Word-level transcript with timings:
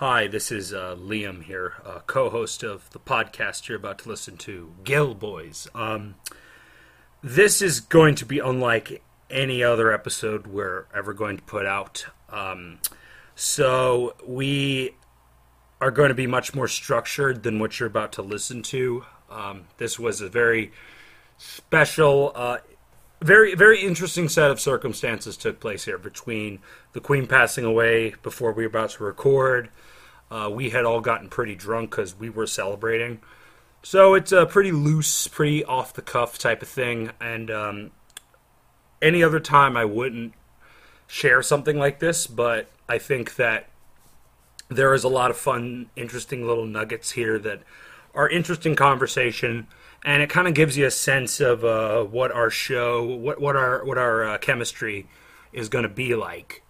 Hi, 0.00 0.28
this 0.28 0.50
is 0.50 0.72
uh, 0.72 0.96
Liam 0.98 1.44
here, 1.44 1.74
uh, 1.84 1.98
co-host 2.06 2.62
of 2.62 2.88
the 2.88 2.98
podcast 2.98 3.68
you're 3.68 3.76
about 3.76 3.98
to 3.98 4.08
listen 4.08 4.38
to, 4.38 4.72
Gill 4.82 5.12
Boys. 5.12 5.68
Um, 5.74 6.14
this 7.22 7.60
is 7.60 7.80
going 7.80 8.14
to 8.14 8.24
be 8.24 8.38
unlike 8.38 9.02
any 9.28 9.62
other 9.62 9.92
episode 9.92 10.46
we're 10.46 10.86
ever 10.94 11.12
going 11.12 11.36
to 11.36 11.42
put 11.42 11.66
out. 11.66 12.06
Um, 12.30 12.78
so 13.34 14.14
we 14.26 14.94
are 15.82 15.90
going 15.90 16.08
to 16.08 16.14
be 16.14 16.26
much 16.26 16.54
more 16.54 16.66
structured 16.66 17.42
than 17.42 17.58
what 17.58 17.78
you're 17.78 17.86
about 17.86 18.12
to 18.12 18.22
listen 18.22 18.62
to. 18.62 19.04
Um, 19.30 19.64
this 19.76 19.98
was 19.98 20.22
a 20.22 20.30
very 20.30 20.72
special, 21.36 22.32
uh, 22.34 22.56
very 23.20 23.54
very 23.54 23.82
interesting 23.82 24.28
set 24.28 24.50
of 24.50 24.60
circumstances 24.60 25.36
took 25.36 25.60
place 25.60 25.84
here 25.84 25.98
between 25.98 26.60
the 26.92 27.00
Queen 27.00 27.26
passing 27.26 27.64
away 27.64 28.14
before 28.22 28.52
we 28.52 28.64
were 28.64 28.70
about 28.70 28.90
to 28.90 29.04
record. 29.04 29.68
Uh, 30.30 30.48
we 30.52 30.70
had 30.70 30.84
all 30.84 31.00
gotten 31.00 31.28
pretty 31.28 31.54
drunk 31.54 31.90
because 31.90 32.18
we 32.18 32.30
were 32.30 32.46
celebrating. 32.46 33.20
So 33.82 34.14
it's 34.14 34.30
a 34.30 34.46
pretty 34.46 34.72
loose, 34.72 35.26
pretty 35.26 35.64
off 35.64 35.92
the 35.94 36.02
cuff 36.02 36.38
type 36.38 36.62
of 36.62 36.68
thing. 36.68 37.10
And 37.20 37.50
um, 37.50 37.90
any 39.00 39.22
other 39.22 39.40
time 39.40 39.76
I 39.76 39.84
wouldn't 39.84 40.34
share 41.06 41.42
something 41.42 41.78
like 41.78 41.98
this, 41.98 42.26
but 42.26 42.70
I 42.88 42.98
think 42.98 43.36
that 43.36 43.68
there 44.68 44.94
is 44.94 45.02
a 45.02 45.08
lot 45.08 45.30
of 45.30 45.36
fun, 45.36 45.90
interesting 45.96 46.46
little 46.46 46.66
nuggets 46.66 47.12
here 47.12 47.38
that 47.40 47.62
are 48.14 48.28
interesting 48.28 48.76
conversation, 48.76 49.66
and 50.04 50.22
it 50.22 50.30
kind 50.30 50.48
of 50.48 50.54
gives 50.54 50.76
you 50.76 50.86
a 50.86 50.90
sense 50.90 51.40
of 51.40 51.64
uh, 51.64 52.04
what 52.04 52.32
our 52.32 52.50
show, 52.50 53.04
what 53.04 53.40
what 53.40 53.56
our 53.56 53.84
what 53.84 53.98
our 53.98 54.24
uh, 54.24 54.38
chemistry 54.38 55.06
is 55.52 55.68
going 55.68 55.82
to 55.82 55.88
be 55.88 56.14
like, 56.14 56.62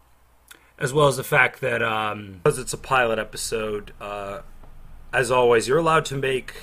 as 0.79 0.93
well 0.93 1.09
as 1.09 1.16
the 1.16 1.25
fact 1.25 1.61
that 1.61 1.83
um, 1.83 2.41
because 2.43 2.59
it's 2.59 2.73
a 2.73 2.79
pilot 2.79 3.19
episode, 3.19 3.93
uh, 4.01 4.41
as 5.12 5.30
always, 5.30 5.69
you're 5.69 5.79
allowed 5.79 6.05
to 6.06 6.17
make 6.17 6.55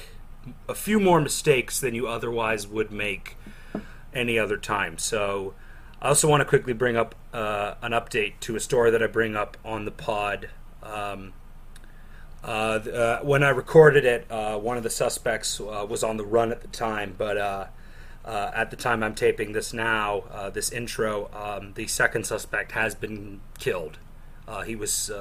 a 0.67 0.75
few 0.75 0.99
more 0.99 1.21
mistakes 1.21 1.79
than 1.79 1.93
you 1.93 2.07
otherwise 2.07 2.67
would 2.67 2.91
make 2.91 3.37
any 4.13 4.37
other 4.37 4.57
time. 4.57 4.97
So. 4.97 5.53
I 5.99 6.09
also 6.09 6.29
want 6.29 6.41
to 6.41 6.45
quickly 6.45 6.73
bring 6.73 6.95
up 6.95 7.15
uh, 7.33 7.73
an 7.81 7.91
update 7.91 8.33
to 8.41 8.55
a 8.55 8.59
story 8.59 8.91
that 8.91 9.01
I 9.01 9.07
bring 9.07 9.35
up 9.35 9.57
on 9.65 9.85
the 9.85 9.89
pod. 9.89 10.47
Um, 10.83 11.33
uh, 12.43 12.47
uh, 12.47 13.19
when 13.21 13.43
I 13.43 13.49
recorded 13.49 14.05
it, 14.05 14.25
uh, 14.29 14.57
one 14.57 14.77
of 14.77 14.83
the 14.83 14.89
suspects 14.89 15.59
uh, 15.59 15.85
was 15.87 16.03
on 16.03 16.17
the 16.17 16.25
run 16.25 16.51
at 16.51 16.61
the 16.61 16.67
time, 16.67 17.15
but 17.17 17.37
uh, 17.37 17.67
at 18.25 18.71
the 18.71 18.77
time 18.77 19.03
I'm 19.03 19.15
taping 19.15 19.53
this 19.53 19.73
now, 19.73 20.49
this 20.53 20.71
intro, 20.71 21.29
um, 21.33 21.73
the 21.73 21.87
second 21.87 22.25
suspect 22.25 22.73
has 22.73 22.95
been 22.95 23.41
killed. 23.59 23.97
he 24.65 24.75
was 24.75 25.11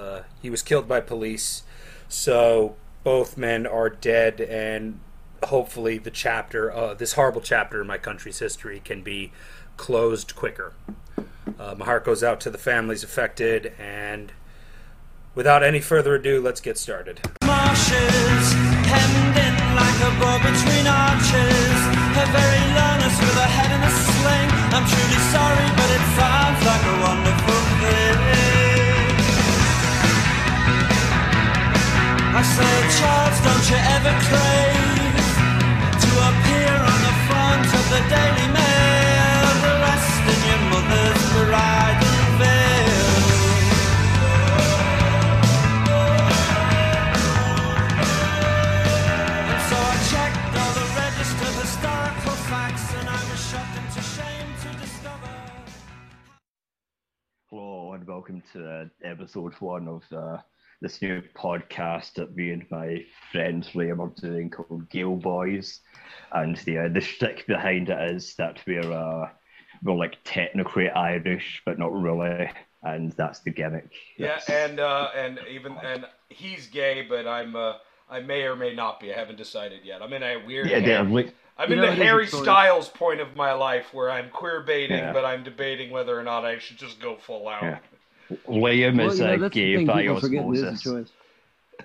he 0.42 0.50
was 0.50 0.62
killed 0.62 0.88
by 0.88 1.00
police, 1.00 1.62
so 2.08 2.76
both 3.04 3.36
men 3.36 3.66
are 3.66 3.88
dead, 3.88 4.40
and 4.40 5.00
hopefully 5.44 5.98
the 5.98 6.10
chapter, 6.10 6.94
this 6.98 7.12
horrible 7.12 7.40
chapter 7.40 7.80
in 7.80 7.86
my 7.86 7.98
country's 7.98 8.40
history, 8.40 8.80
can 8.84 9.02
be 9.02 9.32
closed 9.76 10.34
quicker. 10.34 10.72
Uh, 11.58 11.74
my 11.76 11.84
heart 11.84 12.04
goes 12.04 12.22
out 12.22 12.40
to 12.40 12.50
the 12.50 12.58
families 12.58 13.02
affected, 13.02 13.72
and 13.78 14.32
without 15.36 15.62
any 15.62 15.80
further 15.80 16.16
ado, 16.16 16.40
let's 16.42 16.60
get 16.60 16.76
started. 16.76 17.20
Marshes, 17.44 18.46
hemmed 18.90 19.36
in 19.38 19.54
like 19.78 19.98
a 20.02 20.10
bow 20.18 20.38
between 20.42 20.86
arches. 20.88 21.78
Her 22.16 22.26
very 22.34 22.66
with 23.22 23.38
a 23.38 23.48
head 23.56 23.70
in 23.70 23.82
a 23.86 23.92
sling. 23.92 24.48
I'm 24.74 24.84
truly 24.88 25.20
sorry, 25.30 25.68
but 25.78 25.88
it 25.94 26.04
sounds 26.18 26.60
like 26.66 26.84
a 26.84 26.96
wonderful 27.06 27.62
thing. 27.80 28.18
I 32.36 32.42
say, 32.42 32.74
Charles, 32.98 33.38
don't 33.46 33.66
you 33.70 33.80
ever 33.96 34.12
crave 34.28 35.24
to 36.02 36.10
appear 36.28 36.74
on 36.76 36.98
the 37.08 37.14
front 37.28 37.68
of 37.78 37.84
the 37.94 38.00
Daily 38.12 38.48
Mail, 38.52 38.65
And 57.96 58.06
welcome 58.06 58.42
to 58.52 58.68
uh, 58.70 58.84
episode 59.04 59.54
one 59.54 59.88
of 59.88 60.02
uh, 60.12 60.36
this 60.82 61.00
new 61.00 61.22
podcast 61.34 62.12
that 62.16 62.36
me 62.36 62.50
and 62.50 62.66
my 62.70 63.02
friend 63.32 63.66
Liam 63.72 64.00
are 64.00 64.20
doing 64.20 64.50
called 64.50 64.90
Gale 64.90 65.16
Boys. 65.16 65.80
And 66.30 66.58
the 66.58 66.76
uh, 66.76 66.88
the 66.88 67.00
shtick 67.00 67.46
behind 67.46 67.88
it 67.88 68.10
is 68.10 68.34
that 68.34 68.60
we're 68.66 68.92
uh, 68.92 69.30
we're 69.82 69.94
like 69.94 70.18
technically 70.24 70.90
Irish, 70.90 71.62
but 71.64 71.78
not 71.78 71.90
really, 71.90 72.50
and 72.82 73.12
that's 73.12 73.40
the 73.40 73.50
gimmick. 73.50 73.90
Yeah, 74.18 74.40
That's- 74.40 74.50
and 74.50 74.78
uh, 74.78 75.08
and 75.16 75.40
even 75.48 75.72
and 75.82 76.04
he's 76.28 76.66
gay, 76.66 77.00
but 77.08 77.26
I'm 77.26 77.56
uh, 77.56 77.76
I 78.08 78.20
may 78.20 78.42
or 78.42 78.56
may 78.56 78.74
not 78.74 79.00
be. 79.00 79.12
I 79.12 79.18
haven't 79.18 79.36
decided 79.36 79.80
yet. 79.84 80.02
I'm 80.02 80.12
in 80.12 80.22
a 80.22 80.36
weird. 80.46 80.70
yeah, 80.70 80.80
they're 80.80 81.02
like 81.04 81.34
I'm 81.58 81.72
in 81.72 81.78
know, 81.78 81.86
the 81.86 81.92
it 81.92 81.94
is 81.94 82.00
a 82.00 82.04
Harry. 82.04 82.26
Styles 82.26 82.88
point 82.88 83.20
of 83.20 83.34
my 83.34 83.52
life 83.52 83.92
where 83.92 84.10
I'm 84.10 84.30
queer 84.30 84.60
baiting, 84.60 84.98
Yeah. 84.98 85.12
but 85.12 85.24
I'm 85.24 85.42
debating 85.42 85.90
whether 85.90 86.18
or 86.18 86.22
not 86.22 86.44
I 86.44 86.58
should 86.58 86.76
just 86.76 87.00
go 87.00 87.16
full 87.16 87.48
out. 87.48 87.62
Yeah. 87.62 87.78
Liam 88.48 88.98
Well, 88.98 89.08
is 89.10 89.18
you 89.18 89.24
know, 89.24 89.34
uh, 89.34 89.36
that's 89.38 89.40
the 89.42 89.50
gay 89.50 89.76
thing 89.76 89.86
by 89.86 90.02
people 90.02 90.20
forget. 90.20 90.44
It 90.44 90.52
is 90.54 90.62
osmosis. 90.64 91.12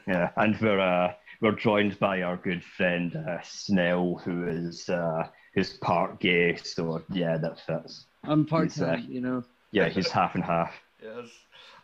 Yeah, 0.08 0.30
and 0.38 0.60
we're 0.60 0.80
uh, 0.80 1.14
we're 1.42 1.52
joined 1.54 2.00
by 2.00 2.22
our 2.22 2.38
good 2.38 2.64
friend 2.64 3.16
uh, 3.16 3.40
Snell, 3.44 4.22
who 4.24 4.48
is 4.48 4.90
uh, 4.90 5.28
who's 5.54 5.74
part 5.78 6.20
gay. 6.20 6.56
So 6.58 7.02
yeah, 7.12 7.38
that 7.38 7.60
fits. 7.60 8.06
I'm 8.24 8.46
part 8.46 8.66
He's, 8.72 8.82
uh, 8.82 8.98
you 9.08 9.22
know. 9.22 9.44
Yeah, 9.72 9.90
he's 9.90 10.10
half 10.10 10.36
and 10.36 10.44
half. 10.44 10.74
Yes. 11.02 11.28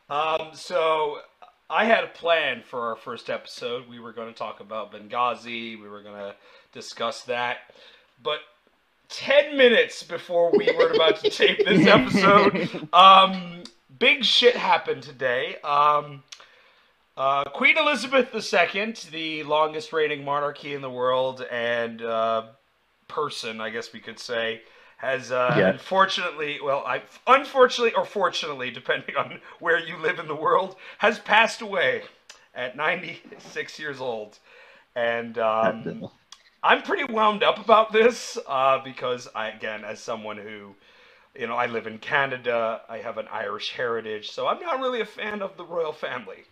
Um, 0.09 0.49
so 0.53 1.19
I 1.69 1.85
had 1.85 2.03
a 2.03 2.07
plan 2.07 2.63
for 2.63 2.88
our 2.88 2.95
first 2.95 3.29
episode. 3.29 3.89
We 3.89 4.00
were 4.00 4.13
going 4.13 4.31
to 4.31 4.38
talk 4.38 4.61
about 4.61 4.91
Benghazi. 4.91 5.79
We 5.79 5.89
were 5.89 6.01
going 6.01 6.16
to 6.16 6.35
discuss 6.72 7.23
that. 7.23 7.57
But 8.23 8.39
10 9.09 9.57
minutes 9.57 10.03
before 10.03 10.51
we 10.56 10.72
were 10.77 10.91
about 10.91 11.17
to 11.17 11.29
tape 11.29 11.66
this 11.66 11.85
episode, 11.88 12.88
um, 12.94 13.63
big 14.00 14.23
shit 14.23 14.56
happened 14.56 15.03
today. 15.03 15.57
Um, 15.63 16.23
uh, 17.17 17.45
Queen 17.45 17.77
Elizabeth 17.77 18.33
II, 18.33 18.94
the 19.11 19.44
longest 19.44 19.91
reigning 19.91 20.23
monarchy 20.23 20.73
in 20.73 20.81
the 20.81 20.89
world 20.89 21.45
and 21.51 22.01
uh, 22.01 22.44
person, 23.09 23.59
I 23.59 23.72
guess 23.72 23.91
we 23.91 24.00
could 24.00 24.19
say, 24.19 24.61
has 24.97 25.31
uh, 25.31 25.55
Yeah. 25.57 25.69
unfortunately, 25.69 26.59
well, 26.61 26.83
I 26.85 27.03
unfortunately 27.25 27.93
or 27.93 28.05
fortunately, 28.05 28.71
depending 28.71 29.15
on 29.15 29.39
where 29.59 29.79
you 29.79 29.97
live 29.97 30.19
in 30.19 30.27
the 30.27 30.35
world, 30.35 30.75
has 30.99 31.19
passed 31.19 31.61
away 31.61 32.03
at 32.53 32.75
96 32.75 33.79
years 33.79 34.01
old, 34.01 34.39
and 34.95 35.37
um, 35.37 36.09
I'm 36.63 36.81
pretty 36.81 37.03
wound 37.11 37.43
up 37.43 37.59
about 37.59 37.93
this 37.93 38.37
uh, 38.47 38.79
because 38.83 39.27
I, 39.35 39.49
again, 39.49 39.85
as 39.85 39.99
someone 39.99 40.37
who, 40.37 40.75
you 41.39 41.45
know, 41.45 41.55
I 41.55 41.67
live 41.67 41.85
in 41.85 41.99
Canada, 41.99 42.81
I 42.89 42.97
have 42.97 43.19
an 43.19 43.27
Irish 43.31 43.73
heritage, 43.73 44.31
so 44.31 44.47
I'm 44.47 44.59
not 44.59 44.79
really 44.79 45.01
a 45.01 45.05
fan 45.05 45.43
of 45.43 45.55
the 45.57 45.63
royal 45.63 45.93
family. 45.93 46.45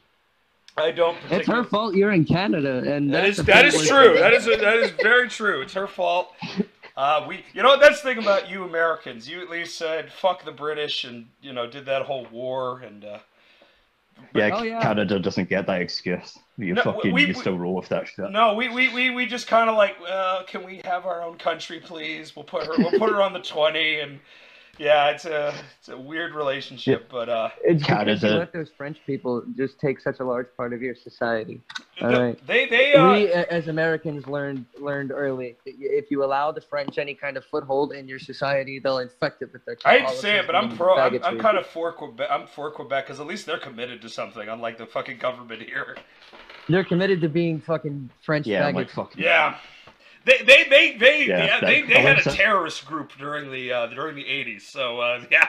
I 0.77 0.91
don't. 0.91 1.17
It's 1.31 1.47
her 1.47 1.63
fault 1.63 1.95
you're 1.95 2.11
in 2.11 2.25
Canada, 2.25 2.83
and 2.85 3.11
that 3.13 3.25
is 3.25 3.37
that 3.37 3.65
is 3.65 3.87
true. 3.87 4.17
That 4.19 4.33
is 4.33 4.45
that 4.45 4.77
is 4.77 4.91
very 4.91 5.29
true. 5.29 5.61
It's 5.61 5.73
her 5.73 5.87
fault. 5.87 6.33
Uh, 6.97 7.25
we, 7.27 7.43
you 7.53 7.61
know, 7.61 7.77
that's 7.79 8.01
the 8.01 8.09
thing 8.13 8.23
about 8.23 8.49
you 8.49 8.63
Americans. 8.63 9.27
You 9.27 9.41
at 9.41 9.49
least 9.49 9.77
said 9.77 10.11
fuck 10.13 10.45
the 10.45 10.51
British 10.51 11.03
and 11.03 11.27
you 11.41 11.51
know 11.53 11.67
did 11.69 11.85
that 11.87 12.03
whole 12.03 12.25
war 12.31 12.79
and 12.79 13.03
uh, 13.03 13.19
Yeah, 14.33 14.51
Oh, 14.53 14.63
yeah. 14.63 14.81
Canada 14.81 15.19
doesn't 15.19 15.49
get 15.49 15.67
that 15.67 15.81
excuse. 15.81 16.37
You 16.57 16.73
No, 16.73 16.83
fucking 16.83 17.13
we- 17.13 17.23
you 17.23 17.27
we- 17.29 17.33
still 17.33 17.57
roll 17.57 17.75
with 17.75 17.89
that 17.89 18.07
shit. 18.07 18.31
no, 18.31 18.53
we 18.53 18.69
we, 18.69 18.93
we, 18.93 19.09
we 19.09 19.25
just 19.25 19.45
kind 19.47 19.69
of 19.69 19.75
like, 19.75 19.97
uh, 20.09 20.43
can 20.43 20.63
we 20.63 20.81
have 20.85 21.05
our 21.05 21.21
own 21.21 21.37
country, 21.37 21.81
please? 21.81 22.33
We'll 22.33 22.45
put 22.45 22.65
her 22.65 22.73
we'll 22.77 22.91
put 22.97 23.09
her 23.11 23.21
on 23.21 23.33
the 23.33 23.41
twenty 23.41 23.99
and 23.99 24.19
yeah, 24.77 25.09
it's 25.09 25.25
a 25.25 25.53
it's 25.79 25.89
a 25.89 25.97
weird 25.97 26.33
relationship, 26.35 27.07
but 27.09 27.29
uh, 27.29 27.49
It's 27.63 27.83
Canada. 27.83 28.15
because 28.15 28.31
you 28.33 28.37
let 28.39 28.53
those 28.53 28.69
French 28.77 28.97
people 29.05 29.43
just 29.55 29.79
take 29.79 29.99
such 29.99 30.19
a 30.19 30.23
large 30.23 30.47
part 30.57 30.73
of 30.73 30.81
your 30.81 30.95
society. 30.95 31.61
All 32.01 32.11
the- 32.11 32.19
right. 32.19 32.47
they 32.47 32.67
they 32.67 32.93
uh, 32.93 33.13
we, 33.13 33.27
as 33.31 33.67
Americans, 33.67 34.27
learned 34.27 34.65
learned 34.79 35.11
early. 35.11 35.57
If 35.65 36.11
you 36.11 36.23
allow 36.23 36.51
the 36.51 36.61
French 36.61 36.97
any 36.97 37.13
kind 37.13 37.37
of 37.37 37.45
foothold 37.45 37.93
in 37.93 38.07
your 38.07 38.19
society, 38.19 38.79
they'll 38.79 38.99
infect 38.99 39.41
it 39.41 39.51
with 39.53 39.63
their. 39.65 39.75
Culture. 39.75 39.97
I 39.97 39.99
hate 39.99 40.09
to 40.15 40.21
say 40.21 40.37
it, 40.39 40.45
but 40.45 40.55
I'm 40.55 40.75
pro. 40.75 40.95
I'm, 40.97 41.19
I'm 41.23 41.39
kind 41.39 41.57
of 41.57 41.65
for 41.67 41.91
Quebec. 41.91 42.27
I'm 42.29 42.47
for 42.47 42.71
Quebec 42.71 43.05
because 43.05 43.19
at 43.19 43.27
least 43.27 43.45
they're 43.45 43.59
committed 43.59 44.01
to 44.01 44.09
something, 44.09 44.47
unlike 44.47 44.77
the 44.77 44.85
fucking 44.85 45.17
government 45.19 45.61
here. 45.61 45.95
They're 46.67 46.83
committed 46.83 47.21
to 47.21 47.29
being 47.29 47.61
fucking 47.61 48.09
French 48.23 48.47
Yeah, 48.47 48.65
I'm 48.67 48.75
like 48.75 48.89
fucking. 48.89 49.21
Yeah. 49.21 49.57
They 50.25 50.37
they 50.45 50.63
they 50.69 50.97
they 50.97 51.25
Yeah, 51.27 51.45
yeah, 51.45 51.59
they, 51.61 51.81
they 51.83 51.93
had 51.95 52.05
a 52.17 52.23
Alexa. 52.23 52.31
terrorist 52.35 52.85
group 52.85 53.11
during 53.17 53.51
the 53.51 53.71
uh, 53.71 53.87
during 53.87 54.15
the 54.15 54.27
eighties. 54.27 54.67
So 54.67 54.99
uh, 54.99 55.23
yeah, 55.31 55.47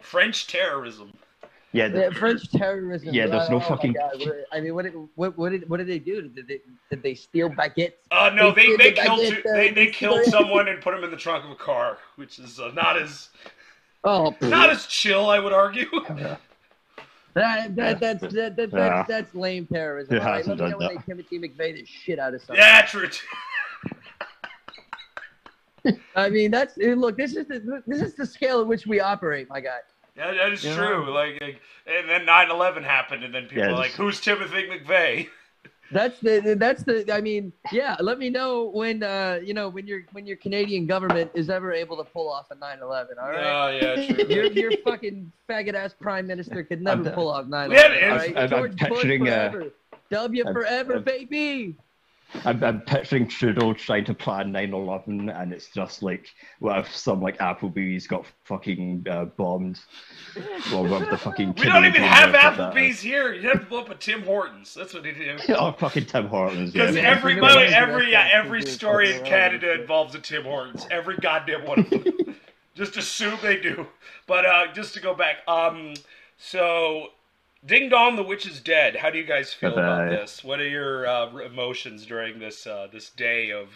French 0.00 0.46
terrorism. 0.48 1.12
Yeah, 1.72 1.88
Yeah, 1.88 2.10
French 2.10 2.50
terrorism. 2.50 3.10
Yeah, 3.12 3.26
there's 3.26 3.50
no 3.50 3.56
oh 3.56 3.60
fucking- 3.60 3.94
what- 3.94 4.44
I 4.52 4.60
mean, 4.60 4.74
what 4.74 4.84
did 4.84 4.94
what, 5.14 5.36
what 5.36 5.50
did 5.50 5.68
what 5.68 5.76
did 5.78 5.88
they 5.88 5.98
do? 5.98 6.22
Did 6.22 6.48
they 6.48 6.60
did 6.90 7.02
they 7.02 7.14
steal 7.14 7.50
baguettes? 7.50 7.92
Uh, 8.10 8.30
no, 8.34 8.50
They 8.52 8.68
they, 8.68 8.76
they 8.76 8.90
the 8.90 9.02
killed 9.02 9.20
baguette, 9.20 9.42
two, 9.42 9.48
uh, 9.48 9.52
they, 9.52 9.70
they 9.72 9.86
killed 9.88 10.24
someone 10.26 10.68
and 10.68 10.80
put 10.80 10.94
him 10.94 11.04
in 11.04 11.10
the 11.10 11.16
trunk 11.16 11.44
of 11.44 11.50
a 11.50 11.54
car, 11.56 11.98
which 12.16 12.38
is 12.38 12.58
uh, 12.60 12.70
not 12.74 12.96
as 13.00 13.28
Oh, 14.04 14.34
not 14.42 14.70
as 14.70 14.86
chill, 14.86 15.28
I 15.28 15.38
would 15.38 15.52
argue. 15.52 15.86
that, 17.34 17.74
that, 17.76 18.00
that's 18.00 18.20
that, 18.20 18.32
that, 18.32 18.56
that's, 18.56 18.72
Yeah. 18.72 19.04
that's 19.08 19.34
lame 19.34 19.66
terrorism. 19.66 20.16
It 20.16 20.20
All 20.22 20.26
right, 20.28 20.36
hasn't 20.38 20.58
let 20.60 20.64
me 20.66 20.70
know 20.72 20.78
done 20.78 20.88
when 20.88 20.96
they 20.96 21.02
Timothy 21.24 21.38
McVeigh 21.40 21.74
the 21.80 21.84
shit 21.86 22.18
out 22.18 22.32
of 22.34 22.40
something. 22.40 22.56
yeah, 22.56 22.82
true. 22.86 23.08
I 26.16 26.28
mean, 26.30 26.50
that's 26.50 26.78
eh, 26.78 26.94
look. 26.94 27.16
This 27.16 27.36
is 27.36 27.46
the 27.46 27.82
this 27.86 28.00
is 28.02 28.14
the 28.14 28.26
scale 28.26 28.60
at 28.60 28.66
which 28.66 28.86
we 28.86 29.00
operate, 29.00 29.48
my 29.48 29.60
guy. 29.60 29.78
Yeah, 30.16 30.32
that 30.32 30.52
is 30.52 30.64
Yeah. 30.64 30.76
true. 30.76 31.12
Like, 31.12 31.40
like, 31.40 31.60
and 31.86 32.08
then 32.08 32.24
9/11 32.26 32.82
happened, 32.84 33.22
and 33.24 33.34
then 33.34 33.44
people 33.44 33.64
Yeah, 33.64 33.68
are 33.70 33.76
like, 33.76 33.92
"Who's 33.92 34.20
Timothy 34.20 34.66
McVeigh?" 34.68 35.28
That's 35.92 36.18
the 36.18 36.56
that's 36.58 36.82
the. 36.82 37.08
I 37.14 37.20
mean, 37.20 37.52
yeah. 37.70 37.94
Let 38.00 38.18
me 38.18 38.28
know 38.28 38.64
when 38.74 39.04
uh 39.04 39.38
you 39.40 39.54
know 39.54 39.68
when 39.68 39.86
your 39.86 40.00
when 40.10 40.26
your 40.26 40.36
Canadian 40.36 40.84
government 40.84 41.30
is 41.32 41.48
ever 41.48 41.72
able 41.72 41.96
to 41.98 42.02
pull 42.02 42.28
off 42.28 42.50
a 42.50 42.56
9/11. 42.56 42.82
All 43.22 43.28
right. 43.30 43.46
Oh 43.46 43.68
yeah, 43.70 44.06
true. 44.14 44.24
Your, 44.34 44.44
your 44.46 44.72
fucking 44.84 45.30
faggot 45.48 45.74
ass 45.74 45.94
prime 46.00 46.26
minister 46.26 46.64
could 46.64 46.82
never 46.82 47.08
pull 47.10 47.30
off 47.30 47.46
9 47.46 47.70
We 47.70 47.76
had 47.76 47.92
11. 47.92 48.04
All 48.10 48.10
an- 48.10 48.18
right? 48.18 48.36
I'm- 48.36 48.42
I'm 48.42 48.50
George 48.50 48.76
Bush 48.76 48.88
picturing, 48.90 49.28
uh, 49.28 49.50
forever. 49.52 49.70
W 50.10 50.44
I'm- 50.44 50.54
forever, 50.54 50.94
I'm- 50.94 51.02
baby. 51.04 51.76
I'm, 52.44 52.62
I'm 52.62 52.80
picturing 52.80 53.28
Trudeau 53.28 53.72
trying 53.72 54.04
to 54.06 54.14
plan 54.14 54.52
9/11, 54.52 55.34
and 55.40 55.52
it's 55.52 55.68
just 55.68 56.02
like, 56.02 56.28
what 56.58 56.78
if 56.78 56.94
some 56.94 57.20
like 57.20 57.38
Applebee's 57.38 58.06
got 58.06 58.26
fucking 58.44 59.06
uh, 59.08 59.26
bombed, 59.26 59.78
or 60.74 60.86
what 60.86 61.08
the 61.10 61.16
fucking 61.16 61.54
we 61.58 61.64
don't 61.64 61.84
even 61.84 62.02
have 62.02 62.32
government 62.32 62.56
that? 62.56 62.74
Applebee's 62.74 63.00
here. 63.00 63.32
You 63.32 63.48
have 63.48 63.60
to 63.60 63.66
blow 63.66 63.80
up 63.80 63.90
a 63.90 63.94
Tim 63.94 64.22
Hortons. 64.22 64.74
That's 64.74 64.92
what 64.94 65.04
he 65.04 65.12
did. 65.12 65.40
Oh, 65.48 65.72
fucking 65.72 66.06
Tim 66.06 66.26
Hortons. 66.26 66.74
Yeah. 66.74 66.82
Because 66.82 66.96
Yeah, 66.96 67.02
every 67.10 67.32
it's 67.34 67.38
a 67.38 67.40
by 67.40 67.48
the 67.48 67.54
good 67.54 67.58
way, 67.60 67.64
way 67.64 67.70
to 67.70 67.76
every 67.76 68.10
yeah, 68.12 68.28
every 68.32 68.62
story 68.62 69.14
in 69.14 69.24
Canada 69.24 69.80
involves 69.80 70.14
a 70.14 70.18
Tim 70.18 70.42
Hortons. 70.44 70.86
Every 70.90 71.16
goddamn 71.16 71.64
one 71.64 71.80
of 71.80 71.90
them. 71.90 72.04
just 72.74 72.96
assume 72.96 73.38
they 73.42 73.56
do. 73.56 73.86
But 74.26 74.44
uh, 74.44 74.72
just 74.72 74.94
to 74.94 75.00
go 75.00 75.14
back, 75.14 75.36
um, 75.48 75.94
so 76.36 77.08
Ding 77.66 77.88
Dong, 77.88 78.16
the 78.16 78.22
witch 78.22 78.46
is 78.46 78.60
dead. 78.60 78.96
How 78.96 79.10
do 79.10 79.18
you 79.18 79.24
guys 79.24 79.52
feel 79.52 79.72
about 79.72 80.08
Bye-bye. 80.08 80.16
this? 80.16 80.44
What 80.44 80.60
are 80.60 80.68
your 80.68 81.06
uh, 81.06 81.36
emotions 81.38 82.06
during 82.06 82.38
this 82.38 82.66
uh, 82.66 82.88
this 82.92 83.10
day 83.10 83.50
of 83.52 83.68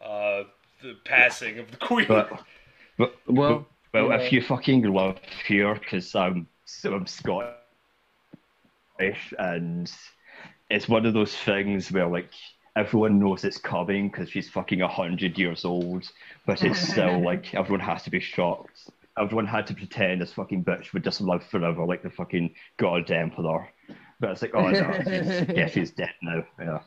uh, 0.00 0.44
the 0.82 0.94
passing 1.04 1.58
of 1.58 1.70
the 1.70 1.76
queen? 1.76 2.06
But, 2.08 2.30
but 2.96 3.14
Well, 3.28 3.66
well, 3.92 4.08
yeah. 4.08 4.16
if 4.16 4.32
you 4.32 4.42
fucking 4.42 4.82
love 4.82 5.18
here, 5.46 5.74
because 5.74 6.14
I'm 6.14 6.48
so 6.64 6.94
I'm 6.94 7.06
Scottish, 7.06 7.56
and 9.38 9.90
it's 10.70 10.88
one 10.88 11.06
of 11.06 11.14
those 11.14 11.34
things 11.34 11.90
where 11.92 12.06
like 12.06 12.32
everyone 12.76 13.18
knows 13.18 13.44
it's 13.44 13.58
coming 13.58 14.08
because 14.08 14.30
she's 14.30 14.48
fucking 14.50 14.82
a 14.82 14.88
hundred 14.88 15.38
years 15.38 15.64
old, 15.64 16.10
but 16.46 16.62
it's 16.62 16.80
still 16.92 17.20
like 17.22 17.54
everyone 17.54 17.80
has 17.80 18.02
to 18.04 18.10
be 18.10 18.20
shocked. 18.20 18.90
Everyone 19.20 19.46
had 19.46 19.66
to 19.68 19.74
pretend 19.74 20.20
this 20.20 20.32
fucking 20.32 20.64
bitch 20.64 20.92
would 20.92 21.04
just 21.04 21.20
live 21.20 21.44
forever, 21.44 21.84
like 21.84 22.02
the 22.02 22.10
fucking 22.10 22.54
god 22.76 23.10
emperor. 23.10 23.68
But 24.20 24.30
it's 24.30 24.42
like, 24.42 24.54
oh 24.54 24.68
no, 24.68 24.92
she's, 25.04 25.56
yeah, 25.56 25.66
she's 25.66 25.90
dead 25.90 26.12
now. 26.22 26.44
Yeah. 26.58 26.80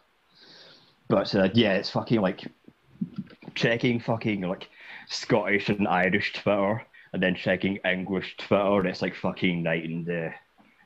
But 1.07 1.33
uh, 1.35 1.49
yeah, 1.53 1.73
it's 1.73 1.89
fucking 1.89 2.21
like 2.21 2.47
checking 3.55 3.99
fucking 3.99 4.41
like 4.41 4.69
Scottish 5.07 5.69
and 5.69 5.87
Irish 5.87 6.33
Twitter 6.33 6.85
and 7.13 7.21
then 7.21 7.35
checking 7.35 7.77
English 7.77 8.37
Twitter, 8.37 8.79
and 8.79 8.87
it's 8.87 9.01
like 9.01 9.15
fucking 9.15 9.63
night 9.63 9.83
and 9.83 10.05
day. 10.05 10.33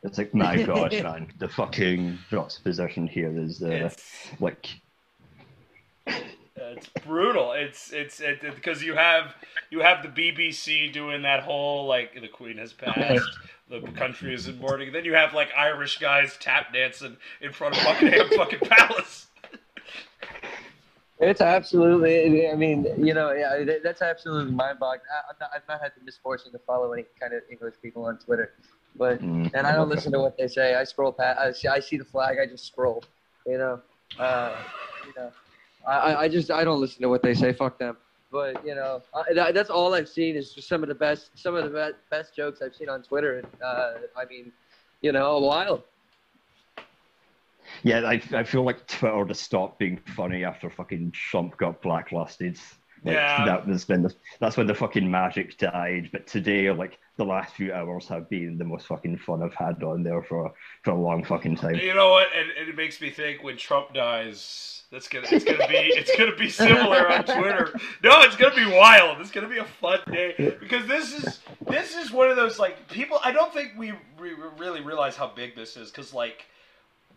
It's 0.03 0.17
like 0.17 0.33
my 0.33 0.61
god, 0.63 0.91
man, 0.91 1.31
the 1.39 1.47
fucking 1.47 2.19
juxtaposition 2.29 3.07
here 3.07 3.37
is 3.37 3.61
uh, 3.61 3.67
It's, 3.67 4.31
like 4.39 4.69
it's 6.75 6.89
brutal. 7.05 7.51
It's 7.53 7.91
it's 7.91 8.19
it, 8.19 8.41
because 8.41 8.83
you 8.83 8.95
have 8.95 9.35
you 9.69 9.79
have 9.79 10.03
the 10.03 10.09
BBC 10.09 10.91
doing 10.91 11.21
that 11.23 11.43
whole 11.43 11.85
like 11.85 12.13
the 12.19 12.27
Queen 12.27 12.57
has 12.57 12.73
passed, 12.73 13.23
the 13.69 13.81
country 13.95 14.33
is 14.33 14.47
in 14.47 14.57
mourning. 14.59 14.91
Then 14.91 15.05
you 15.05 15.13
have 15.13 15.33
like 15.33 15.49
Irish 15.57 15.97
guys 15.99 16.37
tap 16.39 16.73
dancing 16.73 17.17
in 17.41 17.51
front 17.51 17.77
of 17.77 17.83
Buckingham 17.83 18.27
fucking 18.35 18.59
Palace. 18.59 19.27
It's 21.19 21.39
absolutely. 21.39 22.49
I 22.49 22.55
mean, 22.55 22.85
you 22.97 23.13
know, 23.13 23.31
yeah, 23.31 23.77
that's 23.81 24.01
absolutely 24.01 24.51
mind-boggling. 24.51 24.99
I- 25.09 25.31
I've 25.31 25.39
not, 25.39 25.49
I've 25.55 25.67
not 25.67 25.81
had 25.81 25.93
the 25.97 26.03
misfortune 26.03 26.51
to 26.51 26.59
follow 26.59 26.91
any 26.91 27.05
kind 27.19 27.33
of 27.33 27.41
English 27.49 27.75
people 27.81 28.03
on 28.05 28.17
Twitter, 28.17 28.53
but 28.97 29.21
mm, 29.21 29.49
and 29.53 29.65
I 29.65 29.73
don't 29.75 29.87
listen 29.87 30.11
to 30.11 30.19
what 30.19 30.37
they 30.37 30.49
say. 30.49 30.75
I 30.75 30.83
scroll 30.83 31.13
past. 31.13 31.39
I 31.39 31.51
see, 31.53 31.67
I 31.69 31.79
see 31.79 31.97
the 31.97 32.03
flag. 32.03 32.37
I 32.41 32.45
just 32.45 32.65
scroll. 32.67 33.01
You 33.47 33.57
know, 33.57 33.81
uh, 34.19 34.57
you 35.07 35.13
know, 35.15 35.31
I, 35.87 35.93
I- 35.97 36.21
I 36.23 36.27
just 36.27 36.51
I 36.51 36.63
don't 36.63 36.81
listen 36.81 37.01
to 37.01 37.09
what 37.09 37.21
they 37.21 37.33
say. 37.33 37.53
Fuck 37.53 37.77
them. 37.79 37.97
But 38.31 38.65
you 38.65 38.75
know, 38.75 39.01
I, 39.13 39.33
that, 39.33 39.53
that's 39.53 39.69
all 39.69 39.93
I've 39.93 40.09
seen 40.09 40.35
is 40.35 40.53
just 40.53 40.67
some 40.67 40.83
of 40.83 40.89
the 40.89 40.95
best 40.95 41.31
some 41.35 41.55
of 41.55 41.63
the 41.63 41.69
best, 41.69 41.95
best 42.09 42.35
jokes 42.35 42.61
I've 42.61 42.75
seen 42.75 42.89
on 42.89 43.01
Twitter. 43.03 43.39
And 43.39 43.47
uh, 43.63 43.93
I 44.17 44.25
mean, 44.29 44.51
you 45.01 45.11
know, 45.11 45.37
a 45.37 45.41
while. 45.41 45.83
yeah, 47.83 48.01
I, 48.01 48.21
I 48.33 48.43
feel 48.43 48.63
like 48.63 48.85
Twitter 48.87 49.25
just 49.25 49.43
stopped 49.43 49.79
being 49.79 49.97
funny 50.15 50.43
after 50.43 50.69
fucking 50.69 51.11
Trump 51.11 51.57
got 51.57 51.81
blacklisted. 51.81 52.57
Like, 53.03 53.15
Yeah. 53.15 53.45
that 53.45 53.67
was 53.67 53.87
when 53.87 54.01
the, 54.03 54.13
that's 54.39 54.57
when 54.57 54.67
the 54.67 54.73
fucking 54.75 55.09
magic 55.09 55.57
died. 55.57 56.09
But 56.11 56.25
today, 56.27 56.71
like 56.71 56.99
the 57.17 57.25
last 57.25 57.55
few 57.55 57.73
hours 57.73 58.07
have 58.07 58.29
been 58.29 58.57
the 58.57 58.65
most 58.65 58.87
fucking 58.87 59.17
fun 59.17 59.41
I've 59.41 59.53
had 59.53 59.81
on 59.83 60.03
there 60.03 60.21
for 60.23 60.53
for 60.83 60.91
a 60.91 60.99
long 60.99 61.23
fucking 61.23 61.55
time. 61.55 61.75
You 61.75 61.93
know 61.93 62.11
what? 62.11 62.27
And, 62.37 62.51
and 62.59 62.69
it 62.69 62.75
makes 62.75 62.99
me 62.99 63.09
think 63.09 63.43
when 63.43 63.57
Trump 63.57 63.93
dies, 63.93 64.83
that's 64.91 65.07
gonna 65.07 65.27
it's 65.31 65.45
gonna 65.45 65.67
be 65.67 65.75
it's 65.75 66.15
gonna 66.17 66.35
be 66.35 66.49
similar 66.49 67.11
on 67.11 67.23
Twitter. 67.23 67.73
No, 68.03 68.21
it's 68.21 68.35
gonna 68.35 68.55
be 68.55 68.65
wild. 68.65 69.19
It's 69.21 69.31
gonna 69.31 69.49
be 69.49 69.57
a 69.57 69.65
fun 69.65 69.99
day 70.11 70.55
because 70.59 70.87
this 70.87 71.13
is 71.13 71.39
this 71.67 71.95
is 71.95 72.11
one 72.11 72.29
of 72.29 72.35
those 72.35 72.59
like 72.59 72.87
people. 72.89 73.19
I 73.23 73.31
don't 73.31 73.53
think 73.53 73.71
we 73.77 73.93
re- 74.19 74.35
really 74.57 74.81
realize 74.81 75.15
how 75.15 75.27
big 75.27 75.55
this 75.55 75.77
is 75.77 75.91
because 75.91 76.13
like 76.13 76.45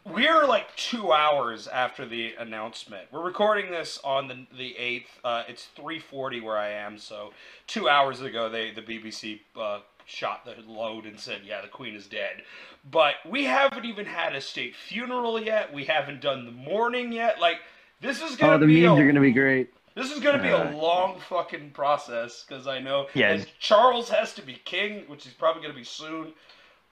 we're 0.04 0.46
like 0.46 0.74
two 0.76 1.12
hours 1.12 1.66
after 1.68 2.06
the 2.06 2.34
announcement. 2.38 3.06
We're 3.12 3.22
recording 3.24 3.70
this 3.70 3.98
on 4.04 4.28
the 4.28 4.46
the 4.56 4.76
eighth. 4.76 5.10
Uh, 5.24 5.44
it's 5.48 5.64
three 5.76 5.98
forty 5.98 6.40
where 6.40 6.56
I 6.58 6.70
am. 6.70 6.98
So 6.98 7.32
two 7.66 7.88
hours 7.88 8.20
ago, 8.20 8.48
they 8.48 8.70
the 8.70 8.82
BBC 8.82 9.40
uh, 9.58 9.80
shot 10.06 10.44
the 10.44 10.54
load 10.70 11.04
and 11.04 11.18
said, 11.18 11.42
"Yeah, 11.44 11.60
the 11.60 11.68
Queen 11.68 11.94
is 11.94 12.06
dead." 12.06 12.42
But 12.90 13.14
we 13.28 13.44
haven't 13.44 13.84
even 13.84 14.06
had 14.06 14.34
a 14.34 14.40
state 14.40 14.74
funeral 14.74 15.40
yet. 15.40 15.72
We 15.72 15.84
haven't 15.84 16.20
done 16.20 16.44
the 16.46 16.52
mourning 16.52 17.12
yet. 17.12 17.40
Like 17.40 17.58
this 18.00 18.22
is 18.22 18.36
gonna 18.36 18.54
Oh, 18.54 18.58
the 18.58 18.66
be 18.66 18.82
memes 18.86 18.98
a, 18.98 19.02
are 19.02 19.06
gonna 19.06 19.20
be 19.20 19.32
great. 19.32 19.72
this 19.94 20.10
is 20.10 20.20
gonna 20.20 20.42
be 20.42 20.48
a 20.48 20.70
long 20.76 21.18
fucking 21.28 21.70
process 21.72 22.44
because 22.48 22.66
I 22.66 22.78
know. 22.78 23.08
It's- 23.14 23.46
Charles 23.58 24.08
has 24.10 24.32
to 24.34 24.42
be 24.42 24.54
king, 24.64 25.04
which 25.08 25.26
is 25.26 25.32
probably 25.32 25.60
gonna 25.62 25.74
be 25.74 25.84
soon. 25.84 26.32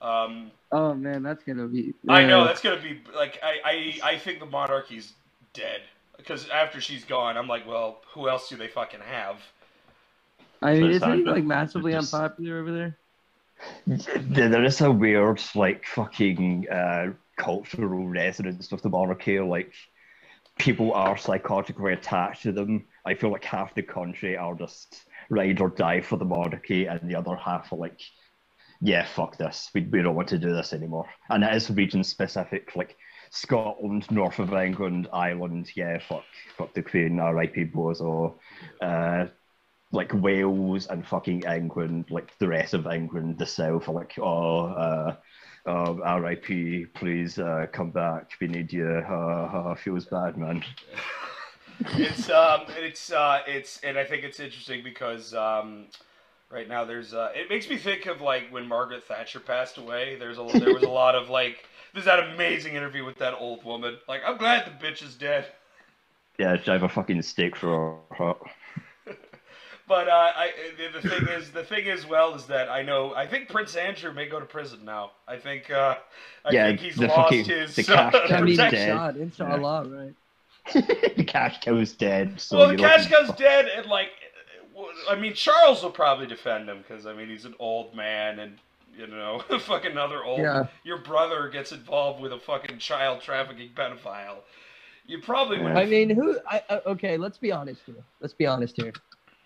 Um, 0.01 0.51
Oh 0.71 0.93
man, 0.93 1.23
that's 1.23 1.43
gonna 1.43 1.67
be. 1.67 1.93
I 2.09 2.25
know 2.25 2.43
that's 2.45 2.61
gonna 2.61 2.81
be 2.81 2.99
like 3.15 3.39
I 3.41 3.99
I, 4.03 4.11
I 4.11 4.17
think 4.17 4.39
the 4.39 4.45
monarchy's 4.45 5.13
dead 5.53 5.81
because 6.17 6.49
after 6.49 6.81
she's 6.81 7.03
gone, 7.05 7.37
I'm 7.37 7.47
like, 7.47 7.65
well, 7.67 8.01
who 8.13 8.27
else 8.29 8.49
do 8.49 8.57
they 8.57 8.67
fucking 8.67 8.99
have? 8.99 9.37
I 10.61 10.73
mean, 10.73 10.81
So 10.81 10.87
isn't 11.09 11.17
he 11.19 11.23
like 11.23 11.43
massively 11.43 11.93
just- 11.93 12.13
unpopular 12.13 12.59
over 12.59 12.71
there? 12.71 12.97
There 13.87 14.49
there 14.49 14.63
is 14.65 14.81
a 14.81 14.91
weird, 14.91 15.41
like, 15.55 15.83
fucking 15.85 16.69
uh, 16.69 17.13
cultural 17.37 18.07
resonance 18.07 18.71
with 18.71 18.83
the 18.83 18.89
monarchy. 18.89 19.39
Like, 19.39 19.73
people 20.59 20.93
are 20.93 21.15
psychotically 21.15 21.93
attached 21.93 22.43
to 22.43 22.51
them. 22.51 22.85
I 23.05 23.15
feel 23.15 23.31
like 23.31 23.43
half 23.43 23.73
the 23.73 23.81
country 23.81 24.37
are 24.37 24.53
just 24.53 25.05
ride 25.29 25.59
or 25.59 25.69
die 25.69 26.01
for 26.01 26.17
the 26.17 26.25
monarchy, 26.25 26.85
and 26.85 26.99
the 27.09 27.15
other 27.15 27.35
half 27.35 27.73
are 27.73 27.77
like, 27.77 27.99
yeah, 28.81 29.05
fuck 29.05 29.37
this. 29.37 29.69
We, 29.73 29.81
we 29.81 30.01
don't 30.01 30.15
want 30.15 30.27
to 30.29 30.37
do 30.37 30.53
this 30.53 30.73
anymore. 30.73 31.07
And 31.29 31.43
it 31.43 31.53
is 31.55 31.69
region 31.69 32.03
specific. 32.03 32.75
Like, 32.75 32.95
Scotland, 33.29 34.09
north 34.09 34.39
of 34.39 34.53
England, 34.53 35.07
Ireland, 35.11 35.71
yeah, 35.75 35.99
fuck, 35.99 36.23
fuck 36.57 36.73
the 36.73 36.81
Queen, 36.81 37.19
R.I.P. 37.19 37.65
Bozo. 37.65 38.35
Uh, 38.81 39.25
like 39.91 40.13
Wales 40.13 40.87
and 40.87 41.05
fucking 41.07 41.43
England, 41.43 42.05
like 42.09 42.37
the 42.39 42.47
rest 42.47 42.73
of 42.73 42.87
England, 42.87 43.37
the 43.37 43.45
south, 43.45 43.87
like, 43.87 44.13
oh, 44.19 44.65
uh, 44.65 45.15
oh, 45.65 46.01
R.I.P. 46.03 46.87
Please 46.93 47.39
uh, 47.39 47.67
come 47.71 47.91
back. 47.91 48.31
We 48.41 48.47
need 48.47 48.71
you. 48.73 49.03
Uh, 49.09 49.13
uh, 49.13 49.75
feels 49.75 50.05
bad, 50.05 50.37
man. 50.37 50.63
It's 51.91 52.27
um, 52.31 52.61
it's 52.69 53.11
uh, 53.11 53.41
it's 53.45 53.79
and 53.83 53.99
I 53.99 54.03
think 54.03 54.23
it's 54.23 54.39
interesting 54.39 54.83
because 54.83 55.35
um, 55.35 55.85
right 56.49 56.67
now 56.67 56.85
there's 56.85 57.13
uh, 57.13 57.31
it 57.35 57.49
makes 57.49 57.69
me 57.69 57.77
think 57.77 58.05
of 58.05 58.21
like 58.21 58.49
when 58.51 58.67
Margaret 58.67 59.03
Thatcher 59.03 59.39
passed 59.39 59.77
away. 59.77 60.15
There's 60.17 60.37
a 60.37 60.43
there 60.59 60.73
was 60.73 60.83
a 60.83 60.89
lot 60.89 61.15
of 61.15 61.29
like 61.29 61.65
there's 61.93 62.05
that 62.05 62.19
amazing 62.19 62.75
interview 62.75 63.05
with 63.05 63.17
that 63.17 63.33
old 63.39 63.63
woman. 63.63 63.97
Like 64.07 64.21
I'm 64.25 64.37
glad 64.37 64.65
the 64.65 64.85
bitch 64.85 65.03
is 65.03 65.15
dead. 65.15 65.47
Yeah, 66.37 66.55
I 66.67 66.71
have 66.71 66.83
a 66.83 66.89
fucking 66.89 67.21
steak 67.23 67.55
for 67.55 67.97
her. 68.17 68.33
But 69.87 70.09
uh, 70.09 70.31
I, 70.35 70.51
the 70.77 70.99
the 70.99 71.09
thing 71.09 71.27
is, 71.29 71.49
the 71.51 71.63
thing 71.63 71.85
is, 71.85 72.05
well, 72.05 72.35
is 72.35 72.43
that 72.47 72.67
I 72.69 72.81
know. 72.81 73.13
I 73.15 73.25
think 73.25 73.47
Prince 73.47 73.77
Andrew 73.77 74.11
may 74.11 74.27
go 74.27 74.37
to 74.37 74.45
prison 74.45 74.79
now. 74.83 75.11
I 75.29 75.37
think. 75.37 75.71
Uh, 75.71 75.95
I 76.43 76.51
Yeah, 76.51 76.67
think 76.67 76.81
he's 76.81 76.95
the 76.97 77.07
lost 77.07 77.15
fucking- 77.15 77.45
his. 77.45 77.73
the 77.73 77.83
cash 77.83 78.13
uh, 78.13 78.27
cow 78.27 78.43
I 78.43 78.47
is 78.47 78.57
dead. 78.57 78.87
shot, 78.89 79.15
inshallah, 79.15 79.87
right? 79.87 80.13
the 81.15 81.23
cash 81.23 81.61
cow's 81.61 81.93
dead. 81.93 82.41
So 82.41 82.57
well, 82.57 82.67
the 82.67 82.75
cash 82.75 83.07
cow's 83.07 83.33
dead, 83.37 83.69
and 83.77 83.85
like, 83.85 84.09
well, 84.09 84.16
I 85.09 85.15
mean, 85.15 85.33
Charles 85.33 85.81
will 85.83 85.91
probably 85.91 86.27
defend 86.27 86.69
him 86.69 86.79
because 86.87 87.05
I 87.05 87.13
mean 87.13 87.29
he's 87.29 87.45
an 87.45 87.55
old 87.59 87.95
man, 87.95 88.39
and 88.39 88.57
you 88.97 89.07
know, 89.07 89.39
fucking 89.59 89.91
another 89.91 90.23
old. 90.23 90.39
Yeah. 90.39 90.67
Your 90.83 90.97
brother 90.99 91.49
gets 91.49 91.71
involved 91.71 92.21
with 92.21 92.33
a 92.33 92.39
fucking 92.39 92.77
child 92.79 93.21
trafficking 93.21 93.69
pedophile. 93.75 94.37
You 95.05 95.21
probably 95.21 95.59
would. 95.59 95.71
I 95.71 95.85
mean, 95.85 96.09
who? 96.09 96.37
I, 96.49 96.61
I, 96.69 96.81
okay, 96.87 97.17
let's 97.17 97.37
be 97.37 97.51
honest 97.51 97.81
here. 97.85 98.03
Let's 98.19 98.33
be 98.33 98.45
honest 98.45 98.75
here. 98.75 98.91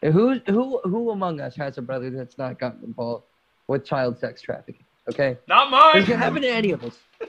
Who, 0.01 0.39
who, 0.47 0.79
who 0.79 1.11
among 1.11 1.39
us 1.39 1.55
has 1.57 1.77
a 1.77 1.81
brother 1.83 2.09
that's 2.09 2.39
not 2.39 2.57
gotten 2.59 2.83
involved 2.83 3.25
with 3.67 3.85
child 3.85 4.17
sex 4.17 4.41
trafficking? 4.41 4.83
Okay, 5.07 5.37
Not 5.47 5.69
mine. 5.69 5.97
it 6.01 6.05
could 6.07 6.15
happen 6.17 6.41
to 6.41 6.47
any 6.49 6.71
of 6.71 6.83
us. 6.83 6.97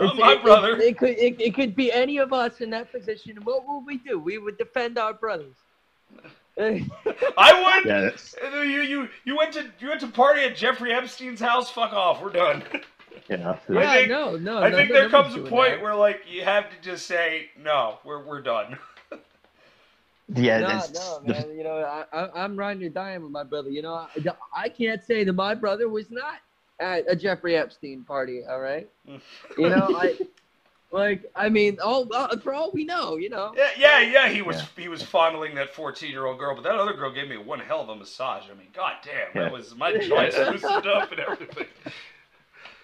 Not 0.00 0.14
It's- 0.14 0.18
my 0.18 0.32
it- 0.32 0.42
brother. 0.42 0.76
It, 0.76 0.80
it 0.82 0.98
could, 0.98 1.10
it, 1.10 1.40
it 1.40 1.54
could 1.54 1.76
be 1.76 1.92
any 1.92 2.18
of 2.18 2.32
us 2.32 2.60
in 2.60 2.70
that 2.70 2.90
position. 2.90 3.38
What 3.44 3.62
would 3.68 3.86
we 3.86 3.98
do? 3.98 4.18
We 4.18 4.38
would 4.38 4.58
defend 4.58 4.98
our 4.98 5.14
brothers. 5.14 5.54
I 7.38 7.76
would. 7.76 7.86
Yeah, 7.86 8.00
that's, 8.02 8.34
You, 8.52 8.60
you 8.60 9.08
you 9.24 9.36
went 9.36 9.52
to 9.54 9.66
you 9.80 9.88
went 9.88 10.00
to 10.00 10.08
party 10.08 10.42
at 10.42 10.56
Jeffrey 10.56 10.92
Epstein's 10.92 11.40
house. 11.40 11.70
Fuck 11.70 11.92
off. 11.92 12.22
We're 12.22 12.30
done. 12.32 12.62
yeah. 13.28 13.56
yeah, 13.68 13.94
think- 13.94 14.08
no, 14.10 14.36
no. 14.36 14.58
I 14.58 14.68
no, 14.68 14.76
think 14.76 14.90
no, 14.90 14.94
there 14.96 15.08
comes 15.08 15.34
a 15.34 15.40
point 15.40 15.76
that. 15.76 15.82
where 15.82 15.94
like 15.94 16.22
you 16.28 16.42
have 16.44 16.70
to 16.70 16.76
just 16.82 17.06
say 17.06 17.50
no. 17.62 17.98
We're 18.04 18.24
we're 18.24 18.42
done. 18.42 18.78
Yeah, 20.32 20.60
no, 20.60 20.68
that's 20.68 20.94
no, 20.94 21.20
man. 21.26 21.56
You 21.56 21.64
know, 21.64 21.78
I, 21.78 22.04
I, 22.16 22.44
I'm 22.44 22.56
riding 22.56 22.84
or 22.84 22.88
dying 22.88 23.20
with 23.22 23.32
my 23.32 23.42
brother. 23.42 23.68
You 23.68 23.82
know, 23.82 23.94
I, 23.94 24.08
I 24.54 24.68
can't 24.68 25.02
say 25.02 25.24
that 25.24 25.32
my 25.32 25.56
brother 25.56 25.88
was 25.88 26.08
not 26.08 26.34
at 26.78 27.04
a 27.08 27.16
Jeffrey 27.16 27.56
Epstein 27.56 28.04
party. 28.04 28.42
All 28.48 28.60
right, 28.60 28.88
you 29.58 29.68
know, 29.68 29.88
I 29.98 30.16
like. 30.90 31.30
I 31.34 31.48
mean, 31.48 31.78
all 31.82 32.08
uh, 32.14 32.36
for 32.38 32.52
all 32.54 32.70
we 32.72 32.84
know, 32.84 33.16
you 33.16 33.28
know. 33.30 33.52
Yeah, 33.56 33.68
yeah, 33.78 34.00
yeah. 34.00 34.28
He 34.28 34.42
was 34.42 34.56
Yeah. 34.56 34.82
he 34.82 34.88
was 34.88 35.02
fondling 35.02 35.54
that 35.56 35.74
fourteen 35.74 36.10
year 36.10 36.26
old 36.26 36.38
girl, 36.38 36.54
but 36.54 36.64
that 36.64 36.74
other 36.76 36.92
girl 36.94 37.12
gave 37.12 37.28
me 37.28 37.36
one 37.36 37.60
hell 37.60 37.80
of 37.80 37.88
a 37.88 37.96
massage. 37.96 38.44
I 38.50 38.54
mean, 38.54 38.68
god 38.74 38.94
damn, 39.04 39.14
Yeah. 39.34 39.42
that 39.48 39.52
was 39.52 39.74
my 39.74 39.96
joints 39.98 40.36
loosened 40.36 40.86
up 40.86 41.10
and 41.12 41.20
everything. 41.20 41.66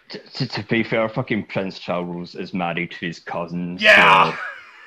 to, 0.08 0.46
to 0.46 0.62
be 0.64 0.82
fair, 0.82 1.08
fucking 1.08 1.46
Prince 1.46 1.78
Charles 1.78 2.34
is 2.34 2.54
married 2.54 2.92
to 2.92 3.06
his 3.06 3.18
cousin. 3.18 3.76
Yeah. 3.80 4.32
so 4.32 4.38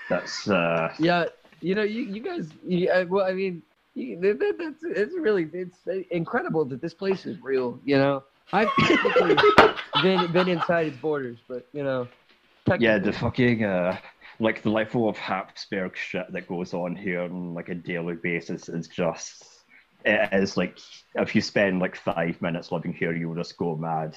that's 0.09 0.49
uh, 0.49 0.93
Yeah, 0.97 1.25
you 1.61 1.75
know, 1.75 1.83
you, 1.83 2.03
you 2.03 2.21
guys. 2.21 2.49
You, 2.65 2.89
uh, 2.89 3.05
well, 3.07 3.25
I 3.25 3.33
mean, 3.33 3.61
you, 3.95 4.19
that, 4.21 4.39
that, 4.39 4.55
that's 4.57 4.83
it's 4.83 5.15
really 5.15 5.49
it's 5.53 5.77
incredible 6.11 6.63
that 6.65 6.81
this 6.81 6.93
place 6.93 7.25
is 7.25 7.41
real. 7.43 7.79
You 7.83 7.97
know, 7.97 8.23
I've 8.53 8.69
been 10.01 10.31
been 10.31 10.47
inside 10.47 10.88
its 10.88 10.97
borders, 10.97 11.38
but 11.47 11.67
you 11.73 11.83
know, 11.83 12.07
yeah, 12.79 12.97
the 12.99 13.13
fucking 13.13 13.63
uh, 13.63 13.97
like 14.39 14.61
the 14.61 14.69
level 14.69 15.09
of 15.09 15.17
Habsburg 15.17 15.95
shit 15.97 16.31
that 16.31 16.47
goes 16.47 16.73
on 16.73 16.95
here 16.95 17.21
on 17.21 17.53
like 17.53 17.69
a 17.69 17.75
daily 17.75 18.15
basis 18.15 18.69
is 18.69 18.88
just 18.88 19.43
it 20.05 20.29
is 20.33 20.55
like 20.57 20.77
if 21.15 21.35
you 21.35 21.41
spend 21.41 21.79
like 21.79 21.95
five 21.95 22.41
minutes 22.41 22.71
living 22.71 22.93
here, 22.93 23.13
you 23.15 23.27
will 23.29 23.35
just 23.35 23.57
go 23.57 23.75
mad. 23.75 24.15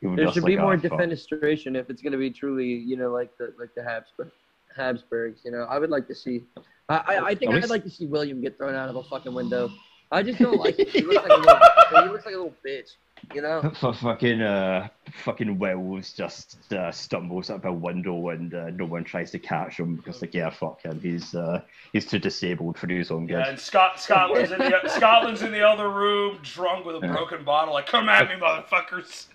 You 0.00 0.16
There 0.16 0.32
should 0.32 0.42
like, 0.44 0.50
be 0.50 0.56
more 0.56 0.74
"Ah, 0.74 0.78
fuck." 0.78 0.92
defenestration 0.92 1.76
if 1.76 1.90
it's 1.90 2.00
going 2.00 2.12
to 2.12 2.18
be 2.18 2.30
truly, 2.30 2.68
you 2.68 2.96
know, 2.96 3.10
like 3.12 3.36
the 3.36 3.52
like 3.58 3.74
the 3.74 3.82
Habsburg, 3.82 4.30
Habsburgs. 4.74 5.42
You 5.44 5.50
know, 5.50 5.64
I 5.64 5.78
would 5.78 5.90
like 5.90 6.06
to 6.08 6.14
see. 6.14 6.44
I 6.88 6.96
I, 6.96 7.26
I 7.26 7.34
think 7.34 7.50
I'd 7.52 7.56
least- 7.56 7.70
like 7.70 7.84
to 7.84 7.90
see 7.90 8.06
William 8.06 8.40
get 8.40 8.56
thrown 8.56 8.74
out 8.74 8.88
of 8.88 8.96
a 8.96 9.02
fucking 9.04 9.34
window. 9.34 9.68
I 10.10 10.22
just 10.22 10.38
don't 10.44 10.58
like 10.58 10.78
it. 10.78 10.88
He 10.88 11.02
looks 11.02 11.28
like 11.28 11.30
a 11.30 11.40
little, 11.40 12.02
he 12.02 12.08
looks 12.08 12.24
like 12.26 12.34
a 12.34 12.38
little 12.38 12.54
bitch. 12.66 12.92
You 13.34 13.42
know. 13.42 13.62
For 13.80 13.92
fucking 13.92 14.40
uh, 14.40 14.88
fucking 15.24 15.58
Wells 15.58 16.12
just 16.12 16.72
uh, 16.72 16.90
stumbles 16.90 17.50
up 17.50 17.64
a 17.64 17.72
window 17.72 18.30
and 18.30 18.52
uh, 18.54 18.70
no 18.70 18.84
one 18.84 19.04
tries 19.04 19.30
to 19.32 19.38
catch 19.38 19.78
him 19.78 19.96
because 19.96 20.20
like 20.22 20.34
yeah 20.34 20.50
fuck 20.50 20.82
him 20.82 21.00
he's 21.00 21.34
uh, 21.34 21.60
he's 21.92 22.06
too 22.06 22.18
disabled 22.18 22.78
for 22.78 22.86
his 22.88 23.10
own 23.10 23.26
good. 23.26 23.34
Yeah, 23.34 23.48
and 23.48 23.58
Scott 23.58 24.00
Scotland's 24.00 24.52
in 24.52 24.58
the 24.58 24.88
Scotland's 24.88 25.42
in 25.42 25.52
the 25.52 25.62
other 25.62 25.90
room, 25.90 26.38
drunk 26.42 26.86
with 26.86 26.96
a 26.96 27.06
Yeah. 27.06 27.12
broken 27.12 27.44
bottle. 27.44 27.74
Like, 27.74 27.86
come 27.86 28.08
at 28.08 28.28
me, 28.28 28.34
motherfuckers. 28.34 29.26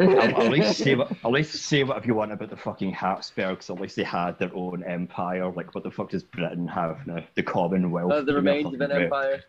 I'll, 0.00 0.42
at 0.42 0.50
least 0.50 0.78
say 0.78 0.94
what, 0.94 1.12
at 1.12 1.30
least 1.30 1.54
say 1.54 1.84
whatever 1.84 2.06
you 2.06 2.14
want 2.14 2.32
about 2.32 2.50
the 2.50 2.56
fucking 2.56 2.92
Habsburgs. 2.92 3.70
At 3.70 3.80
least 3.80 3.96
they 3.96 4.02
had 4.02 4.38
their 4.38 4.50
own 4.54 4.82
empire. 4.84 5.50
Like 5.50 5.74
what 5.74 5.84
the 5.84 5.90
fuck 5.90 6.10
does 6.10 6.22
Britain 6.22 6.66
have 6.68 7.06
now? 7.06 7.24
The 7.34 7.42
Commonwealth. 7.42 8.12
Uh, 8.12 8.22
the 8.22 8.34
remains 8.34 8.74
of 8.74 8.80
an 8.80 8.92
empire. 8.92 9.42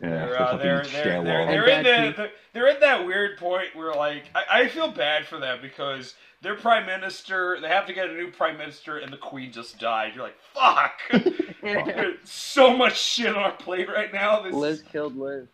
Yeah, 0.00 0.08
They're, 0.08 0.42
uh, 0.42 0.56
they're, 0.58 0.84
they're, 0.84 1.24
they're, 1.24 1.68
in 1.68 1.86
And 1.86 2.12
the, 2.12 2.16
they're, 2.16 2.30
they're 2.52 2.68
in 2.68 2.80
that 2.80 3.06
weird 3.06 3.38
point 3.38 3.74
where 3.74 3.94
like 3.94 4.24
I, 4.34 4.60
I 4.60 4.68
feel 4.68 4.90
bad 4.90 5.26
for 5.26 5.38
them 5.38 5.58
because 5.62 6.14
their 6.42 6.54
prime 6.54 6.84
minister 6.84 7.58
they 7.62 7.68
have 7.68 7.86
to 7.86 7.94
get 7.94 8.10
a 8.10 8.12
new 8.12 8.30
prime 8.30 8.58
minister 8.58 8.98
and 8.98 9.10
the 9.10 9.16
queen 9.16 9.52
just 9.52 9.78
died. 9.78 10.12
You're 10.14 10.24
like 10.24 10.36
fuck. 10.54 11.00
So 12.24 12.76
much 12.76 13.00
shit 13.00 13.34
on 13.34 13.42
our 13.42 13.52
plate 13.52 13.88
right 13.88 14.12
now. 14.12 14.40
This 14.40 14.54
Liz 14.54 14.82
killed 14.82 15.16
Liz. 15.16 15.48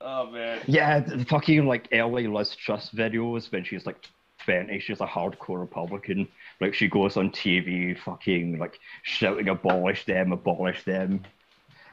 oh 0.00 0.30
man. 0.30 0.58
Yeah, 0.66 0.98
the 1.00 1.24
fucking 1.24 1.66
like 1.66 1.88
early 1.92 2.26
Liz 2.26 2.54
Truss 2.54 2.90
videos 2.90 3.50
when 3.50 3.64
she's 3.64 3.86
like 3.86 4.04
20, 4.44 4.78
she's 4.80 5.00
a 5.00 5.06
hardcore 5.06 5.60
Republican. 5.60 6.28
Like 6.60 6.74
she 6.74 6.88
goes 6.88 7.16
on 7.16 7.30
TV 7.30 7.98
fucking 7.98 8.58
like 8.58 8.78
shouting 9.02 9.48
abolish 9.48 10.04
them, 10.04 10.32
abolish 10.32 10.84
them. 10.84 11.22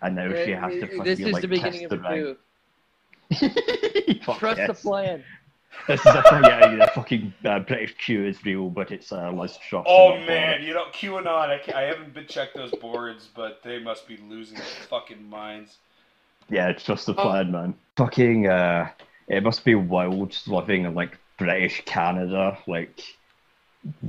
And 0.02 0.16
now 0.16 0.30
she 0.46 0.52
has 0.52 0.74
to 0.74 0.88
fucking 0.88 1.04
this 1.04 1.20
is 1.20 1.32
like 1.32 1.42
the 1.42 1.48
beginning 1.48 1.74
kiss 1.74 1.84
of 1.84 1.90
the 1.90 1.98
the 1.98 2.10
ring. 2.10 2.36
coup. 3.32 4.20
Fuck 4.25 4.40
Trust 4.40 4.62
the 4.68 4.74
plan. 4.74 5.24
This 5.88 6.00
is 6.00 6.06
a 6.06 6.40
yeah, 6.44 6.75
the 6.86 6.92
fucking 6.96 7.34
uh, 7.44 7.60
British 7.60 7.96
Q 7.98 8.25
is 8.25 8.44
real, 8.46 8.70
but 8.70 8.92
it's 8.92 9.12
uh, 9.12 9.30
Liz 9.32 9.58
Truss. 9.70 9.86
Oh 9.88 10.18
man, 10.22 10.64
you 10.64 10.74
know 10.74 10.86
QAnon. 10.94 11.28
I, 11.28 11.60
ca- 11.64 11.78
I 11.78 11.82
haven't 11.84 12.14
been 12.14 12.28
checked 12.28 12.56
those 12.56 12.72
boards, 12.72 13.28
but 13.36 13.60
they 13.64 13.80
must 13.80 14.08
be 14.08 14.18
losing 14.30 14.56
their 14.58 14.66
fucking 14.66 15.28
minds. 15.30 15.78
Yeah, 16.50 16.70
it's 16.70 16.84
just 16.84 17.06
the 17.08 17.14
Oh. 17.18 17.22
plan, 17.24 17.52
man. 17.52 17.74
Fucking, 17.98 18.48
uh, 18.48 18.90
it 19.28 19.44
must 19.44 19.66
be 19.66 19.75
wild 19.75 20.38
living 20.48 20.86
in 20.86 20.94
like 20.96 21.18
British 21.38 21.84
Canada. 21.86 22.58
Like, 22.68 23.02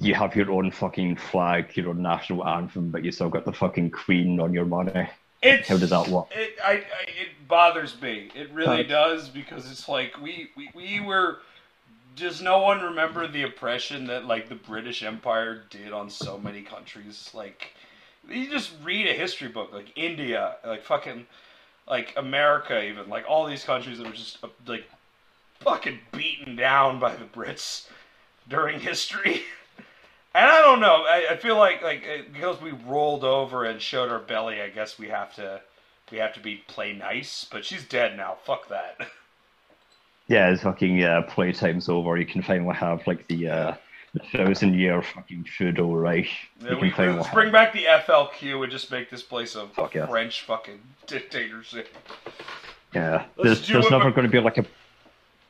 you 0.01 0.15
have 0.15 0.37
your 0.37 0.53
own 0.53 0.71
fucking 0.71 1.17
flag, 1.17 1.77
your 1.77 1.89
own 1.91 2.01
national 2.03 2.47
anthem, 2.47 2.91
but 2.91 3.03
you 3.05 3.11
still 3.11 3.29
got 3.29 3.45
the 3.45 3.53
fucking 3.53 3.91
Queen 3.91 4.39
on 4.39 4.53
your 4.55 4.67
money. 4.67 5.09
It's, 5.43 5.69
How 5.69 5.77
does 5.77 5.91
that 5.91 6.09
work? 6.09 6.27
It 6.33 6.57
I, 6.63 6.73
I 6.73 6.81
it 7.07 7.49
bothers 7.49 8.01
me. 8.01 8.31
It 8.35 8.51
really 8.53 8.79
Right. 8.79 8.89
does 8.89 9.29
because 9.29 9.71
it's 9.71 9.89
like 9.89 10.21
we, 10.21 10.51
we 10.57 10.71
we 10.75 11.01
were. 11.01 11.39
Does 12.17 12.41
no 12.41 12.61
one 12.61 12.81
remember 12.81 13.27
the 13.29 13.43
oppression 13.43 14.07
that 14.07 14.25
like 14.25 14.49
the 14.49 14.55
British 14.55 15.03
Empire 15.03 15.65
did 15.69 15.93
on 15.93 16.09
so 16.09 16.39
many 16.39 16.63
countries? 16.63 17.31
Like, 17.35 17.75
you 18.27 18.49
just 18.51 18.73
read 18.83 19.07
a 19.07 19.13
history 19.13 19.49
book, 19.49 19.71
like 19.71 19.93
India, 19.97 20.57
like 20.65 20.83
fucking, 20.83 21.27
like 21.87 22.15
America, 22.17 22.83
even 22.83 23.11
like 23.11 23.27
all 23.29 23.45
these 23.45 23.65
countries 23.65 23.99
that 23.99 24.07
were 24.07 24.15
just 24.15 24.43
uh, 24.43 24.49
like 24.67 24.89
fucking 25.61 25.99
beaten 26.13 26.57
down 26.57 26.99
by 26.99 27.15
the 27.15 27.27
Brits 27.27 27.87
during 28.49 28.81
history. 28.81 29.43
And 30.37 30.45
I 30.51 30.61
don't 30.61 30.81
know. 30.81 31.05
I, 31.09 31.29
I 31.31 31.37
feel 31.39 31.57
like 31.57 31.83
like 31.83 32.05
uh, 32.07 32.23
because 32.33 32.61
we 32.61 32.73
rolled 32.73 33.25
over 33.25 33.65
and 33.65 33.81
showed 33.81 34.11
our 34.11 34.19
belly, 34.19 34.61
I 34.61 34.69
guess 34.69 34.99
we 34.99 35.09
have 35.09 35.35
to 35.37 35.63
we 36.13 36.19
have 36.19 36.35
to 36.35 36.41
be 36.41 36.57
play 36.69 36.93
nice. 36.93 37.47
But 37.51 37.65
she's 37.65 37.85
dead 37.85 38.17
now. 38.17 38.37
Fuck 38.45 38.69
that. 38.69 38.99
Yeah, 40.29 40.51
it's 40.51 40.65
fucking 40.65 41.05
uh, 41.05 41.23
playtime's 41.29 41.89
over. 41.89 42.17
You 42.17 42.27
can 42.27 42.43
finally 42.43 42.75
have 42.75 43.07
like 43.07 43.29
the 43.29 43.49
uh, 43.49 43.75
the 44.13 44.19
thousand 44.33 44.75
year 44.75 45.01
fucking 45.01 45.45
feudal 45.45 45.95
Reich. 45.97 46.29
Yeah, 46.61 46.71
You 46.71 46.77
we, 46.79 46.89
can 46.89 46.97
finally 46.97 47.17
let's 47.19 47.27
have- 47.29 47.35
bring 47.35 47.53
back 47.53 47.73
the 47.73 47.85
FLQ 47.85 48.65
and 48.65 48.73
just 48.73 48.91
make 48.91 49.09
this 49.09 49.23
place 49.23 49.55
a, 49.55 49.69
Fuck 49.69 49.95
yeah. 49.95 50.07
French 50.07 50.43
fucking 50.43 50.81
dictatorship. 51.07 51.95
Yeah, 52.93 53.27
Let's 53.37 53.61
there's, 53.61 53.69
there's 53.69 53.91
never 53.93 54.11
going 54.11 54.27
to 54.27 54.29
be 54.33 54.41
like 54.41 54.59
a 54.59 54.67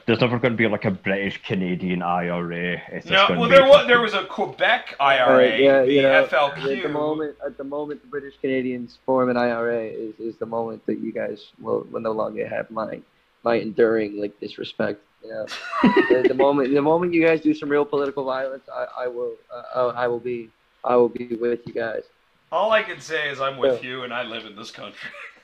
there's 0.07 0.21
never 0.21 0.39
going 0.39 0.53
to 0.53 0.57
be 0.57 0.69
like 0.69 0.85
a 0.85 0.91
British 0.91 1.43
Canadian 1.43 2.01
IRA. 2.01 2.81
It's 2.93 3.07
No, 3.07 3.27
well 3.31 3.49
there 3.49 3.67
was 3.67 3.87
there 3.89 4.01
was 4.01 4.15
a 4.15 4.25
Quebec 4.25 4.95
IRA, 5.01 5.37
Right, 5.37 5.61
yeah, 5.61 5.83
the 5.83 5.93
you 5.93 6.03
know, 6.03 6.25
FLQ. 6.27 6.77
At 6.77 6.83
the 6.85 6.89
moment, 6.89 7.37
at 7.45 7.57
the 7.57 7.65
moment, 7.65 8.03
the 8.03 8.09
British 8.09 8.35
Canadians 8.41 8.99
form 9.05 9.31
an 9.31 9.37
IRA 9.37 9.85
is, 9.85 10.15
is 10.21 10.37
the 10.37 10.47
moment 10.47 10.87
that 10.87 11.01
you 11.01 11.13
guys 11.13 11.49
will, 11.61 11.87
will 11.91 12.01
no 12.01 12.13
longer 12.13 12.47
have 12.49 12.71
my 12.71 13.01
my 13.43 13.57
enduring 13.57 14.21
like 14.21 14.39
disrespect. 14.39 15.03
You 15.25 15.31
know, 15.31 15.47
the, 15.83 16.25
the 16.29 16.35
moment 16.35 16.73
the 16.73 16.83
moment 16.83 17.13
you 17.13 17.27
guys 17.27 17.41
do 17.41 17.53
some 17.53 17.69
real 17.69 17.85
political 17.85 18.25
violence, 18.25 18.65
I, 18.73 19.05
I 19.05 19.07
will 19.09 19.35
uh, 19.75 19.89
I 19.89 20.07
will 20.07 20.21
be 20.21 20.51
I 20.85 20.95
will 20.95 21.09
be 21.09 21.35
with 21.35 21.67
you 21.67 21.75
guys. 21.75 22.05
All 22.53 22.71
I 22.71 22.85
can 22.85 23.01
say 23.01 23.29
is 23.29 23.41
I'm 23.41 23.59
with 23.59 23.83
you 23.83 24.05
and 24.05 24.15
I 24.15 24.23
live 24.23 24.47
in 24.47 24.55
this 24.55 24.71
country. 24.71 25.11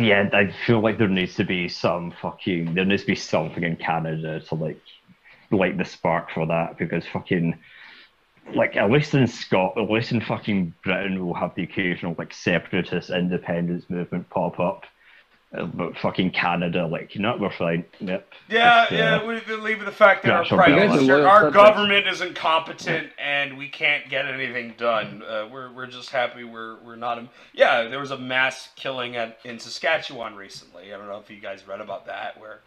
Yeah, 0.00 0.30
I 0.32 0.50
feel 0.66 0.80
like 0.80 0.96
there 0.96 1.08
needs 1.08 1.34
to 1.34 1.44
be 1.44 1.68
some 1.68 2.12
fucking 2.22 2.72
there 2.74 2.86
needs 2.86 3.02
to 3.02 3.08
be 3.08 3.14
something 3.14 3.62
in 3.62 3.76
Canada 3.76 4.40
to 4.40 4.54
like 4.54 4.80
light 5.50 5.76
the 5.76 5.84
spark 5.84 6.30
for 6.30 6.46
that 6.46 6.78
because 6.78 7.06
fucking 7.06 7.58
like 8.54 8.76
at 8.76 8.90
least 8.90 9.12
in 9.12 9.26
Scot, 9.26 9.76
at 9.76 9.90
least 9.90 10.12
in 10.12 10.22
fucking 10.22 10.72
Britain, 10.82 11.22
we'll 11.22 11.34
have 11.34 11.54
the 11.54 11.64
occasional 11.64 12.14
like 12.16 12.32
separatist 12.32 13.10
independence 13.10 13.90
movement 13.90 14.30
pop 14.30 14.58
up. 14.58 14.84
Uh, 15.52 15.64
but 15.66 15.96
fucking 15.98 16.30
Canada, 16.30 16.86
like, 16.86 17.14
you 17.16 17.20
know, 17.20 17.36
we're 17.36 17.50
fine. 17.50 17.84
Yep. 17.98 18.28
Yeah, 18.48 18.86
Just, 18.88 18.92
uh, 18.92 18.96
yeah. 18.96 19.26
We 19.26 19.40
we 19.48 19.60
leave 19.60 19.84
the 19.84 19.90
fact 19.90 20.22
that 20.22 20.32
our 20.32 20.44
prime 20.44 20.76
balance. 20.76 21.02
You 21.02 21.08
guys 21.08 21.08
are 21.08 21.18
minister, 21.18 21.28
our 21.28 21.50
government 21.50 22.06
is 22.06 22.20
incompetent, 22.20 23.10
and 23.18 23.58
we 23.58 23.68
can't 23.68 24.08
get 24.08 24.26
anything 24.26 24.74
done. 24.78 25.22
Uh, 25.22 25.48
we're 25.50 25.72
we're 25.72 25.86
just 25.86 26.10
happy 26.10 26.44
we're 26.44 26.80
we're 26.84 26.94
not. 26.94 27.18
A, 27.18 27.28
yeah, 27.52 27.88
there 27.88 27.98
was 27.98 28.12
a 28.12 28.18
mass 28.18 28.68
killing 28.76 29.16
at 29.16 29.38
in 29.44 29.58
Saskatchewan 29.58 30.36
recently. 30.36 30.94
I 30.94 30.96
don't 30.96 31.08
know 31.08 31.18
if 31.18 31.28
you 31.28 31.40
guys 31.40 31.66
read 31.66 31.80
about 31.80 32.06
that, 32.06 32.38
where 32.40 32.60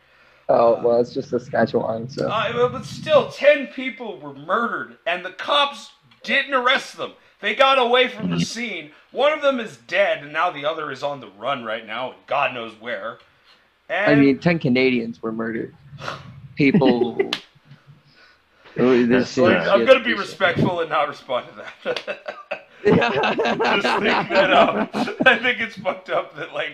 Oh 0.50 0.82
well, 0.84 1.00
it's 1.00 1.14
just 1.14 1.30
Saskatchewan, 1.30 2.10
so 2.10 2.28
Uh, 2.28 2.68
but 2.68 2.86
still, 2.86 3.32
10 3.32 3.68
people 3.68 4.20
were 4.20 4.34
murdered, 4.34 4.98
and 5.08 5.24
the 5.24 5.32
cops 5.32 5.92
didn't 6.22 6.54
arrest 6.54 6.98
them. 6.98 7.14
They 7.40 7.56
got 7.56 7.80
away 7.80 8.08
from 8.08 8.30
the 8.30 8.40
scene. 8.40 8.92
One 9.14 9.32
of 9.32 9.42
them 9.42 9.60
is 9.60 9.78
dead, 9.88 10.24
and 10.24 10.34
now 10.34 10.50
the 10.52 10.66
other 10.66 10.92
is 10.92 11.04
on 11.04 11.22
the 11.22 11.30
run 11.40 11.64
right 11.64 11.86
now, 11.86 12.16
God 12.28 12.54
knows 12.54 12.74
where. 12.82 13.20
And 13.88 14.12
I 14.12 14.16
mean, 14.16 14.40
ten 14.40 14.60
Canadians 14.60 15.22
were 15.22 15.32
murdered. 15.32 15.74
People. 16.56 17.32
Oh, 18.76 19.06
this 19.06 19.38
Like, 19.38 19.54
like, 19.56 19.62
is 19.62 19.68
I'm 19.68 19.86
going 19.86 20.00
to 20.00 20.04
be 20.04 20.16
respectful 20.16 20.80
and 20.80 20.90
not 20.90 21.08
respond 21.08 21.46
to 21.48 21.56
that. 21.84 22.36
Just 22.84 23.86
think 24.00 24.30
that 24.30 24.52
up. 24.52 24.96
Um, 24.96 25.16
I 25.28 25.38
think 25.38 25.60
it's 25.60 25.78
fucked 25.78 26.10
up 26.10 26.36
that, 26.36 26.54
like, 26.54 26.72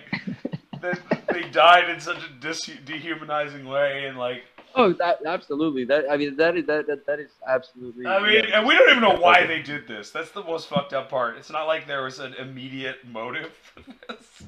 that 0.79 0.97
they 1.33 1.41
died 1.49 1.89
in 1.89 1.99
such 1.99 2.19
a 2.19 2.29
dis- 2.39 2.71
dehumanizing 2.85 3.67
way, 3.67 4.05
and, 4.05 4.17
like, 4.17 4.43
Oh, 4.75 4.93
that 4.93 5.19
absolutely. 5.25 5.83
That 5.85 6.05
I 6.09 6.17
mean, 6.17 6.35
that 6.37 6.55
is 6.57 6.65
that 6.67 6.87
that, 6.87 7.05
that 7.05 7.19
is 7.19 7.31
absolutely. 7.47 8.05
I 8.05 8.21
mean, 8.21 8.45
yeah. 8.47 8.59
and 8.59 8.67
we 8.67 8.75
don't 8.75 8.89
even 8.89 9.01
know 9.01 9.19
why 9.19 9.45
they 9.45 9.61
did 9.61 9.87
this. 9.87 10.11
That's 10.11 10.31
the 10.31 10.43
most 10.43 10.67
fucked 10.67 10.93
up 10.93 11.09
part. 11.09 11.37
It's 11.37 11.49
not 11.49 11.65
like 11.65 11.87
there 11.87 12.03
was 12.03 12.19
an 12.19 12.33
immediate 12.35 12.97
motive 13.07 13.51
for 13.51 13.81
this. 14.07 14.43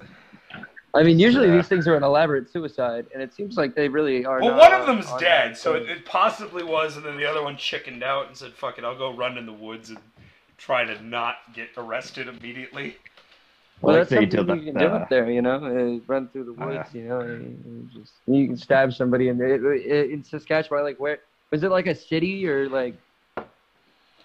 I 0.94 1.04
mean, 1.04 1.20
usually 1.20 1.48
Yeah. 1.48 1.56
these 1.56 1.68
things 1.68 1.88
are 1.88 1.96
an 1.96 2.04
elaborate 2.04 2.52
suicide, 2.52 3.06
and 3.14 3.24
it 3.24 3.34
seems 3.34 3.56
like 3.56 3.76
they 3.76 3.88
really 3.88 4.26
are. 4.26 4.42
Well, 4.42 4.58
one 4.58 4.74
of 4.74 4.86
them's 4.86 5.08
on 5.08 5.20
dead, 5.22 5.58
so 5.58 5.74
it, 5.76 5.90
it 5.90 6.06
possibly 6.06 6.64
was, 6.64 6.98
and 6.98 7.06
then 7.06 7.16
the 7.18 7.26
other 7.26 7.42
one 7.42 7.56
chickened 7.56 8.04
out 8.04 8.28
and 8.28 8.36
said, 8.36 8.54
"Fuck 8.54 8.78
it, 8.78 8.84
I'll 8.84 8.98
go 8.98 9.14
run 9.16 9.38
in 9.38 9.46
the 9.46 9.54
woods 9.54 9.90
and 9.90 10.00
try 10.58 10.84
to 10.84 11.02
not 11.02 11.38
get 11.54 11.70
arrested 11.78 12.28
immediately." 12.28 12.98
Well, 13.82 13.96
like 13.98 14.08
that's 14.08 14.10
they 14.12 14.38
something 14.38 14.58
did 14.58 14.66
you 14.66 14.72
can 14.74 14.80
do 14.82 14.88
uh, 14.88 14.98
up 14.98 15.10
there, 15.10 15.30
you 15.32 15.42
know, 15.42 15.56
uh, 15.56 16.00
run 16.08 16.28
through 16.30 16.54
the 16.56 16.62
uh, 16.64 16.68
woods, 16.68 16.90
you 16.94 17.04
know, 17.04 17.20
and, 17.22 17.66
and 17.66 17.90
just 17.92 18.14
you 18.28 18.48
can 18.48 18.58
stab 18.58 18.94
somebody 18.94 19.30
in 19.30 19.38
there. 19.38 19.74
In 19.76 20.24
Saskatchewan, 20.24 20.84
like 20.84 21.00
where 21.00 21.20
was 21.50 21.64
it? 21.64 21.70
Like 21.72 21.88
a 21.88 21.96
city 21.96 22.48
or 22.48 22.70
like? 22.70 22.96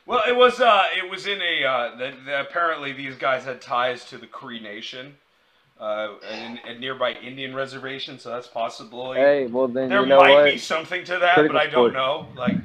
Well, 0.05 0.23
it 0.29 0.37
was 0.37 0.61
uh, 0.61 0.85
it 0.97 1.11
was 1.11 1.27
in 1.27 1.41
a 1.41 1.65
uh, 1.65 1.97
the, 1.97 2.13
the, 2.27 2.41
apparently 2.41 2.93
these 2.93 3.17
guys 3.17 3.45
had 3.45 3.61
ties 3.61 4.05
to 4.07 4.19
the 4.19 4.27
Cree 4.27 4.61
Nation, 4.61 5.15
uh, 5.81 6.11
and 6.31 6.61
a 6.67 6.79
nearby 6.79 7.13
Indian 7.15 7.55
reservation, 7.55 8.19
so 8.19 8.31
that's 8.31 8.47
possible. 8.47 9.15
Hey, 9.15 9.47
well 9.47 9.67
then 9.69 9.89
there 9.89 10.03
you 10.03 10.07
know 10.07 10.19
might 10.21 10.35
what? 10.35 10.45
be 10.45 10.59
something 10.59 11.03
to 11.05 11.19
that, 11.19 11.35
Critical 11.35 11.55
but 11.59 11.61
I 11.61 11.65
don't 11.71 11.91
sport. 11.91 11.95
know. 11.95 12.27
Like, 12.37 12.57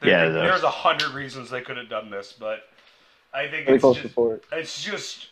there, 0.00 0.10
Yeah, 0.10 0.24
could- 0.24 0.34
there's- 0.34 0.48
there's 0.50 0.62
a 0.64 0.70
hundred 0.70 1.10
reasons 1.10 1.50
they 1.50 1.60
could 1.60 1.76
have 1.76 1.88
done 1.88 2.10
this, 2.10 2.32
but 2.32 2.68
I 3.34 3.42
think 3.48 3.66
Pretty 3.66 3.74
it's 3.74 3.82
close 3.82 3.96
just, 3.96 4.08
support. 4.08 4.42
it's 4.50 4.82
just 4.82 5.28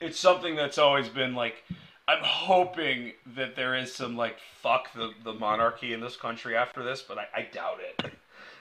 it's 0.00 0.18
something 0.18 0.56
that's 0.56 0.78
always 0.78 1.08
been 1.08 1.34
like 1.34 1.62
I'm 2.08 2.22
hoping 2.22 3.12
that 3.36 3.54
there 3.54 3.76
is 3.76 3.94
some 3.94 4.16
like 4.16 4.36
fuck 4.60 4.92
the, 4.94 5.10
the 5.24 5.32
monarchy 5.34 5.92
in 5.92 6.00
this 6.00 6.16
country 6.16 6.56
after 6.56 6.82
this, 6.82 7.02
but 7.02 7.18
I, 7.18 7.26
I 7.34 7.42
doubt 7.52 7.78
it. 7.80 8.12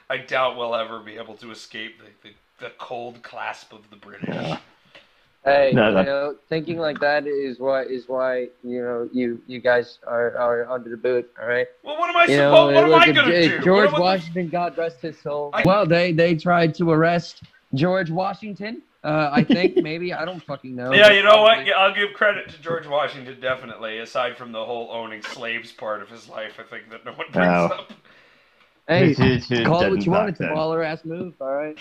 I 0.09 0.17
doubt 0.17 0.57
we'll 0.57 0.75
ever 0.75 0.99
be 0.99 1.15
able 1.17 1.35
to 1.35 1.51
escape 1.51 1.99
the, 1.99 2.29
the, 2.29 2.35
the 2.65 2.71
cold 2.77 3.21
clasp 3.23 3.73
of 3.73 3.89
the 3.89 3.95
British. 3.95 4.27
Yeah. 4.29 4.59
Hey, 5.45 5.71
No, 5.73 5.89
you 5.99 6.05
know, 6.05 6.35
thinking 6.49 6.77
like 6.79 6.99
that 6.99 7.25
is 7.25 7.59
why 7.59 7.83
is 7.83 8.07
why 8.09 8.49
you 8.63 8.81
know 8.83 9.09
you 9.13 9.41
you 9.47 9.59
guys 9.59 9.97
are 10.05 10.35
are 10.37 10.69
under 10.69 10.89
the 10.89 10.97
boot. 10.97 11.31
All 11.41 11.47
right. 11.47 11.65
Well, 11.81 11.97
what 11.97 12.09
am 12.09 12.17
I 12.17 12.25
You 12.25 12.35
supposed? 12.37 12.73
know, 12.75 12.75
what 12.75 12.83
am 12.83 12.89
look 12.89 13.01
I 13.01 13.11
gonna 13.13 13.31
J- 13.31 13.47
do? 13.47 13.59
George 13.61 13.85
What 13.91 13.95
am 13.95 13.95
I- 13.95 13.99
Washington, 14.15 14.49
God 14.49 14.77
rest 14.77 14.99
his 15.01 15.17
soul. 15.17 15.49
I- 15.53 15.63
well, 15.65 15.85
they 15.85 16.11
they 16.11 16.35
tried 16.35 16.75
to 16.75 16.91
arrest 16.91 17.43
George 17.73 18.11
Washington. 18.11 18.81
Uh, 19.03 19.29
I 19.31 19.43
think 19.45 19.77
maybe 19.77 20.13
I 20.13 20.25
don't 20.25 20.43
fucking 20.43 20.75
know. 20.75 20.91
Yeah, 20.93 21.11
you 21.11 21.23
know 21.23 21.41
what? 21.41 21.65
Yeah, 21.65 21.75
I'll 21.75 21.93
give 21.95 22.13
credit 22.13 22.49
to 22.49 22.61
George 22.61 22.85
Washington 22.85 23.39
definitely. 23.39 23.99
Aside 23.99 24.35
from 24.37 24.51
the 24.51 24.63
whole 24.63 24.89
owning 24.91 25.21
slaves 25.21 25.71
part 25.71 26.01
of 26.01 26.09
his 26.09 26.27
life, 26.27 26.59
I 26.59 26.63
think 26.63 26.89
that 26.91 27.05
no 27.05 27.13
one 27.13 27.27
brings 27.31 27.47
Wow. 27.47 27.65
up. 27.67 27.93
Hey, 28.87 29.13
Who- 29.13 29.23
who 29.37 29.63
call 29.65 29.83
it 29.83 29.89
what 29.91 30.05
you 30.05 30.11
want. 30.11 30.25
back 30.25 30.29
It's 30.31 30.39
a 30.41 30.43
baller 30.45 30.85
ass 30.85 31.05
move. 31.05 31.33
All 31.39 31.53
right. 31.53 31.77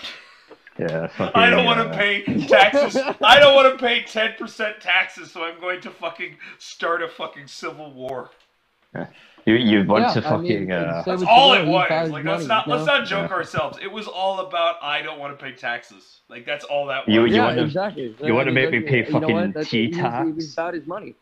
Yeah, 0.77 1.09
I 1.35 1.49
don't 1.49 1.65
want 1.65 1.81
uh, 1.81 1.89
to 1.91 1.97
pay 1.97 2.23
taxes. 2.47 2.95
I 3.21 3.37
don't 3.37 3.53
want 3.53 3.77
to 3.77 3.85
pay 3.85 4.03
ten 4.03 4.35
percent 4.37 4.79
taxes, 4.79 5.29
so 5.29 5.43
I'm 5.43 5.59
going 5.59 5.81
to 5.81 5.89
fucking 5.91 6.37
start 6.57 7.01
a 7.01 7.09
fucking 7.09 7.47
civil 7.47 7.91
war. 7.93 8.29
You, 9.45 9.55
you 9.55 9.83
want 9.85 10.03
Yeah, 10.03 10.13
to 10.21 10.27
I 10.27 10.29
fucking. 10.29 10.59
mean, 10.67 10.71
uh, 10.71 11.01
say 11.03 11.11
That's 11.11 11.23
all 11.23 11.49
will, 11.51 11.55
it 11.57 11.65
he 11.65 11.71
was. 11.71 11.89
Like 11.89 12.23
money, 12.23 12.37
let's 12.37 12.45
not 12.47 12.67
you 12.67 12.73
let's 12.73 12.85
not 12.85 13.07
joke 13.07 13.31
ourselves. 13.31 13.79
It 13.81 13.91
was 13.91 14.05
all 14.05 14.41
about 14.41 14.75
I 14.83 15.01
don't 15.01 15.17
want 15.17 15.35
to 15.39 15.43
pay 15.43 15.53
taxes. 15.53 16.19
Like 16.29 16.45
that's 16.45 16.65
all 16.65 16.85
that 16.87 17.07
was. 17.07 17.15
You- 17.15 17.25
you 17.25 17.35
yeah, 17.35 17.45
wanna- 17.47 17.63
exactly. 17.63 18.15
you 18.21 18.33
wanna 18.35 18.51
make 18.51 18.69
me 18.69 18.79
that's- 18.79 18.91
pay 18.91 19.07
you 19.07 19.13
know 19.13 19.19
fucking 19.21 19.53
what? 19.53 19.65
Tea 19.67 19.85
he 19.85 19.85
He 19.87 19.91
tax? 19.93 20.35
was 20.35 20.53
about 20.53 20.73
his 20.75 20.85
money. 20.85 21.15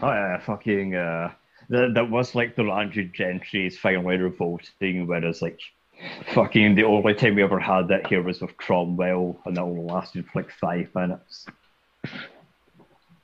Oh 0.00 0.08
yeah, 0.10 0.38
fucking 0.40 0.94
uh 0.96 1.30
that 1.68 1.92
that 1.94 2.10
was 2.10 2.34
like 2.34 2.56
the 2.56 2.62
landed 2.64 3.12
gentry 3.12 3.66
is 3.66 3.78
finally 3.78 4.16
revolting, 4.16 5.06
whereas 5.06 5.42
like 5.42 5.60
fucking 6.34 6.74
the 6.74 6.82
only 6.84 7.14
time 7.14 7.36
we 7.36 7.42
ever 7.44 7.60
had 7.60 7.86
that 7.88 8.06
here 8.08 8.22
was 8.22 8.40
with 8.40 8.56
Cromwell 8.56 9.38
and 9.44 9.56
that 9.56 9.62
only 9.62 9.82
lasted 9.82 10.26
for 10.26 10.40
like 10.42 10.50
five 10.50 10.88
minutes. 10.94 11.46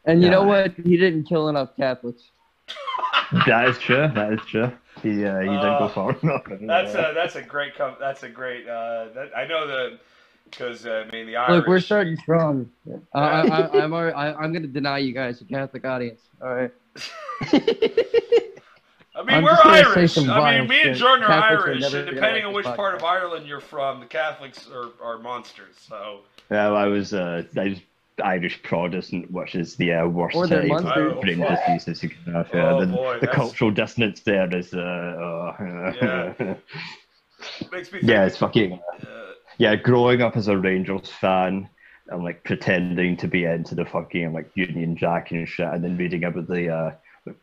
And 0.05 0.23
you 0.23 0.31
know 0.31 0.45
what? 0.45 0.73
He 0.75 0.97
didn't 0.97 1.25
kill 1.25 1.49
enough 1.49 1.71
Catholics. 1.77 2.23
that 3.47 3.69
is 3.69 3.79
true, 3.79 4.09
that 4.15 4.33
is 4.33 4.41
true. 4.47 4.73
He 5.03 5.25
uh, 5.25 5.39
he 5.41 5.47
didn't 5.47 5.59
Uh, 5.59 5.79
go 5.79 5.89
far 5.89 6.17
enough. 6.23 6.43
That's 6.61 6.95
uh, 6.95 7.11
a 7.11 7.15
that's 7.15 7.37
a 7.37 7.43
great 7.43 7.75
com- 7.77 7.97
that's 8.01 8.23
a 8.23 8.29
great 8.29 8.69
uh 8.69 9.09
that 9.15 9.31
I 9.37 9.47
know 9.47 9.67
the 9.67 9.99
because 10.45 10.87
uh, 10.87 11.05
I 11.07 11.11
mean 11.13 11.27
the 11.27 11.37
Irish. 11.37 11.51
Look, 11.57 11.67
we're 11.69 11.81
starting 11.81 12.17
strong. 12.17 12.71
I, 13.15 13.21
I, 13.21 13.41
I, 13.47 13.83
I'm 13.85 13.93
already, 13.93 14.15
I, 14.15 14.33
I'm 14.33 14.53
going 14.53 14.63
to 14.63 14.69
deny 14.69 14.99
you 14.99 15.13
guys, 15.13 15.39
the 15.39 15.45
Catholic 15.45 15.85
audience. 15.85 16.23
All 16.43 16.55
right. 16.55 16.73
I 19.15 19.23
mean, 19.25 19.37
I'm 19.37 19.43
we're 19.43 19.51
just 19.51 19.65
gonna 19.65 19.77
say 19.77 20.01
Irish. 20.01 20.19
I 20.19 20.59
mean, 20.61 20.69
me 20.69 20.83
and. 20.83 20.97
Jordan 20.97 21.25
are 21.25 21.29
Catholics 21.29 21.65
Irish, 21.65 21.81
never 21.81 21.99
and 21.99 22.15
depending 22.15 22.45
on 22.45 22.53
this 22.53 22.67
which 22.67 22.77
part 22.77 22.95
of. 22.95 23.05
Ireland 23.05 23.47
you're 23.47 23.61
from, 23.61 24.01
the 24.01 24.07
Catholics 24.07 24.69
are, 24.73 24.91
are 25.03 25.19
monsters. 25.19 25.75
So 25.89 26.21
yeah, 26.51 26.71
I 26.71 26.87
was 26.87 27.13
uh 27.13 27.43
I 27.57 27.65
was 27.65 27.79
Irish 28.25 28.63
Protestant, 28.63 29.31
which 29.31 29.55
is 29.55 29.77
the 29.77 29.93
uh, 29.93 30.07
worst 30.07 30.37
Or 30.37 30.47
they're 30.47 30.63
type 30.63 30.69
monsters. 30.69 31.13
of 31.13 31.21
brain 31.21 31.43
Oh, 31.43 31.49
fuck. 31.49 31.67
diseases 31.67 32.03
you 32.03 32.11
can 32.11 32.33
have. 32.35 32.49
Yeah, 32.53 32.71
Oh, 32.73 32.81
the, 32.81 32.87
boy, 32.87 33.15
the 33.15 33.21
that's- 33.27 33.37
cultural 33.37 33.71
dissonance 33.71 34.21
there 34.21 34.55
is 34.57 34.75
uh, 34.75 34.79
uh 34.79 35.93
Yeah. 36.03 36.55
makes 37.73 37.93
me 37.93 38.01
yeah, 38.03 38.27
it's 38.27 38.37
fucking 38.37 38.73
uh, 39.03 39.07
yeah, 39.59 39.77
growing 39.77 40.23
up 40.23 40.37
as 40.37 40.49
a 40.49 40.57
Rangers 40.57 41.09
fan 41.09 41.69
and 42.09 42.25
like 42.25 42.43
pretending 42.45 43.17
to 43.19 43.29
be 43.29 43.45
into 43.45 43.75
the 43.75 43.85
fucking 43.85 44.33
like 44.33 44.51
Union 44.55 44.97
Jack 44.97 45.31
and 45.31 45.49
shit, 45.49 45.67
and 45.67 45.85
then 45.85 45.97
reading 45.97 46.25
about 46.25 46.47
the 46.49 46.69
uh, 46.69 46.93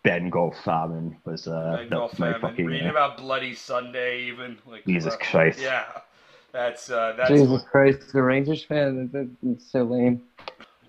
Bengal 0.04 0.52
famine 0.64 1.18
was 1.26 1.48
uh, 1.48 1.72
that 1.72 1.90
Bengal 1.90 2.08
was 2.08 2.20
my 2.20 2.40
fucking 2.40 2.66
Reading 2.66 2.88
uh, 2.88 2.92
about 2.92 3.18
Bloody 3.18 3.54
Sunday, 3.54 4.24
even 4.24 4.58
like 4.66 4.86
Jesus 4.86 5.14
uh, 5.14 5.18
Christ. 5.18 5.60
Yeah, 5.62 5.84
that's 6.56 6.90
uh, 6.90 7.14
that's 7.18 7.30
Jesus 7.30 7.50
what, 7.50 7.66
Christ, 7.68 8.14
the 8.14 8.24
Rangers 8.24 8.64
fan, 8.64 9.10
that- 9.12 9.30
that's 9.44 9.72
so 9.72 9.84
lame. 9.84 10.22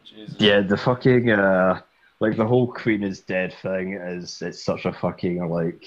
Jesus. 0.04 0.36
Yeah, 0.38 0.60
the 0.60 0.76
fucking 0.76 1.30
uh, 1.30 1.80
like 2.20 2.36
the 2.36 2.46
whole 2.46 2.72
Queen 2.72 3.02
is 3.02 3.20
dead 3.20 3.52
thing 3.60 3.94
is 3.94 4.40
it's 4.40 4.64
such 4.64 4.84
a 4.86 4.92
fucking 4.92 5.48
like 5.50 5.84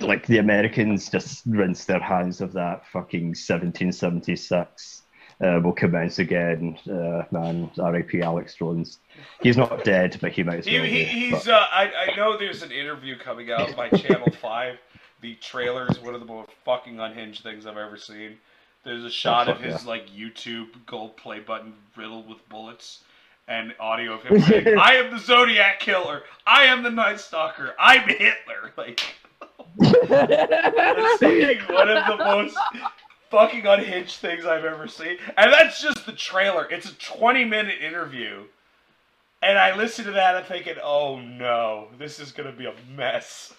like 0.00 0.26
the 0.26 0.38
Americans 0.38 1.08
just 1.10 1.42
rinse 1.46 1.84
their 1.84 2.00
hands 2.00 2.40
of 2.40 2.52
that 2.54 2.86
fucking 2.92 3.28
1776. 3.28 5.02
Uh, 5.40 5.60
will 5.62 5.72
commence 5.72 6.18
again, 6.18 6.76
uh, 6.90 7.22
man. 7.30 7.70
R.I.P. 7.78 8.22
Alex 8.22 8.56
Jones. 8.56 8.98
He's 9.40 9.56
not 9.56 9.84
dead, 9.84 10.18
but 10.20 10.32
he 10.32 10.42
might 10.42 10.58
as 10.60 10.66
He, 10.66 10.74
well 10.74 10.84
he, 10.84 10.90
be. 10.90 11.04
he's. 11.04 11.44
but- 11.44 11.48
Uh, 11.48 11.66
I, 11.70 11.92
I 12.08 12.16
know 12.16 12.36
there's 12.36 12.64
an 12.64 12.72
interview 12.72 13.16
coming 13.16 13.52
out 13.52 13.76
by 13.76 13.88
Channel 13.88 14.32
Five. 14.42 14.78
The 15.20 15.34
trailer 15.36 15.86
is 15.90 15.98
one 15.98 16.14
of 16.14 16.20
the 16.20 16.26
most 16.26 16.50
fucking 16.64 17.00
unhinged 17.00 17.42
things 17.42 17.66
I've 17.66 17.76
ever 17.76 17.96
seen. 17.96 18.38
There's 18.84 19.04
a 19.04 19.10
shot 19.10 19.48
oh, 19.48 19.52
of 19.52 19.58
fuck 19.58 19.66
his 19.66 19.86
like 19.86 20.08
YouTube 20.10 20.68
gold 20.86 21.16
play 21.16 21.40
button 21.40 21.74
riddled 21.96 22.28
with 22.28 22.46
bullets, 22.48 23.00
and 23.48 23.74
audio 23.80 24.14
of 24.14 24.22
him 24.22 24.40
saying, 24.42 24.78
"I 24.78 24.94
am 24.94 25.10
the 25.10 25.18
Zodiac 25.18 25.80
killer. 25.80 26.22
I 26.46 26.64
am 26.64 26.82
the 26.82 26.90
Night 26.90 27.20
Stalker. 27.20 27.74
I'm 27.78 28.08
Hitler." 28.08 28.72
Like 28.76 29.00
that's 29.78 31.20
one 31.68 31.88
of 31.88 32.06
the 32.06 32.16
most 32.18 32.56
fucking 33.30 33.66
unhinged 33.66 34.16
things 34.16 34.44
I've 34.44 34.64
ever 34.64 34.88
seen. 34.88 35.18
And 35.36 35.52
that's 35.52 35.80
just 35.80 36.06
the 36.06 36.12
trailer. 36.12 36.66
It's 36.70 36.90
a 36.90 36.94
20 36.94 37.44
minute 37.44 37.80
interview. 37.80 38.44
And 39.42 39.58
I 39.58 39.76
listened 39.76 40.06
to 40.06 40.12
that 40.12 40.36
and 40.36 40.46
thinking, 40.46 40.74
oh 40.82 41.20
no, 41.20 41.88
this 41.98 42.18
is 42.18 42.32
gonna 42.32 42.52
be 42.52 42.66
a 42.66 42.74
mess. 42.96 43.52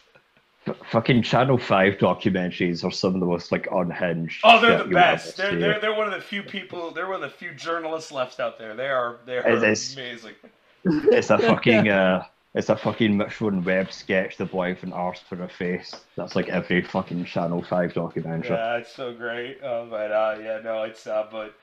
F- 0.67 0.75
fucking 0.91 1.23
Channel 1.23 1.57
Five 1.57 1.95
documentaries 1.97 2.83
are 2.83 2.91
some 2.91 3.13
of 3.15 3.19
the 3.19 3.25
most 3.25 3.51
like 3.51 3.67
unhinged. 3.71 4.41
Oh, 4.43 4.59
they're 4.61 4.83
the 4.83 4.93
best. 4.93 5.37
They're, 5.37 5.55
they're 5.55 5.79
they're 5.79 5.95
one 5.95 6.07
of 6.07 6.13
the 6.13 6.21
few 6.21 6.43
people. 6.43 6.91
They're 6.91 7.07
one 7.07 7.15
of 7.23 7.31
the 7.31 7.37
few 7.37 7.53
journalists 7.53 8.11
left 8.11 8.39
out 8.39 8.57
there. 8.59 8.75
They 8.75 8.87
are 8.89 9.17
they 9.25 9.37
are 9.37 9.47
It 9.47 9.63
is. 9.63 9.93
amazing. 9.95 10.35
It's 10.83 11.29
a 11.29 11.37
fucking 11.39 11.87
uh, 11.89 12.25
it's 12.55 12.69
a 12.69 12.75
fucking 12.75 13.15
Mitchell 13.15 13.57
Webb 13.61 13.91
sketch. 13.91 14.37
The 14.37 14.45
boy 14.45 14.69
with 14.69 14.83
an 14.83 14.93
arse 14.93 15.19
for 15.19 15.41
a 15.43 15.47
face. 15.49 15.95
That's 16.15 16.35
like 16.35 16.49
every 16.49 16.81
fucking 16.81 17.25
Channel 17.25 17.63
Five 17.63 17.93
documentary. 17.93 18.55
Yeah, 18.55 18.77
it's 18.77 18.93
so 18.93 19.13
great. 19.13 19.63
Uh, 19.63 19.85
but 19.89 20.11
uh, 20.11 20.37
yeah, 20.41 20.59
no, 20.63 20.83
it's 20.83 21.07
uh, 21.07 21.27
but 21.31 21.53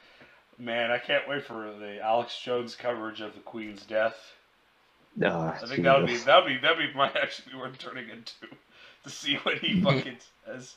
man, 0.59 0.91
I 0.91 0.99
can't 0.99 1.29
wait 1.29 1.45
for 1.45 1.73
the 1.79 2.01
Alex 2.03 2.39
Jones 2.41 2.75
coverage 2.75 3.21
of 3.21 3.35
the 3.35 3.41
Queen's 3.41 3.83
death. 3.85 4.17
Ah, 5.25 5.59
I 5.63 5.67
think 5.67 5.83
that 5.85 5.99
would 5.99 6.07
be 6.07 6.17
that 6.19 6.43
would 6.45 6.49
be 6.49 6.59
that 6.59 6.77
would 6.77 6.93
be 6.93 6.95
might 6.95 7.17
actually 7.23 7.53
be 7.53 7.59
worth 7.59 7.79
turning 7.79 8.09
into 8.09 8.33
to 9.07 9.12
see 9.12 9.35
what 9.42 9.59
he 9.59 9.81
fucking 9.81 10.19
says. 10.45 10.75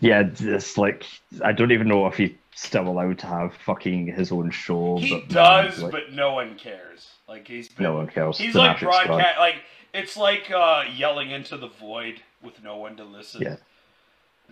Yeah, 0.00 0.22
it's 0.38 0.78
like 0.78 1.04
I 1.42 1.52
don't 1.52 1.72
even 1.72 1.88
know 1.88 2.06
if 2.06 2.16
he's 2.16 2.32
still 2.54 2.88
allowed 2.88 3.18
to 3.20 3.26
have 3.26 3.54
fucking 3.64 4.06
his 4.06 4.30
own 4.32 4.50
show. 4.50 4.98
He 4.98 5.10
but, 5.10 5.28
does, 5.28 5.82
like, 5.82 5.92
but 5.92 6.12
no 6.12 6.34
one 6.34 6.54
cares. 6.54 7.08
Like 7.28 7.48
he's 7.48 7.68
been, 7.68 7.84
no 7.84 7.94
one 7.94 8.06
cares. 8.06 8.38
He's 8.38 8.52
The 8.52 8.60
like 8.60 8.80
broadcast. 8.80 9.38
Like 9.38 9.56
it's 9.92 10.16
like 10.16 10.50
uh, 10.50 10.84
yelling 10.94 11.30
into 11.30 11.56
the 11.56 11.68
void 11.68 12.20
with 12.42 12.62
no 12.62 12.76
one 12.76 12.96
to 12.96 13.04
listen. 13.04 13.42
Yeah. 13.42 13.56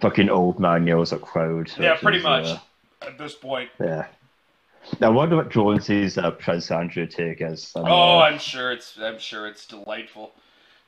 Fucking 0.00 0.30
old 0.30 0.58
man 0.58 0.86
yells 0.86 1.12
at 1.12 1.20
crowd. 1.20 1.70
Yeah, 1.78 1.96
pretty 1.96 2.18
is, 2.18 2.24
much. 2.24 2.46
uh, 2.46 2.58
At 3.02 3.18
this 3.18 3.34
point. 3.34 3.70
yeah. 3.80 4.06
I 5.00 5.08
wonder 5.08 5.36
what 5.36 5.50
Jonesy's 5.50 6.18
uh, 6.18 6.32
Prince 6.32 6.70
Andrew 6.72 7.06
take 7.06 7.40
is. 7.40 7.70
Oh. 7.76 8.18
I'm 8.18 8.38
sure 8.38 8.72
it's 8.72 8.98
I'm 8.98 9.18
sure 9.20 9.46
it's 9.46 9.66
delightful. 9.66 10.32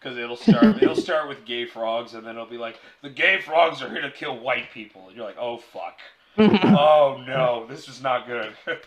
Because 0.05 0.19
it'll 0.19 0.37
start 0.37 0.83
it'll 0.83 0.95
start 0.95 1.29
with 1.31 1.47
gay 1.47 1.65
frogs 1.65 2.13
and 2.13 2.27
then 2.27 2.35
it'll 2.35 2.45
be 2.45 2.59
like 2.59 2.79
the 3.01 3.09
gay 3.09 3.41
frogs 3.41 3.81
are 3.81 3.89
here 3.89 4.03
to 4.03 4.11
kill 4.11 4.39
white 4.39 4.71
people. 4.71 5.07
And 5.09 5.17
you're 5.17 5.25
like 5.25 5.39
oh 5.39 5.57
fuck. 5.57 5.99
Oh 6.37 7.23
no. 7.27 7.67
This 7.69 7.89
is 7.89 8.03
not 8.03 8.27
good. 8.27 8.53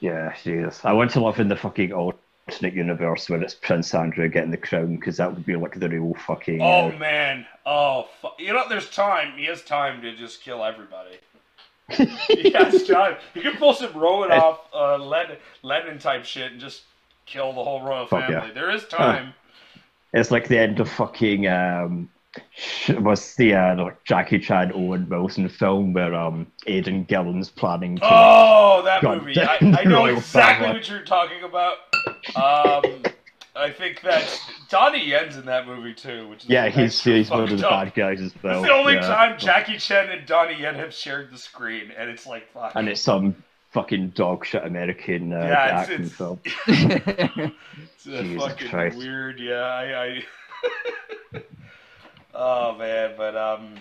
Yeah, 0.00 0.34
Jesus. 0.42 0.84
I 0.84 0.92
want 0.92 1.12
to 1.12 1.24
live 1.24 1.40
in 1.40 1.48
the 1.48 1.56
fucking 1.56 1.92
alternate 1.92 2.74
universe 2.74 3.30
where 3.30 3.40
it's 3.40 3.54
Prince 3.54 3.94
Andrew 3.94 4.28
getting 4.28 4.50
the 4.50 4.58
crown 4.58 4.96
because 4.96 5.16
that 5.16 5.32
would 5.32 5.46
be 5.46 5.56
like 5.56 5.80
the 5.80 5.88
real 5.88 6.12
fucking. 6.26 6.60
oh 6.60 6.90
uh, 6.90 6.98
man. 6.98 7.46
Oh 7.64 8.08
fu- 8.20 8.44
you 8.44 8.52
know 8.52 8.64
there's 8.68 8.90
time 8.90 9.38
he 9.38 9.46
has 9.46 9.62
time 9.62 10.02
to 10.02 10.14
just 10.14 10.42
kill 10.42 10.62
everybody. 10.62 11.18
He 12.28 12.50
has 12.50 12.86
time. 12.86 13.16
He 13.32 13.40
can 13.40 13.56
pull 13.56 13.72
some 13.72 13.92
Romanoff 13.94 14.60
uh, 14.74 14.98
Lenin, 14.98 15.38
Lenin 15.62 15.98
type 15.98 16.24
shit 16.24 16.52
and 16.52 16.60
just 16.60 16.82
kill 17.24 17.52
the 17.52 17.64
whole 17.64 17.82
royal 17.82 18.06
Fuck 18.06 18.28
family. 18.28 18.48
Yeah. 18.48 18.54
there 18.54 18.70
is 18.70 18.84
time 18.86 19.32
It's 20.14 20.30
like 20.30 20.48
the 20.48 20.58
end 20.58 20.80
of 20.80 20.88
fucking 20.88 21.46
um, 21.48 22.08
was 23.00 23.34
the 23.34 23.54
uh, 23.54 23.82
like 23.82 24.04
Jackie 24.04 24.38
Chan 24.38 24.72
Owen 24.74 25.08
Wilson 25.08 25.48
film 25.48 25.92
where 25.92 26.14
um 26.14 26.46
Aidan 26.66 27.04
Gillen's 27.04 27.50
planning 27.50 27.96
to. 27.96 28.02
Oh, 28.04 28.82
that 28.84 29.02
God 29.02 29.22
movie! 29.22 29.40
I, 29.40 29.56
I 29.80 29.84
know 29.84 30.06
exactly 30.06 30.66
Family. 30.66 30.78
what 30.78 30.88
you're 30.88 31.04
talking 31.04 31.42
about. 31.42 31.78
Um, 32.36 33.02
I 33.56 33.70
think 33.70 34.00
that 34.02 34.40
Donnie 34.68 35.06
Yen's 35.06 35.36
in 35.36 35.46
that 35.46 35.66
movie 35.66 35.94
too, 35.94 36.28
which 36.28 36.44
is 36.44 36.50
yeah, 36.50 36.68
he's 36.68 37.02
he's 37.02 37.30
one 37.30 37.44
of 37.44 37.50
the 37.50 37.56
bad 37.56 37.94
guys 37.94 38.20
as 38.20 38.32
well. 38.42 38.58
It's 38.58 38.68
the 38.68 38.74
only 38.74 38.94
yeah. 38.94 39.06
time 39.06 39.38
Jackie 39.38 39.78
Chan 39.78 40.10
and 40.10 40.26
Donnie 40.26 40.60
Yen 40.60 40.74
have 40.74 40.92
shared 40.92 41.32
the 41.32 41.38
screen, 41.38 41.92
and 41.96 42.10
it's 42.10 42.26
like 42.26 42.50
fuck. 42.52 42.72
And 42.74 42.88
it's 42.88 43.00
some 43.00 43.36
fucking 43.74 44.10
dog 44.10 44.46
shit 44.46 44.64
American 44.64 45.32
uh, 45.32 45.38
Yeah, 45.38 45.82
it's- 45.82 45.82
action 45.82 45.94
it's- 46.04 46.12
film. 46.16 46.40
it's 46.66 48.06
a 48.06 48.22
Jesus 48.22 48.42
fucking 48.42 48.68
Christ. 48.68 48.96
weird. 48.96 49.38
Yeah, 49.40 49.60
I. 49.60 50.22
I 51.34 51.42
oh 52.34 52.76
man, 52.78 53.12
but 53.16 53.36
um, 53.36 53.74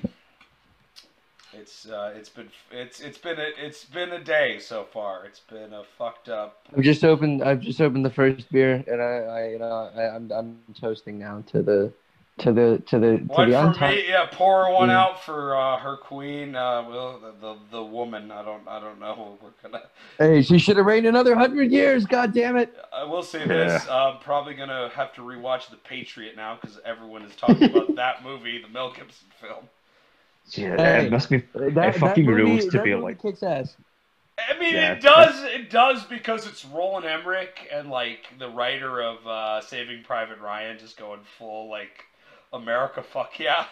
it's 1.54 1.88
uh, 1.88 2.14
it's 2.16 2.30
been 2.30 2.50
it's 2.72 3.00
it's 3.00 3.18
been 3.18 3.40
a 3.40 3.48
it's 3.58 3.86
been 3.86 4.10
a 4.12 4.24
day 4.24 4.58
so 4.60 4.84
far. 4.84 5.26
It's 5.26 5.40
been 5.40 5.72
a 5.74 5.84
fucked 5.98 6.28
up. 6.28 6.66
I've 6.76 6.84
just 6.84 7.06
opened. 7.06 7.44
I've 7.44 7.62
just 7.62 7.80
opened 7.80 8.04
the 8.04 8.10
first 8.10 8.52
beer, 8.52 8.84
and 8.88 9.02
I, 9.02 9.06
I 9.06 9.48
you 9.50 9.60
know, 9.60 9.90
I, 9.96 10.16
I'm 10.16 10.32
I'm 10.32 10.58
toasting 10.80 11.20
now 11.20 11.44
to 11.52 11.62
the, 11.62 11.94
to 12.40 12.52
the 12.52 12.82
to 12.88 12.98
the 13.00 13.18
to 13.18 13.24
One 13.28 13.50
the 13.52 13.56
for 13.60 13.68
untied. 13.68 13.96
me, 13.96 14.10
yeah. 14.10 14.28
Pour 14.32 14.72
one 14.74 14.90
Mm. 14.90 14.94
out 14.94 15.24
for 15.24 15.56
uh, 15.56 15.78
her 15.78 15.98
queen. 15.98 16.56
Uh, 16.56 16.84
well, 16.90 17.20
the, 17.20 17.32
the 17.40 17.58
the 17.72 17.84
woman. 17.84 18.32
I 18.32 18.44
don't 18.44 18.68
I 18.68 18.80
don't 18.80 19.00
know. 19.00 19.38
We're 19.44 19.50
gonna. 19.70 19.84
Hey, 20.18 20.42
she 20.42 20.58
should 20.58 20.78
have 20.78 20.86
reigned 20.86 21.06
another 21.06 21.36
hundred 21.36 21.72
years. 21.72 22.06
God 22.06 22.34
damn 22.34 22.58
it! 22.58 22.74
I 22.92 23.04
will 23.04 23.22
say 23.24 23.46
this. 23.48 23.88
I'm 23.88 24.18
probably 24.20 24.56
gonna 24.56 24.90
have 24.96 25.14
to 25.14 25.22
rewatch 25.22 25.70
The 25.70 25.78
Patriot 25.78 26.36
now 26.36 26.58
because 26.60 26.80
everyone 26.86 27.22
is 27.24 27.36
talking 27.36 27.70
about 27.70 27.96
that 27.96 28.24
movie, 28.24 28.60
the 28.62 28.68
Mel 28.70 28.90
Gibson 28.92 29.28
film. 29.40 29.66
Yeah, 30.52 30.76
Hey, 30.78 31.06
it 31.06 31.12
must 31.12 31.30
be. 31.30 31.44
That, 31.54 31.96
it 31.96 32.00
fucking 32.00 32.26
that 32.26 32.32
movie, 32.32 32.44
rules 32.44 32.66
to 32.68 32.82
be 32.82 32.92
movie 32.92 33.04
like. 33.04 33.22
kicks 33.22 33.44
ass. 33.44 33.78
I 34.50 34.58
mean, 34.60 34.74
Yeah. 34.74 34.94
it 34.94 35.02
does. 35.02 35.44
It 35.44 35.70
does 35.70 36.04
because 36.06 36.48
it's 36.48 36.66
Roland 36.66 37.06
Emmerich 37.06 37.70
and 37.72 37.90
like 37.92 38.26
the 38.40 38.50
writer 38.50 39.02
of 39.02 39.26
uh, 39.28 39.62
Saving 39.62 40.04
Private 40.04 40.40
Ryan, 40.40 40.80
just 40.80 40.98
going 40.98 41.20
full 41.38 41.70
like 41.70 42.06
America. 42.54 43.02
Fuck 43.04 43.40
yeah. 43.40 43.66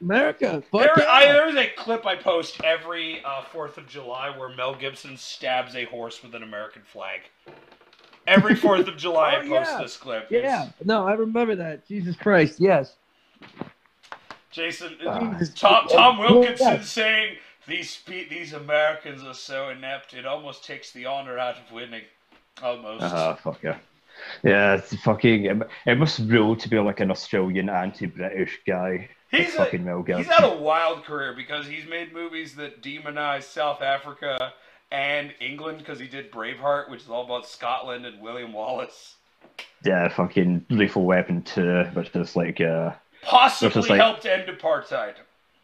America, 0.00 0.60
fuck 0.72 0.80
There, 0.80 0.92
yeah. 0.98 1.12
I, 1.12 1.26
there's 1.26 1.54
a 1.54 1.68
clip 1.76 2.04
I 2.06 2.16
post 2.16 2.60
every 2.64 3.22
uh, 3.24 3.42
Fourth 3.52 3.78
of 3.78 3.86
July 3.86 4.36
where 4.36 4.48
Mel 4.48 4.74
Gibson 4.74 5.16
stabs 5.16 5.76
a 5.76 5.84
horse 5.84 6.24
with 6.24 6.34
an 6.34 6.42
American 6.42 6.82
flag. 6.82 7.20
Every 8.26 8.56
Fourth 8.56 8.88
of 8.88 8.96
July, 9.04 9.34
I 9.34 9.36
Oh, 9.36 9.48
post 9.48 9.70
yeah. 9.70 9.78
this 9.82 9.96
clip. 9.96 10.26
yeah, 10.28 10.38
It's- 10.62 10.72
no, 10.84 11.06
I 11.06 11.12
remember 11.12 11.54
that. 11.54 11.86
Jesus 11.86 12.16
Christ, 12.16 12.58
yes. 12.58 12.96
Jason, 14.50 14.96
Ah. 15.06 15.38
Tom, 15.54 15.86
Tom 15.88 16.18
Yeah. 16.18 16.30
Wilkinson 16.30 16.82
saying 16.82 17.36
these 17.68 18.00
these 18.06 18.52
Americans 18.54 19.22
are 19.22 19.34
so 19.34 19.68
inept, 19.70 20.14
it 20.14 20.26
almost 20.26 20.64
takes 20.64 20.90
the 20.90 21.06
honor 21.06 21.38
out 21.38 21.56
of 21.58 21.70
winning. 21.72 22.02
Almost. 22.62 23.02
Uh, 23.04 23.36
fuck 23.36 23.62
yeah. 23.62 23.78
Yeah, 24.42 24.74
it's 24.74 24.94
fucking. 24.96 25.62
It, 25.86 25.98
must 25.98 26.20
rule 26.20 26.56
to 26.56 26.68
be 26.68 26.78
like 26.78 27.00
an 27.00 27.10
Australian 27.10 27.68
anti-British 27.68 28.60
guy. 28.66 29.08
He's 29.30 29.54
a- 29.54 29.58
fucking 29.58 29.84
Mel 29.84 30.02
He's 30.02 30.26
had 30.26 30.44
a 30.44 30.56
wild 30.56 31.04
career 31.04 31.32
because 31.34 31.66
he's 31.66 31.86
made 31.86 32.12
movies 32.12 32.54
that 32.56 32.82
demonize 32.82 33.44
South 33.44 33.80
Africa 33.80 34.52
and 34.90 35.32
England 35.40 35.78
because 35.78 35.98
he 35.98 36.06
did 36.06 36.30
Braveheart, 36.30 36.90
which 36.90 37.02
is 37.02 37.08
all 37.08 37.24
about 37.24 37.46
Scotland 37.46 38.04
and 38.04 38.20
William 38.20 38.52
Wallace. 38.52 39.16
Yeah, 39.84 40.08
fucking 40.08 40.66
Lethal 40.68 41.04
Weapon 41.04 41.42
2, 41.42 41.84
which 41.94 42.10
is 42.14 42.36
like, 42.36 42.60
uh, 42.60 42.92
Possibly 43.22 43.80
is 43.80 43.88
like- 43.88 44.00
helped 44.00 44.26
end 44.26 44.48
apartheid. 44.48 45.14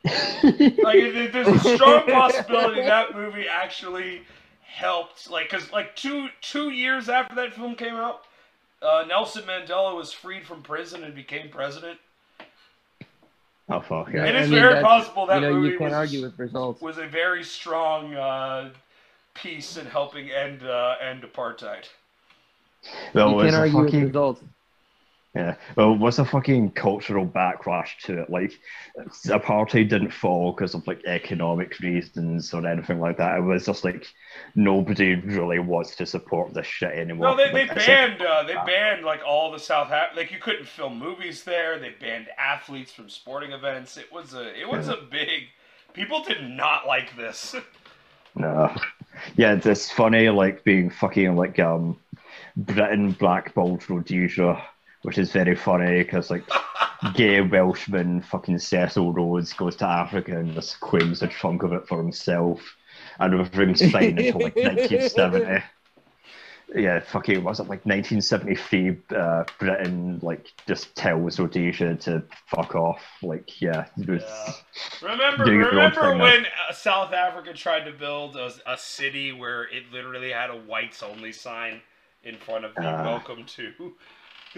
Like, 0.04 1.32
there's 1.32 1.48
a 1.48 1.58
strong 1.76 2.06
possibility 2.06 2.82
that 2.82 3.14
movie 3.14 3.46
actually 3.48 4.22
helped. 4.62 5.30
Like, 5.30 5.50
because 5.50 5.72
like 5.72 5.94
two 5.96 6.28
two 6.40 6.70
years 6.70 7.08
after 7.08 7.34
that 7.34 7.52
film 7.52 7.74
came 7.74 7.94
out, 7.94 8.22
uh, 8.82 9.04
Nelson 9.08 9.44
Mandela 9.44 9.94
was 9.96 10.12
freed 10.12 10.46
from 10.46 10.62
prison 10.62 11.04
and 11.04 11.14
became 11.14 11.48
president. 11.50 11.98
oh 13.68 13.80
fuck 13.80 14.08
It 14.08 14.14
yeah. 14.14 14.40
is 14.40 14.48
I 14.48 14.50
mean, 14.50 14.60
very 14.60 14.82
possible 14.82 15.26
that 15.26 15.42
you 15.42 15.48
know, 15.48 15.54
movie 15.54 15.68
you 15.72 15.78
can't 15.78 15.90
was, 15.90 15.94
argue 15.94 16.22
with 16.22 16.38
results. 16.38 16.80
was 16.80 16.98
a 16.98 17.06
very 17.06 17.44
strong 17.44 18.14
uh, 18.14 18.70
piece 19.34 19.76
in 19.76 19.86
helping 19.86 20.30
end 20.30 20.62
uh, 20.62 20.94
end 21.00 21.22
apartheid. 21.22 21.84
Well, 23.14 23.30
you 23.32 23.40
it's 23.40 23.54
can't 23.54 23.56
a 23.56 23.58
argue 23.58 23.84
with 23.84 23.94
results. 23.94 24.42
Yeah. 25.38 25.54
Well, 25.76 25.96
what's 25.96 26.18
a 26.18 26.24
fucking 26.24 26.72
cultural 26.72 27.24
backlash 27.24 27.96
to 28.04 28.22
it? 28.22 28.28
Like, 28.28 28.58
apartheid 29.26 29.88
didn't 29.88 30.10
fall 30.10 30.52
because 30.52 30.74
of 30.74 30.84
like 30.88 31.04
economic 31.04 31.78
reasons 31.78 32.52
or 32.52 32.66
anything 32.66 32.98
like 32.98 33.18
that. 33.18 33.38
It 33.38 33.42
was 33.42 33.64
just 33.64 33.84
like 33.84 34.04
nobody 34.56 35.14
really 35.14 35.60
wants 35.60 35.94
to 35.96 36.06
support 36.06 36.54
this 36.54 36.66
shit 36.66 36.90
anymore. 36.90 37.30
No, 37.30 37.36
they, 37.36 37.52
they 37.52 37.68
Like, 37.68 37.76
it's 37.76 37.86
banned 37.86 38.20
uh, 38.20 38.42
they 38.42 38.54
banned 38.66 39.04
like 39.04 39.20
all 39.24 39.52
the 39.52 39.60
South 39.60 39.92
Af- 39.92 40.16
like 40.16 40.32
you 40.32 40.40
couldn't 40.40 40.66
film 40.66 40.98
movies 40.98 41.44
there. 41.44 41.78
They 41.78 41.90
banned 41.90 42.26
athletes 42.36 42.90
from 42.90 43.08
sporting 43.08 43.52
events. 43.52 43.96
It 43.96 44.12
was 44.12 44.34
a 44.34 44.60
it 44.60 44.68
was 44.68 44.88
a 44.88 44.96
big. 45.08 45.44
People 45.92 46.24
did 46.24 46.42
not 46.42 46.86
like 46.86 47.16
this. 47.16 47.54
No. 48.34 48.72
Yeah, 49.36 49.54
it's, 49.54 49.66
it's 49.66 49.90
funny, 49.90 50.28
like 50.28 50.62
being 50.62 50.90
fucking 50.90 51.34
like 51.34 51.58
um, 51.58 51.98
Britain 52.56 53.12
blackballed 53.12 53.88
Rhodesia, 53.90 54.62
which 55.08 55.16
is 55.16 55.32
very 55.32 55.54
funny 55.54 56.02
because 56.02 56.30
like 56.30 56.44
gay 57.14 57.40
Welshman 57.40 58.20
fucking 58.20 58.58
Cecil 58.58 59.10
Rhodes 59.14 59.54
goes 59.54 59.74
to 59.76 59.86
Africa 59.86 60.38
and 60.38 60.52
just 60.52 60.80
claims 60.80 61.22
a 61.22 61.28
chunk 61.28 61.62
of 61.62 61.72
it 61.72 61.88
for 61.88 61.96
himself, 61.96 62.60
and 63.18 63.32
everything's 63.32 63.90
fine 63.90 64.18
until 64.18 64.40
like 64.40 64.54
1970. 64.56 65.64
Yeah, 66.74 67.00
fucking 67.00 67.42
was 67.42 67.58
it 67.58 67.62
like 67.62 67.86
1973? 67.86 68.98
Uh, 69.16 69.44
Britain 69.58 70.18
like 70.20 70.52
just 70.66 70.94
tells 70.94 71.40
Rhodesia 71.40 71.94
to 72.02 72.22
fuck 72.46 72.74
off. 72.74 73.02
Like, 73.22 73.62
yeah, 73.62 73.86
Yeah. 73.96 74.52
Remember, 75.00 75.46
Doing 75.46 75.62
it 75.62 75.70
the 75.70 75.76
wrong 75.78 75.94
remember 75.94 76.22
when 76.22 76.44
uh, 76.68 76.74
South 76.74 77.14
Africa 77.14 77.54
tried 77.54 77.84
to 77.86 77.92
build 77.92 78.36
a, 78.36 78.52
a 78.66 78.76
city 78.76 79.32
where 79.32 79.62
it 79.62 79.90
literally 79.90 80.32
had 80.32 80.50
a 80.50 80.56
whites 80.56 81.02
only 81.02 81.32
sign 81.32 81.80
in 82.24 82.36
front 82.36 82.66
of 82.66 82.74
the 82.74 82.86
Ah. 82.86 83.04
welcome 83.04 83.44
to? 83.46 83.94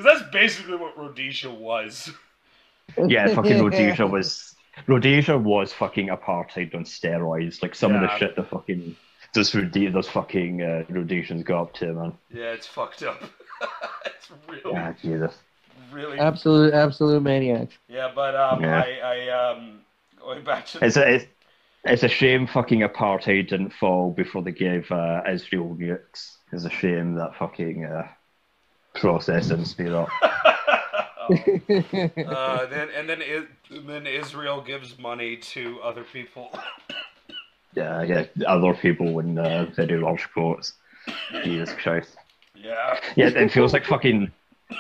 Because 0.01 0.21
that's 0.21 0.33
basically 0.33 0.77
what 0.77 0.97
Rhodesia 0.97 1.51
was. 1.51 2.11
Yeah, 3.07 3.27
fucking 3.35 3.63
Rhodesia 3.63 4.07
was 4.07 4.55
Rhodesia 4.87 5.37
was 5.37 5.75
fucking 5.75 6.09
apartheid 6.09 6.75
on 6.75 6.85
steroids. 6.85 7.63
Like 7.63 7.75
some 7.75 7.95
of 7.95 8.01
the 8.01 8.17
shit 8.17 8.35
the 8.35 8.45
fucking 8.45 8.97
those 9.35 9.55
Rhode- 9.55 9.93
those 9.93 10.09
fucking 10.09 10.63
uh, 10.63 10.85
Rhodesians 10.89 11.43
got 11.45 11.61
up 11.63 11.75
to, 11.75 11.93
man. 11.93 12.13
Yeah, 12.33 12.53
it's 12.53 12.67
fucked 12.67 13.03
up. 13.03 13.23
it's 14.07 14.31
really, 14.49 14.63
Yeah, 14.73 14.95
Jesus. 15.03 15.35
really. 15.93 16.19
absolute, 16.19 16.73
absolute 16.73 17.23
maniacs. 17.23 17.75
Yeah, 17.87 18.11
but 18.15 18.35
um, 18.35 18.63
Yeah. 18.63 18.81
I, 18.81 18.99
I 19.29 19.51
um, 19.51 19.81
going 20.19 20.43
back 20.45 20.65
to 20.67 20.85
It's 20.85 20.97
a 20.97 21.07
it's, 21.17 21.27
it's 21.85 22.03
a 22.05 22.09
shame 22.09 22.47
fucking 22.47 22.81
apartheid 22.81 23.49
didn't 23.49 23.75
fall 23.75 24.11
before 24.13 24.43
they 24.43 24.53
gave 24.53 24.91
uh, 24.91 25.21
Israel 25.31 25.77
nukes. 25.79 26.37
It's 26.53 26.65
a 26.65 26.71
shame 26.71 27.15
that 27.17 27.37
fucking 27.37 27.85
uh, 27.85 28.09
process 28.95 29.49
didn't 29.49 29.67
speed 29.67 29.93
up. 29.93 30.09
uh, 30.23 31.37
then 32.67 32.89
and 32.97 33.09
then 33.09 33.23
I- 33.23 33.47
and 33.71 33.89
then 33.89 34.07
Israel 34.07 34.61
gives 34.61 34.99
money 34.99 35.37
to 35.37 35.81
other 35.83 36.05
people. 36.05 36.51
Yeah, 37.73 38.03
yeah, 38.03 38.25
other 38.49 38.75
people 38.75 39.21
in 39.21 39.39
uh, 39.39 39.67
very 39.77 39.97
large 40.01 40.29
quotes. 40.33 40.73
Jesus 41.45 41.73
Christ. 41.73 42.17
yeah. 42.57 42.99
Yeah, 43.15 43.29
it 43.29 43.53
feels 43.53 43.73
like 43.73 43.85
fucking. 43.87 44.29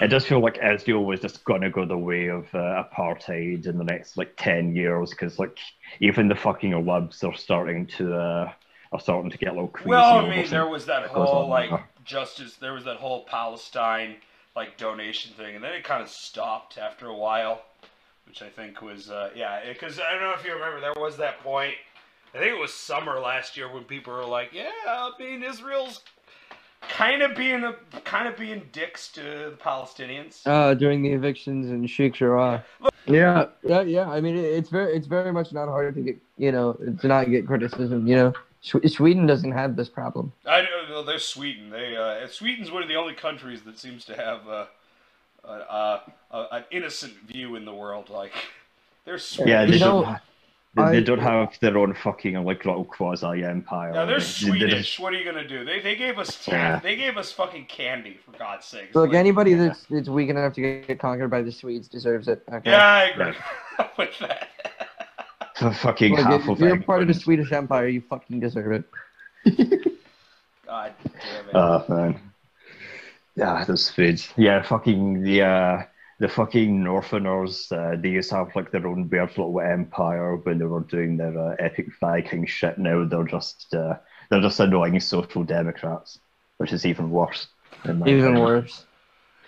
It 0.00 0.08
does 0.08 0.26
feel 0.26 0.40
like 0.40 0.58
Israel 0.60 1.04
was 1.04 1.20
just 1.20 1.44
gonna 1.44 1.70
go 1.70 1.84
the 1.84 1.96
way 1.96 2.26
of 2.26 2.52
uh, 2.52 2.82
apartheid 2.82 3.68
in 3.68 3.78
the 3.78 3.84
next 3.84 4.16
like 4.16 4.32
ten 4.36 4.74
years 4.74 5.10
because 5.10 5.38
like 5.38 5.56
even 6.00 6.26
the 6.26 6.34
fucking 6.34 6.84
libs 6.84 7.22
are 7.22 7.32
starting 7.32 7.86
to 7.98 8.12
uh, 8.16 8.50
are 8.90 9.00
starting 9.00 9.30
to 9.30 9.38
get 9.38 9.50
a 9.50 9.52
little 9.52 9.68
crazy. 9.68 9.90
Well, 9.90 10.26
I 10.26 10.28
mean, 10.28 10.50
there 10.50 10.66
was 10.66 10.84
that 10.86 11.06
whole 11.06 11.48
like. 11.48 11.70
Justice. 12.04 12.56
There 12.56 12.72
was 12.72 12.84
that 12.84 12.96
whole 12.96 13.24
Palestine 13.24 14.16
like 14.56 14.76
donation 14.76 15.32
thing, 15.34 15.54
and 15.54 15.64
then 15.64 15.72
it 15.72 15.84
kind 15.84 16.02
of 16.02 16.08
stopped 16.08 16.78
after 16.78 17.06
a 17.06 17.14
while, 17.14 17.62
which 18.26 18.42
I 18.42 18.48
think 18.48 18.82
was 18.82 19.10
uh, 19.10 19.30
yeah. 19.34 19.60
Because 19.66 20.00
I 20.00 20.12
don't 20.12 20.22
know 20.22 20.34
if 20.38 20.44
you 20.44 20.54
remember, 20.54 20.80
there 20.80 20.92
was 20.96 21.16
that 21.18 21.40
point. 21.40 21.74
I 22.34 22.38
think 22.38 22.56
it 22.56 22.60
was 22.60 22.72
summer 22.72 23.18
last 23.18 23.56
year 23.56 23.72
when 23.72 23.84
people 23.84 24.12
were 24.12 24.24
like, 24.24 24.52
"Yeah, 24.52 24.70
I 24.86 25.10
mean, 25.18 25.42
Israel's 25.42 26.00
kind 26.88 27.22
of 27.22 27.36
being 27.36 27.64
a 27.64 27.74
kind 28.04 28.28
of 28.28 28.36
being 28.36 28.68
dicks 28.72 29.08
to 29.12 29.22
the 29.22 29.58
Palestinians." 29.60 30.42
Uh, 30.46 30.74
during 30.74 31.02
the 31.02 31.10
evictions 31.10 31.70
in 31.70 31.86
Sheikh 31.86 32.14
Jarrah. 32.14 32.64
Yeah, 33.06 33.46
yeah, 33.64 33.80
yeah. 33.80 34.10
I 34.10 34.20
mean, 34.20 34.36
it's 34.36 34.68
very, 34.68 34.96
it's 34.96 35.06
very 35.06 35.32
much 35.32 35.52
not 35.52 35.68
hard 35.68 35.94
to 35.94 36.00
get, 36.00 36.18
you 36.36 36.52
know, 36.52 36.74
to 37.00 37.08
not 37.08 37.30
get 37.30 37.46
criticism. 37.46 38.06
You 38.06 38.16
know, 38.16 38.32
Sw- 38.32 38.36
Sweden 38.62 39.26
doesn't 39.26 39.52
have 39.52 39.74
this 39.76 39.88
problem. 39.88 40.32
I 40.46 40.62
know 40.62 40.68
well, 40.90 41.02
they're 41.04 41.18
Sweden. 41.18 41.70
They 41.70 41.96
uh, 41.96 42.26
Sweden's 42.28 42.70
one 42.70 42.82
of 42.82 42.88
the 42.88 42.96
only 42.96 43.14
countries 43.14 43.62
that 43.62 43.78
seems 43.78 44.04
to 44.06 44.14
have 44.16 44.46
uh, 44.46 44.66
a, 45.44 45.48
a, 45.50 46.02
a, 46.30 46.46
an 46.52 46.64
innocent 46.70 47.14
view 47.26 47.56
in 47.56 47.64
the 47.64 47.74
world. 47.74 48.10
Like 48.10 48.32
they're 49.04 49.18
Sweden. 49.18 49.48
Yeah, 49.52 49.64
they 49.64 49.78
know, 49.78 50.02
don't. 50.02 50.18
They, 50.76 50.82
I- 50.82 50.90
they 50.92 51.00
don't 51.02 51.18
have 51.18 51.58
their 51.60 51.76
own 51.78 51.94
fucking 51.94 52.34
like 52.44 52.64
little 52.64 52.84
quasi 52.84 53.42
empire. 53.42 53.92
Yeah, 53.94 54.04
they're 54.04 54.20
They- 54.20 54.24
they- 54.24 54.50
they 54.50 54.58
Swedish. 54.58 55.00
What 55.00 55.14
are 55.14 55.16
you 55.16 55.24
gonna 55.24 55.48
do? 55.48 55.64
They 55.64 55.80
they 55.80 55.96
gave 55.96 56.18
us 56.18 56.46
Yeah. 56.46 56.78
they 56.80 56.96
gave 56.96 57.16
us 57.16 57.32
fucking 57.32 57.64
candy 57.64 58.18
for 58.24 58.38
God's 58.38 58.66
sake. 58.66 58.94
Look, 58.94 59.08
Like, 59.08 59.18
anybody 59.18 59.54
that's 59.54 59.84
that's 59.90 60.08
weak 60.08 60.28
enough 60.28 60.52
to 60.54 60.60
get 60.60 60.98
conquered 61.00 61.28
by 61.30 61.40
the 61.42 61.50
Swedes 61.50 61.88
deserves 61.88 62.28
it. 62.28 62.42
Okay. 62.52 62.70
yeah, 62.70 62.86
I 62.86 63.02
agree 63.04 63.32
with 63.98 64.18
that. 64.20 64.48
just 65.60 65.80
fucking 65.80 66.12
Look, 66.16 66.20
half 66.26 66.42
if 66.42 66.48
of 66.48 66.58
you're 66.58 66.68
England. 66.68 66.86
part 66.86 67.02
of 67.02 67.08
the 67.08 67.14
Swedish 67.14 67.52
Empire, 67.52 67.88
you 67.88 68.00
fucking 68.00 68.40
deserve 68.40 68.72
it. 68.72 68.84
God 70.66 70.92
damn 71.04 71.48
it. 71.48 71.54
Oh 71.54 71.84
man. 71.88 72.20
Yeah, 73.36 73.64
those 73.64 73.84
Swedes. 73.86 74.28
Yeah, 74.36 74.62
fucking 74.62 75.22
the 75.22 75.42
uh, 75.42 75.82
the 76.18 76.28
fucking 76.28 76.82
Northerners. 76.82 77.70
Uh, 77.72 77.96
they 77.98 78.10
used 78.10 78.30
to 78.30 78.36
have 78.36 78.54
like 78.54 78.70
their 78.70 78.86
own 78.86 79.08
weird 79.08 79.30
little 79.30 79.60
empire 79.60 80.36
when 80.36 80.58
they 80.58 80.64
were 80.66 80.80
doing 80.80 81.16
their 81.16 81.36
uh, 81.38 81.56
epic 81.58 81.86
Viking 82.00 82.46
shit. 82.46 82.78
Now 82.78 83.04
they're 83.04 83.24
just 83.24 83.72
uh, 83.74 83.94
they're 84.30 84.40
just 84.42 84.60
annoying 84.60 85.00
social 85.00 85.44
democrats, 85.44 86.18
which 86.58 86.72
is 86.72 86.84
even 86.84 87.10
worse. 87.10 87.48
Even 87.84 88.02
opinion. 88.02 88.40
worse. 88.40 88.84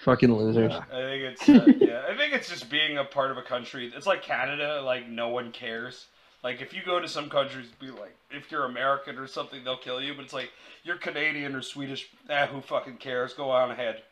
Fucking 0.05 0.35
losers. 0.35 0.73
Yeah. 0.73 0.85
I 0.93 1.01
think 1.03 1.23
it's 1.23 1.49
uh, 1.49 1.73
yeah. 1.79 2.03
I 2.09 2.17
think 2.17 2.33
it's 2.35 2.49
just 2.49 2.69
being 2.69 2.99
a 2.99 3.05
part 3.05 3.31
of 3.31 3.39
a 3.39 3.43
country. 3.43 3.91
It's 3.95 4.07
like 4.07 4.23
Canada. 4.23 4.83
Like 4.83 5.09
no 5.09 5.29
one 5.29 5.53
cares. 5.53 6.07
Like 6.43 6.61
if 6.61 6.75
you 6.75 6.81
go 6.85 6.99
to 6.99 7.07
some 7.07 7.31
countries, 7.31 7.69
be 7.79 7.91
like 7.91 8.15
if 8.31 8.51
you're 8.51 8.65
American 8.65 9.17
or 9.19 9.29
something, 9.29 9.63
they'll 9.63 9.77
kill 9.77 10.01
you. 10.03 10.15
But 10.15 10.25
it's 10.25 10.33
like 10.35 10.51
you're 10.83 10.97
Canadian 10.97 11.55
or 11.55 11.63
Swedish. 11.63 12.09
Ah, 12.29 12.47
who 12.47 12.61
fucking 12.61 12.97
cares? 12.97 13.33
Go 13.33 13.51
on 13.51 13.71
ahead. 13.71 14.03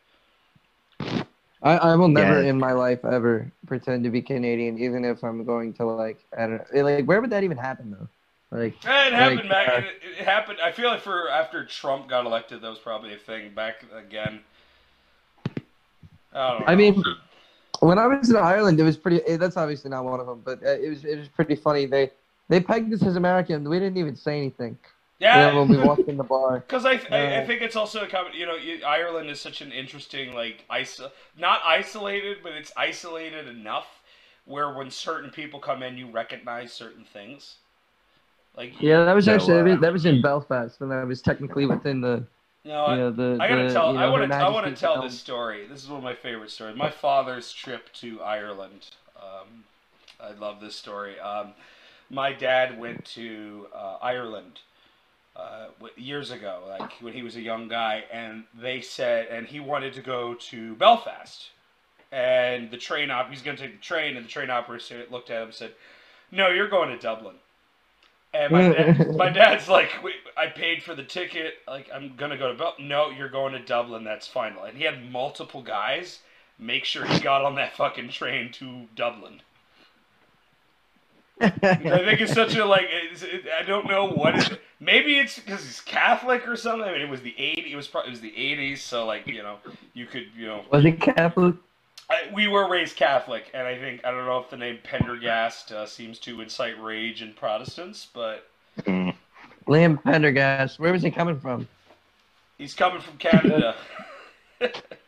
I, 1.63 1.77
I 1.77 1.97
will 1.97 2.09
never 2.09 2.43
Yeah. 2.43 2.51
in 2.51 2.59
my 2.59 2.73
life 2.73 3.05
ever 3.05 3.51
pretend 3.67 4.05
to 4.05 4.11
be 4.11 4.23
Canadian, 4.23 4.79
even 4.79 5.05
if 5.05 5.23
I'm 5.25 5.45
going 5.45 5.73
to 5.75 5.85
like 5.85 6.25
I 6.37 6.47
don't 6.47 6.73
know, 6.75 6.83
like 6.85 7.05
where 7.05 7.21
would 7.21 7.31
that 7.31 7.45
even 7.45 7.57
happen 7.59 7.91
though? 7.91 8.09
Like 8.57 8.75
Eh, 8.87 9.07
It 9.09 9.13
happened 9.13 9.39
Like, 9.41 9.49
back. 9.49 9.69
uh, 9.69 9.87
it, 9.87 10.21
it 10.21 10.25
happened. 10.25 10.59
I 10.63 10.73
feel 10.73 10.89
like 10.89 11.01
for 11.01 11.29
after 11.29 11.65
Trump 11.65 12.09
got 12.09 12.27
elected, 12.27 12.63
that 12.63 12.69
was 12.71 12.79
probably 12.79 13.13
a 13.13 13.19
thing 13.19 13.53
back 13.55 13.85
again. 13.95 14.41
I. 16.33 16.67
I 16.67 16.75
mean, 16.75 17.03
when 17.81 17.99
I 17.99 18.07
was 18.07 18.31
in 18.31 18.37
Ireland, 18.37 18.81
it 18.81 18.85
was 18.85 18.97
pretty. 18.97 19.23
eh, 19.27 19.37
That's 19.37 19.57
obviously 19.57 19.91
not 19.91 20.05
one 20.05 20.21
of 20.21 20.27
them, 20.27 20.43
but 20.45 20.63
uh, 20.65 20.71
it 20.73 20.89
was 20.91 21.05
it 21.05 21.19
was 21.19 21.29
pretty 21.29 21.57
funny. 21.57 21.87
They 21.87 22.13
they 22.49 22.61
pegged 22.61 22.93
us 22.95 23.03
as 23.05 23.17
American. 23.17 23.69
We 23.69 23.79
didn't 23.79 23.99
even 23.99 24.17
say 24.17 24.39
anything. 24.39 24.79
You 25.33 25.39
yeah, 25.39 25.51
know, 25.51 25.53
when 25.53 25.69
we 25.69 25.79
walked 25.79 26.09
in 26.09 26.17
the 26.17 26.25
bar. 26.25 26.65
Because 26.75 26.85
I, 26.87 26.93
I, 27.13 27.39
I 27.39 27.41
Uh, 27.41 27.47
think 27.47 27.63
it's 27.63 27.77
also 27.77 28.05
a 28.05 28.09
comment. 28.09 28.37
You 28.37 28.47
know, 28.47 28.57
Ireland 28.87 29.29
is 29.31 29.41
such 29.41 29.61
an 29.61 29.73
interesting, 29.73 30.35
like, 30.35 30.65
iso- 30.71 31.11
not 31.37 31.61
isolated, 31.65 32.39
but 32.43 32.53
it's 32.53 32.73
isolated 32.77 33.49
enough 33.49 34.03
where 34.45 34.73
when 34.75 34.91
certain 34.91 35.31
people 35.31 35.61
come 35.61 35.83
in, 35.83 35.99
you 35.99 36.11
recognize 36.11 36.73
certain 36.73 37.05
things. 37.05 37.57
Like, 38.57 38.75
Yeah, 38.81 39.05
that 39.05 39.13
was 39.15 39.29
So, 39.29 39.29
actually 39.29 39.75
uh, 39.75 39.77
that 39.77 39.93
was 39.93 40.07
in 40.07 40.21
Belfast, 40.21 40.81
and 40.81 40.91
that 40.91 41.07
was 41.07 41.21
technically 41.23 41.67
within 41.67 42.01
the 42.01 42.27
you 42.65 42.71
know, 42.71 42.87
you 42.87 42.93
I, 42.93 42.97
know 42.97 43.11
the. 43.11 43.39
I 43.41 43.49
gotta 43.49 43.69
the, 43.69 43.73
tell. 43.73 43.93
you 43.93 43.99
I 43.99 44.09
want 44.09 44.31
to. 44.31 44.37
I 44.37 44.49
want 44.49 44.67
to 44.67 44.79
tell 44.79 45.03
this 45.03 45.19
story. 45.19 45.67
This 45.67 45.83
is 45.83 45.89
one 45.89 45.99
of 45.99 46.05
my 46.05 46.15
favorite 46.15 46.51
stories. 46.51 46.77
My 46.77 46.91
father's 46.91 47.53
trip 47.53 47.93
to 47.95 48.21
Ireland. 48.23 48.89
Um, 49.17 49.65
I 50.21 50.33
love 50.33 50.61
this 50.61 50.77
story. 50.77 51.19
Um, 51.21 51.53
my 52.11 52.33
dad 52.33 52.79
went 52.79 53.05
to 53.07 53.69
uh, 53.75 53.99
Ireland 54.03 54.61
uh, 55.37 55.69
years 55.97 56.31
ago, 56.31 56.65
like 56.69 56.93
when 57.01 57.15
he 57.15 57.23
was 57.23 57.37
a 57.37 57.41
young 57.41 57.69
guy, 57.69 58.05
and 58.13 58.45
they 58.61 58.81
said, 58.81 59.29
and 59.29 59.47
he 59.47 59.61
wanted 59.61 59.95
to 59.95 60.03
go 60.03 60.35
to 60.35 60.75
Belfast, 60.75 61.51
and 62.13 62.71
the 62.71 62.77
train 62.77 63.11
op. 63.11 63.31
He's 63.31 63.43
going 63.43 63.57
to 63.57 63.63
take 63.63 63.77
the 63.77 63.83
train, 63.83 64.17
and 64.17 64.27
the 64.27 64.31
train 64.31 64.51
operator 64.51 65.05
looked 65.11 65.31
at 65.31 65.39
him 65.39 65.49
and 65.49 65.55
said, 65.55 65.73
"No, 66.31 66.49
you're 66.49 66.69
going 66.69 66.91
to 66.91 66.99
Dublin." 66.99 67.37
And 68.33 68.53
my, 68.53 68.69
dad, 68.69 69.17
my 69.17 69.29
dad's 69.29 69.69
like, 69.69 69.91
I 70.37 70.47
paid 70.47 70.83
for 70.83 70.95
the 70.95 71.03
ticket. 71.03 71.55
Like, 71.67 71.89
I'm 71.93 72.15
gonna 72.17 72.39
go 72.39 72.53
to 72.53 72.59
Bel. 72.59 72.75
No, 72.79 73.11
you're 73.11 73.29
going 73.29 73.53
to 73.53 73.59
Dublin. 73.59 74.05
That's 74.05 74.27
final. 74.29 74.65
And 74.65 74.77
he 74.77 74.85
had 74.85 75.11
multiple 75.11 75.63
guys 75.63 76.21
make 76.61 76.85
sure 76.85 77.05
he 77.05 77.19
got 77.21 77.45
on 77.45 77.55
that 77.57 77.75
fucking 77.75 78.11
train 78.11 78.53
to 78.53 78.87
Dublin. 78.95 79.41
I 81.41 81.49
think 81.49 82.21
it's 82.21 82.35
such 82.35 82.55
a 82.55 82.67
like. 82.67 82.87
It's, 82.91 83.23
it, 83.23 83.45
I 83.59 83.63
don't 83.63 83.87
know 83.87 84.07
what 84.07 84.53
It. 84.53 84.61
Maybe 84.79 85.19
it's 85.19 85.39
because 85.39 85.63
he's 85.65 85.81
Catholic 85.81 86.47
or 86.47 86.55
something. 86.55 86.87
I 86.87 86.93
mean, 86.93 87.01
it 87.01 87.09
was 87.09 87.23
the 87.23 87.35
80s. 87.39 87.73
It 87.73 87.77
was 87.77 87.89
probably 87.89 88.09
it 88.09 88.13
was 88.13 88.21
the 88.21 88.37
eighties. 88.37 88.83
So 88.83 89.07
like 89.07 89.27
you 89.27 89.43
know, 89.43 89.57
you 89.95 90.05
could 90.05 90.27
you 90.37 90.47
know. 90.47 90.65
Was 90.71 90.85
it 90.85 91.01
Catholic? 91.01 91.55
I, 92.11 92.31
we 92.35 92.49
were 92.49 92.69
raised 92.69 92.97
Catholic, 92.97 93.51
and 93.55 93.67
I 93.67 93.79
think 93.79 94.05
I 94.05 94.11
don't 94.11 94.27
know 94.27 94.39
if 94.41 94.51
the 94.51 94.57
name 94.57 94.79
Pendergast 94.83 95.71
uh, 95.73 95.87
seems 95.87 96.19
to 96.21 96.41
incite 96.41 96.81
rage 96.83 97.23
in 97.23 97.33
Protestants, 97.35 98.09
but 98.13 98.47
Mm. 98.83 99.15
Liam 99.67 100.03
Pendergast. 100.03 100.79
Where 100.79 100.93
was 100.93 101.03
he 101.03 101.11
coming 101.11 101.39
from? 101.39 101.69
he's 102.59 102.75
coming 102.75 103.01
from 103.01 103.17
Canada. 103.19 103.77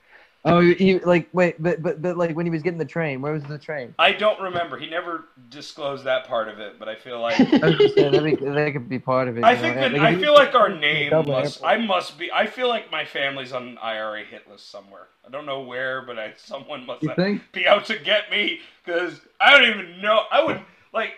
Oh, 0.44 0.58
you, 0.58 1.00
like 1.04 1.28
wait, 1.32 1.62
but 1.62 1.82
but 1.82 2.02
but 2.02 2.16
like 2.16 2.34
when 2.34 2.46
he 2.46 2.50
was 2.50 2.62
getting 2.62 2.78
the 2.78 2.84
train, 2.84 3.22
where 3.22 3.32
was 3.32 3.44
the 3.44 3.58
train? 3.58 3.94
I 3.98 4.12
don't 4.12 4.40
remember. 4.40 4.76
He 4.76 4.90
never 4.90 5.26
disclosed 5.50 6.02
that 6.04 6.26
part 6.26 6.48
of 6.48 6.58
it, 6.58 6.80
but 6.80 6.88
I 6.88 6.96
feel 6.96 7.20
like 7.20 7.38
I 7.62 7.66
was 7.68 7.78
just 7.78 7.94
saying 7.94 8.12
that, 8.12 8.70
could 8.72 8.88
be 8.88 8.98
part 8.98 9.28
of 9.28 9.38
it. 9.38 9.44
I 9.44 9.54
know? 9.54 9.60
think 9.60 9.76
that 9.76 9.92
Like, 9.92 10.02
I 10.02 10.18
feel 10.18 10.34
like 10.34 10.54
our 10.56 10.68
name 10.68 11.12
must. 11.12 11.62
Airport- 11.62 11.62
I 11.62 11.76
must 11.76 12.18
be. 12.18 12.32
I 12.32 12.46
feel 12.46 12.68
like 12.68 12.90
my 12.90 13.04
family's 13.04 13.52
on 13.52 13.68
an 13.68 13.78
IRA 13.78 14.24
hit 14.24 14.50
list 14.50 14.68
somewhere. 14.68 15.06
I 15.24 15.30
don't 15.30 15.46
know 15.46 15.60
where, 15.60 16.02
but 16.02 16.18
I 16.18 16.34
someone 16.36 16.86
must 16.86 17.06
be 17.52 17.66
out 17.68 17.86
to 17.86 17.98
get 18.00 18.28
me 18.30 18.60
because 18.84 19.20
I 19.40 19.56
don't 19.56 19.68
even 19.68 20.00
know. 20.00 20.22
I 20.32 20.42
would 20.42 20.60
like 20.92 21.12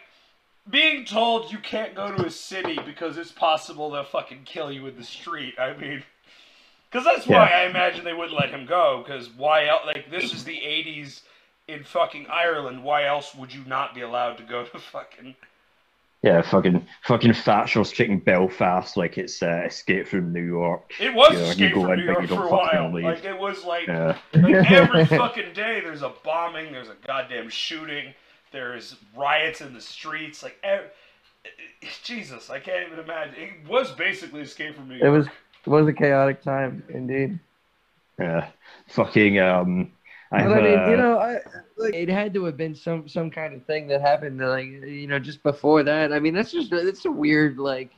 being 0.69 1.05
told 1.07 1.51
you 1.51 1.59
can't 1.59 1.95
go 1.95 2.15
to 2.15 2.27
a 2.27 2.31
city 2.31 2.79
because 2.85 3.17
it's 3.17 3.33
possible 3.33 3.91
they'll 3.91 4.05
fucking 4.05 4.43
kill 4.45 4.71
you 4.71 4.87
in 4.87 4.97
the 4.97 5.05
street. 5.05 5.55
I 5.59 5.75
mean, 5.75 6.03
because 6.95 7.05
that's 7.05 7.27
why 7.27 7.49
Yeah. 7.51 7.57
I 7.59 7.63
imagine 7.65 8.05
they 8.05 8.15
wouldn't 8.15 8.39
let 8.39 8.51
him 8.51 8.67
go. 8.67 9.03
Because 9.05 9.29
why 9.31 9.67
else? 9.67 9.83
Like 9.85 10.11
this 10.11 10.33
is 10.33 10.45
the 10.45 10.57
'80s 10.57 11.23
in 11.67 11.83
fucking 11.83 12.27
Ireland. 12.31 12.85
Why 12.85 13.07
else 13.07 13.35
would 13.35 13.53
you 13.53 13.63
not 13.67 13.95
be 13.95 14.03
allowed 14.03 14.37
to 14.39 14.45
go 14.45 14.65
to 14.65 14.79
fucking? 14.79 15.35
Yeah, 16.23 16.41
fucking 16.41 16.87
fucking 17.03 17.33
factuals 17.33 17.93
treating 17.93 18.19
Belfast 18.21 18.97
like 18.97 19.19
it's 19.19 19.43
uh, 19.43 19.65
Escape 19.67 20.07
from 20.09 20.33
New 20.33 20.41
York. 20.41 20.91
It 21.01 21.13
was 21.13 21.33
You 21.33 21.39
know, 21.39 21.45
Escape 21.51 21.73
from 21.75 21.91
in, 21.93 21.99
New 21.99 22.05
York 22.05 22.29
for 22.29 22.45
a 22.45 22.49
while. 22.49 22.93
leave. 22.95 23.05
Like 23.05 23.25
it 23.25 23.39
was 23.39 23.65
like, 23.65 23.89
Yeah. 23.89 24.17
like 24.33 24.55
every 24.71 25.05
fucking 25.05 25.53
day 25.53 25.81
there's 25.83 26.01
a 26.03 26.13
bombing, 26.25 26.73
there's 26.73 26.89
a 26.89 26.97
goddamn 27.07 27.51
shooting, 27.51 28.15
there's 28.53 28.97
riots 29.15 29.61
in 29.61 29.75
the 29.75 29.83
streets. 29.83 30.43
Like, 30.43 30.57
ev- 30.63 30.91
Jesus, 32.03 32.49
I 32.49 32.59
can't 32.59 32.87
even 32.91 33.05
imagine. 33.05 33.35
It 33.37 33.69
was 33.69 33.93
basically 33.93 34.41
Escape 34.41 34.77
from 34.77 34.89
New 34.89 34.95
York. 34.95 35.07
It 35.07 35.11
was 35.11 35.27
it 35.67 35.71
was 35.71 35.89
a 35.89 35.93
chaotic 35.93 36.43
time 36.43 36.83
indeed. 36.89 37.39
Yeah, 38.19 38.49
fucking 38.89 39.39
um. 39.39 39.93
I've, 40.33 40.49
But 40.49 40.59
I 40.59 40.63
mean, 40.63 40.79
uh, 40.79 40.89
you 40.89 40.97
know, 40.97 41.19
I, 41.19 41.39
like, 41.77 41.95
it 41.95 42.09
had 42.09 42.35
to 42.35 42.45
have 42.45 42.57
been 42.57 42.75
some 42.75 43.09
some 43.09 43.31
kind 43.31 43.55
of 43.55 43.65
thing 43.67 43.87
that 43.89 44.01
happened, 44.01 44.41
like 44.41 44.67
you 44.67 45.07
know, 45.07 45.19
just 45.19 45.43
before 45.43 45.83
that. 45.85 46.13
I 46.13 46.19
mean, 46.19 46.35
that's 46.35 46.51
just 46.51 46.73
it's 46.73 47.05
a 47.05 47.11
weird 47.11 47.59
like, 47.59 47.91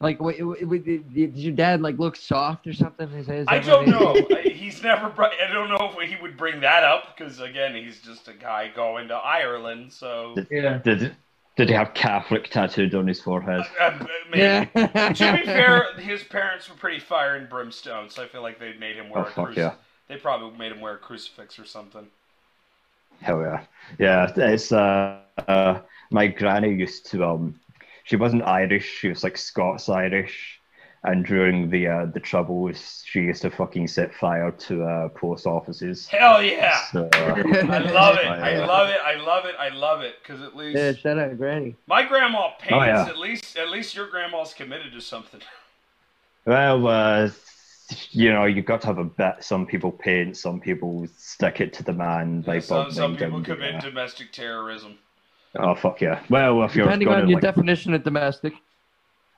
like 0.00 0.20
wait, 0.20 0.44
wait, 0.44 0.66
wait, 0.66 0.84
did, 0.84 1.12
did 1.12 1.36
your 1.36 1.52
dad 1.54 1.82
like 1.82 1.98
look 1.98 2.16
soft 2.16 2.66
or 2.66 2.72
something? 2.72 3.08
Is, 3.12 3.28
is 3.28 3.46
I 3.48 3.58
don't 3.58 3.88
know. 3.88 4.14
He's 4.42 4.82
never. 4.82 5.08
brought- 5.10 5.34
I 5.40 5.52
don't 5.52 5.68
know 5.68 5.94
if 5.98 6.08
he 6.08 6.16
would 6.20 6.36
bring 6.36 6.60
that 6.60 6.82
up 6.82 7.16
because 7.16 7.40
again, 7.40 7.74
he's 7.74 8.00
just 8.00 8.26
a 8.28 8.32
guy 8.32 8.68
going 8.74 9.08
to 9.08 9.14
Ireland. 9.14 9.92
So 9.92 10.34
Yeah. 10.50 10.78
Did 10.78 11.14
did 11.56 11.68
he 11.68 11.74
have 11.74 11.94
Catholic 11.94 12.48
tattooed 12.50 12.94
on 12.94 13.06
his 13.06 13.20
forehead? 13.20 13.62
uh, 13.80 13.98
maybe. 14.30 14.42
Yeah. 14.42 14.64
to 15.12 15.32
be 15.38 15.44
fair, 15.44 15.92
his 15.98 16.22
parents 16.24 16.68
were 16.68 16.76
pretty 16.76 17.00
fire 17.00 17.36
and 17.36 17.48
brimstone, 17.48 18.10
so 18.10 18.22
I 18.22 18.28
feel 18.28 18.42
like 18.42 18.58
they 18.58 18.74
made 18.78 18.96
him 18.96 19.08
wear 19.10 19.24
Oh, 19.24 19.26
a 19.26 19.30
fuck 19.30 19.48
cruci- 19.50 19.56
yeah. 19.56 19.74
They 20.08 20.16
probably 20.16 20.56
made 20.58 20.72
him 20.72 20.80
wear 20.80 20.94
a 20.94 20.98
crucifix 20.98 21.58
or 21.58 21.64
something. 21.64 22.06
Hell 23.20 23.40
yeah, 23.40 23.64
yeah. 23.98 24.30
It's 24.36 24.70
uh, 24.72 25.20
uh, 25.48 25.80
my 26.10 26.26
granny 26.26 26.74
used 26.74 27.06
to 27.06 27.24
um, 27.24 27.58
she 28.04 28.16
wasn't 28.16 28.42
Irish. 28.42 28.84
She 29.00 29.08
was 29.08 29.24
like 29.24 29.36
Scots 29.38 29.88
Irish, 29.88 30.55
and 31.06 31.24
during 31.24 31.70
the 31.70 31.86
uh, 31.86 32.06
the 32.06 32.20
troubles, 32.20 33.02
she 33.06 33.20
used 33.20 33.42
to 33.42 33.50
fucking 33.50 33.86
set 33.86 34.12
fire 34.12 34.50
to 34.50 34.84
uh, 34.84 35.08
post 35.10 35.46
offices. 35.46 36.06
Hell 36.08 36.42
yeah! 36.42 36.82
So, 36.92 37.08
uh, 37.14 37.16
I 37.16 37.78
love 37.78 38.16
it. 38.18 38.26
Oh, 38.26 38.30
I 38.30 38.56
love 38.58 38.88
it. 38.88 38.98
I 39.04 39.14
love 39.14 39.44
it. 39.46 39.54
I 39.58 39.68
love 39.68 40.00
it 40.02 40.16
because 40.20 40.42
at 40.42 40.56
least 40.56 40.76
yeah, 40.76 40.92
shout 40.92 41.18
out 41.18 41.38
Granny. 41.38 41.76
my 41.86 42.02
grandma 42.04 42.50
paints. 42.58 42.72
Oh, 42.72 42.82
yeah. 42.82 43.06
At 43.06 43.18
least, 43.18 43.56
at 43.56 43.70
least 43.70 43.94
your 43.94 44.08
grandma's 44.08 44.52
committed 44.52 44.92
to 44.92 45.00
something. 45.00 45.40
well, 46.44 46.86
uh, 46.88 47.30
you 48.10 48.32
know, 48.32 48.44
you've 48.44 48.66
got 48.66 48.80
to 48.80 48.88
have 48.88 48.98
a 48.98 49.04
bet. 49.04 49.44
Some 49.44 49.64
people 49.64 49.92
paint, 49.92 50.36
some 50.36 50.60
people 50.60 51.06
stick 51.16 51.60
it 51.60 51.72
to 51.74 51.84
the 51.84 51.92
man 51.92 52.40
by 52.40 52.58
some, 52.58 52.90
some 52.90 53.16
people 53.16 53.42
commit 53.42 53.80
domestic 53.80 54.32
terrorism. 54.32 54.98
Oh 55.54 55.76
fuck 55.76 56.00
yeah! 56.00 56.20
Well, 56.28 56.64
if 56.64 56.74
you're 56.74 56.84
Depending 56.84 57.08
on 57.08 57.28
your 57.28 57.36
like, 57.36 57.42
definition 57.42 57.94
of 57.94 58.02
domestic. 58.02 58.54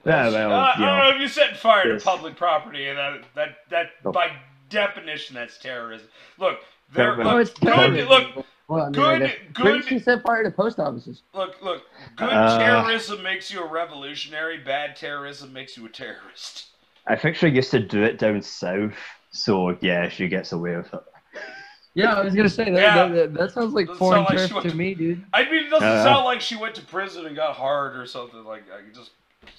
Yeah, 0.04 0.28
well, 0.28 0.36
Uh, 0.36 0.38
you 0.50 0.50
I 0.50 0.72
don't 0.74 0.80
know, 0.80 0.96
know 1.10 1.16
if 1.16 1.20
you 1.20 1.28
set 1.28 1.56
fire 1.56 1.96
to 1.98 2.02
public 2.04 2.36
property, 2.36 2.88
and 2.88 2.98
that 2.98 3.20
that 3.34 3.56
that 3.70 3.90
Oh. 4.04 4.12
by 4.12 4.32
definition 4.68 5.34
that's 5.34 5.58
terrorism. 5.58 6.08
Look, 6.38 6.60
there. 6.92 7.16
Yeah, 7.18 7.24
Look, 7.24 7.26
Oh, 7.34 7.38
it's 7.38 7.50
good. 7.52 7.72
terrorism. 7.74 8.08
Look, 8.08 8.46
Well, 8.68 8.80
I 8.82 8.84
mean, 8.84 8.92
good- 8.92 9.22
I 9.22 9.36
good- 9.54 9.84
Didn't 9.88 10.04
set 10.04 10.22
fire 10.22 10.42
to 10.44 10.50
post 10.50 10.78
offices? 10.78 11.22
look, 11.32 11.56
look. 11.62 11.82
Good 12.16 12.28
Uh, 12.30 12.58
terrorism 12.58 13.22
makes 13.22 13.50
you 13.50 13.62
a 13.62 13.66
revolutionary. 13.66 14.58
Bad 14.58 14.94
terrorism 14.94 15.52
makes 15.54 15.76
you 15.76 15.86
a 15.86 15.88
terrorist. 15.88 16.66
I 17.06 17.16
think 17.16 17.36
she 17.36 17.48
used 17.48 17.70
to 17.70 17.80
do 17.80 18.02
it 18.02 18.18
down 18.18 18.42
south, 18.42 18.92
so 19.30 19.76
yeah, 19.80 20.10
she 20.10 20.28
gets 20.28 20.52
away 20.52 20.76
with 20.76 20.92
it. 20.92 21.00
Yeah, 21.94 22.14
I 22.14 22.22
was 22.22 22.34
gonna 22.34 22.50
say 22.50 22.64
that. 22.70 22.74
Yeah. 22.80 22.94
that, 23.08 23.14
that, 23.14 23.34
that 23.34 23.50
sounds 23.52 23.72
like 23.72 23.86
Doesn't 23.86 23.98
foreign 23.98 24.26
sound 24.26 24.38
like 24.38 24.48
turf 24.50 24.62
to 24.62 24.70
to- 24.70 24.76
me, 24.76 24.94
dude. 24.94 25.24
I 25.32 25.44
mean, 25.44 25.64
it 25.64 25.70
doesn't 25.70 25.88
Uh, 25.88 26.04
sound 26.04 26.26
like 26.26 26.42
she 26.42 26.54
went 26.54 26.74
to 26.74 26.82
prison 26.82 27.24
and 27.26 27.34
got 27.34 27.56
hard 27.56 27.96
or 27.96 28.04
something 28.06 28.44
like. 28.44 28.64
I 28.70 28.82
just. 28.94 29.12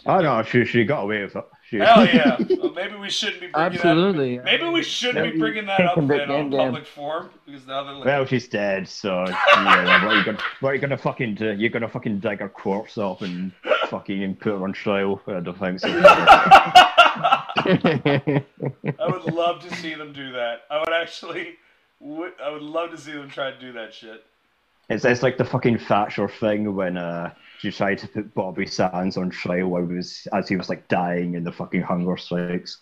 Oh 0.06 0.22
know 0.22 0.42
she 0.44 0.64
she 0.66 0.86
got 0.86 1.04
away 1.04 1.24
with 1.24 1.36
it. 1.36 1.44
She, 1.70 1.78
Hell 1.78 2.06
yeah! 2.06 2.38
Well, 2.58 2.74
maybe 2.74 2.96
we 2.96 3.10
shouldn't 3.10 3.42
be 3.42 3.48
bringing 3.48 3.76
Absolutely. 3.76 4.38
that. 4.38 4.46
Maybe 4.46 4.66
we 4.66 4.82
shouldn't 4.82 5.34
be 5.34 5.40
bringing 5.40 5.66
that 5.68 5.82
up 5.82 5.96
taking 5.96 6.08
the 6.08 6.16
uh, 6.16 6.18
then 6.18 6.32
on 6.32 6.36
damn 6.36 6.50
damn. 6.50 6.60
public 6.72 6.88
forum 6.88 7.30
because 7.46 7.68
now 7.68 7.84
they're 7.84 7.94
like. 7.94 8.06
Well, 8.06 8.26
she's 8.26 8.48
dead, 8.48 8.88
so 8.88 9.26
yeah, 9.28 10.04
what 10.06 10.14
are 10.14 10.18
you 10.18 10.26
gonna 10.26 10.40
what 10.62 10.70
are 10.70 10.76
you 10.76 10.82
gonna 10.82 10.98
fucking 10.98 11.36
do? 11.36 11.54
You're 11.54 11.70
gonna 11.70 11.88
fucking 11.88 12.22
dig 12.22 12.40
her 12.40 12.50
corpse 12.50 12.98
up 12.98 13.22
and 13.22 13.52
fucking 13.88 14.38
put 14.38 14.54
her 14.54 14.64
on 14.64 14.74
trial? 14.74 15.22
I 15.28 15.42
don't 15.42 15.60
think 15.60 15.80
so. 15.80 15.90
I 15.90 18.44
would 19.00 19.32
love 19.32 19.62
to 19.62 19.76
see 19.76 19.94
them 19.94 20.12
do 20.14 20.32
that. 20.32 20.62
I 20.72 20.80
would 20.80 20.94
actually, 20.94 21.58
I 22.02 22.50
would 22.50 22.64
love 22.64 22.90
to 22.92 22.98
see 22.98 23.12
them 23.12 23.30
try 23.30 23.52
to 23.52 23.60
do 23.60 23.74
that 23.74 23.94
shit. 23.94 24.26
It's 24.90 25.06
it's 25.06 25.24
like 25.24 25.38
the 25.38 25.46
fucking 25.46 25.78
Thatcher 25.80 26.28
thing 26.28 26.76
when 26.76 26.98
uh 26.98 27.34
she 27.60 27.72
tried 27.72 28.00
to 28.00 28.08
put 28.08 28.34
Bobby 28.34 28.66
Sands 28.66 29.18
on 29.18 29.30
trial 29.30 29.68
while 29.70 29.86
he 29.88 29.96
was 29.96 30.28
as 30.34 30.48
he 30.50 30.56
was 30.56 30.70
like 30.70 30.88
dying 30.88 31.36
in 31.36 31.44
the 31.44 31.52
fucking 31.52 31.82
hunger 31.82 32.18
strikes. 32.18 32.82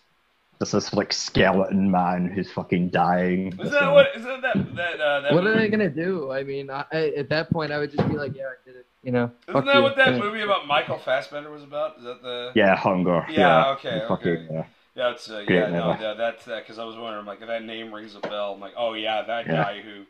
This 0.58 0.74
is 0.74 0.92
like 0.92 1.12
skeleton 1.12 1.88
man 1.90 2.26
who's 2.26 2.50
fucking 2.50 2.90
dying. 2.90 3.52
Is 3.60 3.70
that 3.70 3.92
what? 3.92 4.08
Is 4.16 4.24
that 4.24 4.42
that 4.42 4.74
that? 4.76 5.00
Uh, 5.00 5.20
that 5.20 5.32
what 5.32 5.46
are 5.46 5.54
they 5.54 5.68
gonna 5.68 5.88
do? 5.90 6.32
I 6.32 6.42
mean, 6.42 6.68
I, 6.70 6.84
I, 6.92 7.12
at 7.16 7.28
that 7.28 7.50
point, 7.50 7.70
I 7.70 7.78
would 7.78 7.92
just 7.92 8.08
be 8.08 8.16
like, 8.16 8.34
yeah, 8.34 8.44
I 8.46 8.54
did 8.66 8.76
it. 8.76 8.86
You 9.04 9.12
know. 9.12 9.30
Isn't 9.48 9.66
that 9.66 9.76
you. 9.76 9.82
what 9.82 9.96
that 9.96 10.18
movie 10.18 10.40
about 10.40 10.66
Michael 10.66 10.98
Fassbender 10.98 11.50
was 11.50 11.62
about? 11.62 11.98
Is 11.98 12.04
that 12.04 12.22
the? 12.22 12.50
Yeah, 12.56 12.74
hunger. 12.74 13.24
Yeah, 13.30 13.70
okay, 13.74 14.02
Fucking, 14.08 14.32
okay. 14.32 14.46
yeah. 14.50 14.64
Yeah, 14.96 15.10
it's 15.12 15.30
uh, 15.30 15.44
yeah, 15.48 15.70
no, 15.70 15.92
movie. 15.92 16.02
yeah, 16.02 16.14
that's 16.14 16.44
that 16.46 16.64
because 16.64 16.80
I 16.80 16.84
was 16.84 16.96
wondering 16.96 17.24
like 17.24 17.40
if 17.40 17.46
that 17.46 17.62
name 17.62 17.94
rings 17.94 18.16
a 18.16 18.20
bell. 18.20 18.54
I'm 18.54 18.60
like, 18.60 18.74
oh 18.76 18.94
yeah, 18.94 19.22
that 19.22 19.46
Yeah. 19.46 19.62
guy 19.62 19.80
who. 19.80 20.04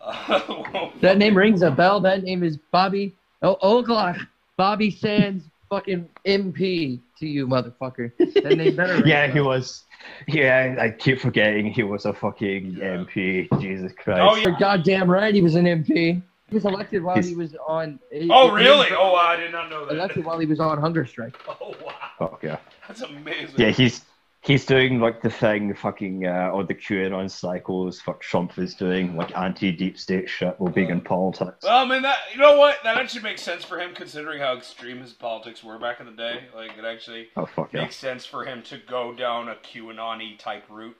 Uh, 0.00 0.90
That 1.00 1.18
name 1.18 1.36
rings 1.36 1.62
a 1.62 1.70
bell. 1.70 2.00
That 2.00 2.22
name 2.22 2.42
is 2.42 2.56
Bobby. 2.70 3.14
Oh, 3.42 3.56
Oglach. 3.62 4.26
Bobby 4.56 4.90
Sands, 4.90 5.44
fucking 5.68 6.08
MP 6.26 7.00
to 7.18 7.26
you, 7.26 7.46
motherfucker. 7.46 8.10
That 8.42 8.56
name 8.56 8.74
better. 8.76 8.94
ring 8.94 9.06
Yeah, 9.06 9.24
a 9.24 9.28
he 9.28 9.34
bell. 9.34 9.44
was. 9.48 9.84
Yeah, 10.28 10.76
I 10.80 10.90
keep 10.90 11.20
forgetting 11.20 11.70
he 11.72 11.82
was 11.82 12.06
a 12.06 12.12
fucking 12.14 12.76
Yeah. 12.78 12.96
MP. 13.04 13.48
Jesus 13.60 13.92
Christ. 13.92 14.20
Oh, 14.22 14.36
yeah. 14.36 14.44
You're 14.48 14.56
goddamn 14.58 15.10
right. 15.10 15.34
He 15.34 15.42
was 15.42 15.54
an 15.56 15.64
MP. 15.66 16.22
He 16.48 16.54
was 16.54 16.64
elected 16.64 17.02
while 17.02 17.16
He's- 17.16 17.26
he 17.28 17.34
was 17.34 17.54
on. 17.66 17.98
Oh 18.30 18.48
he 18.50 18.54
really? 18.64 18.90
was 18.90 18.98
Oh, 18.98 19.14
I 19.16 19.36
did 19.36 19.50
not 19.52 19.68
know 19.68 19.84
that. 19.84 19.94
Elected 19.94 20.24
while 20.24 20.38
he 20.38 20.46
was 20.46 20.60
on 20.60 20.78
hunger 20.80 21.04
strike. 21.04 21.36
Oh 21.60 21.74
wow, 21.84 21.92
Fuck 22.18 22.40
yeah. 22.44 22.56
that's 22.86 23.02
amazing. 23.02 23.56
Yeah, 23.58 23.70
he's 23.70 24.02
he's 24.46 24.64
doing 24.64 25.00
like 25.00 25.20
the 25.22 25.30
thing 25.30 25.74
fucking 25.74 26.26
uh, 26.26 26.50
on 26.52 26.66
the 26.66 26.74
QAnon 26.74 27.30
cycles 27.30 28.00
fuck 28.00 28.20
Trump 28.20 28.56
is 28.58 28.74
doing, 28.74 29.16
like 29.16 29.36
anti 29.36 29.72
deep 29.72 29.98
state 29.98 30.28
shit 30.28 30.54
while 30.58 30.72
being 30.72 30.90
in 30.90 31.00
politics. 31.00 31.64
Well, 31.64 31.84
I 31.84 31.88
mean 31.88 32.02
that 32.02 32.18
you 32.32 32.40
know 32.40 32.56
what 32.56 32.78
that 32.84 32.96
actually 32.96 33.22
makes 33.22 33.42
sense 33.42 33.64
for 33.64 33.80
him 33.80 33.94
considering 33.94 34.40
how 34.40 34.56
extreme 34.56 35.00
his 35.00 35.12
politics 35.12 35.64
were 35.64 35.78
back 35.78 36.00
in 36.00 36.06
the 36.06 36.12
day. 36.12 36.44
Like 36.54 36.78
it 36.78 36.84
actually 36.84 37.28
Oh 37.36 37.46
fuck 37.46 37.72
yeah. 37.72 37.82
makes 37.82 37.96
sense 37.96 38.24
for 38.24 38.44
him 38.44 38.62
to 38.64 38.78
go 38.88 39.14
down 39.14 39.48
a 39.48 39.56
QAnon 39.56 40.38
type 40.38 40.64
route. 40.70 40.96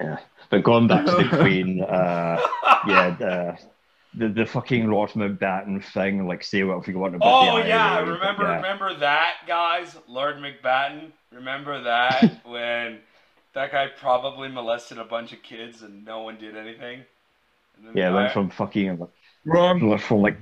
Yeah. 0.00 0.18
But 0.50 0.62
going 0.62 0.86
back 0.86 1.04
to 1.06 1.12
the 1.30 1.36
Queen, 1.40 1.82
uh 1.82 2.40
yeah, 2.86 3.16
the 3.18 3.58
the, 4.18 4.28
the 4.28 4.46
fucking 4.46 4.90
Lord 4.90 5.10
Mountbatten 5.10 5.82
thing, 5.84 6.26
like 6.26 6.42
say 6.44 6.62
what 6.64 6.78
if 6.78 6.88
you 6.88 6.98
want 6.98 7.14
about 7.14 7.28
Oh 7.52 7.62
the 7.62 7.68
yeah, 7.68 7.96
IRA, 7.98 8.12
remember 8.12 8.42
yeah. 8.44 8.56
remember 8.56 8.94
that 8.98 9.34
guys, 9.46 9.96
Lord 10.06 10.36
Mountbatten. 10.36 11.12
Remember 11.32 11.82
that 11.82 12.40
when 12.46 12.98
that 13.54 13.72
guy 13.72 13.86
probably 13.98 14.48
molested 14.48 14.98
a 14.98 15.04
bunch 15.04 15.32
of 15.32 15.42
kids 15.42 15.82
and 15.82 16.04
no 16.04 16.22
one 16.22 16.38
did 16.38 16.56
anything. 16.56 17.04
And 17.76 17.86
then 17.88 17.92
Yeah, 17.96 18.10
the 18.10 18.16
went 18.16 18.32
from 18.32 18.50
fucking 18.50 19.08
Wrong. 19.44 19.98
from 19.98 20.20
like 20.22 20.38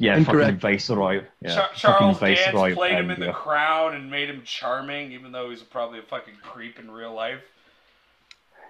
yeah, 0.00 0.16
Incorrect. 0.16 0.44
fucking 0.46 0.60
Viceroy. 0.60 1.24
Yeah, 1.42 1.54
Char- 1.54 1.62
fucking 1.64 1.76
Charles 1.78 2.20
Dance 2.20 2.38
Viceroy 2.40 2.74
played 2.74 2.94
him 2.94 3.10
in 3.10 3.20
the 3.20 3.32
Crown 3.32 3.94
and 3.96 4.08
made 4.10 4.30
him 4.30 4.42
charming, 4.44 5.10
even 5.12 5.32
though 5.32 5.50
he's 5.50 5.62
probably 5.62 5.98
a 5.98 6.02
fucking 6.02 6.34
creep 6.42 6.78
in 6.78 6.88
real 6.90 7.12
life. 7.14 7.40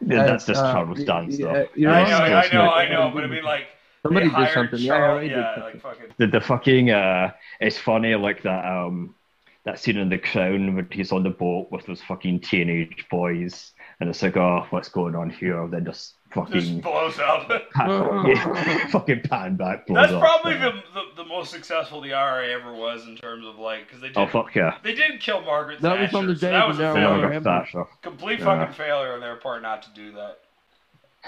yeah, 0.00 0.24
that's 0.24 0.46
just 0.46 0.62
Uh, 0.62 0.72
Charles 0.72 0.98
y- 1.00 1.04
Dance 1.04 1.38
yeah, 1.38 1.46
though. 1.52 1.68
you're 1.74 1.90
I 1.92 2.08
know, 2.08 2.16
I 2.16 2.48
know, 2.52 2.64
not- 2.64 2.78
I 2.78 2.88
know, 2.88 3.10
but 3.14 3.24
I 3.24 3.26
mean, 3.26 3.44
like 3.44 3.66
Somebody 4.02 4.26
did 4.26 4.34
hired 4.34 4.54
something. 4.54 4.78
Yeah, 4.80 4.94
I 4.94 4.96
Charles, 4.98 5.10
already 5.12 5.28
did 5.28 5.36
yeah, 5.38 5.54
something. 5.54 5.72
like 5.74 5.82
fucking. 5.82 6.06
the, 6.18 6.26
the 6.26 6.40
fucking 6.40 6.90
uh 6.90 7.30
it's 7.60 7.78
funny 7.78 8.14
like 8.14 8.42
that 8.42 8.64
um 8.64 9.14
that 9.64 9.78
scene 9.78 9.98
in 9.98 10.08
the 10.08 10.18
crown 10.18 10.76
when 10.76 10.88
he's 10.90 11.12
on 11.12 11.22
the 11.24 11.30
boat 11.30 11.68
with 11.70 11.84
those 11.86 12.00
fucking 12.02 12.40
teenage 12.40 13.04
boys 13.10 13.72
and 14.00 14.08
it's 14.08 14.22
like 14.22 14.36
oh 14.36 14.66
what's 14.70 14.88
going 14.88 15.14
on 15.14 15.28
here 15.28 15.66
then 15.70 15.84
just 15.84 16.14
Just 16.14 16.14
fucking 16.34 16.80
blows 16.80 17.18
out. 17.18 17.48
pan, 17.74 18.26
yeah, 18.26 18.86
fucking 18.88 19.20
pan 19.22 19.56
back 19.56 19.86
blows 19.86 20.02
That's 20.08 20.12
off. 20.14 20.20
probably 20.22 20.52
Yeah. 20.54 20.70
the, 20.94 21.00
the 21.16 21.22
the 21.24 21.28
most 21.28 21.50
successful 21.50 22.00
the 22.00 22.14
IRA 22.14 22.48
ever 22.48 22.72
was 22.72 23.04
in 23.06 23.16
terms 23.16 23.44
of 23.46 23.58
like 23.58 23.86
because 23.88 24.00
they 24.00 24.08
did 24.08 24.16
oh 24.16 24.26
fuck 24.28 24.54
yeah 24.54 24.78
they 24.82 24.94
didn't 24.94 25.18
kill 25.20 25.40
Margaret 25.42 25.80
That 25.82 26.00
was 26.00 26.14
on 26.14 26.26
the 26.28 26.36
so 26.36 26.46
day 26.46 26.52
that 26.52 26.68
was 26.68 26.78
when 26.78 26.86
a 26.86 26.94
they 26.94 27.00
were 27.00 27.06
failure. 27.06 27.14
on 27.14 27.20
Margaret 27.20 27.44
Thatcher. 27.44 27.84
Complete 28.02 28.38
Yeah. 28.38 28.44
fucking 28.46 28.74
failure 28.74 29.12
on 29.14 29.20
their 29.20 29.36
part 29.36 29.60
not 29.62 29.82
to 29.82 29.90
do 29.90 30.12
that. 30.12 30.38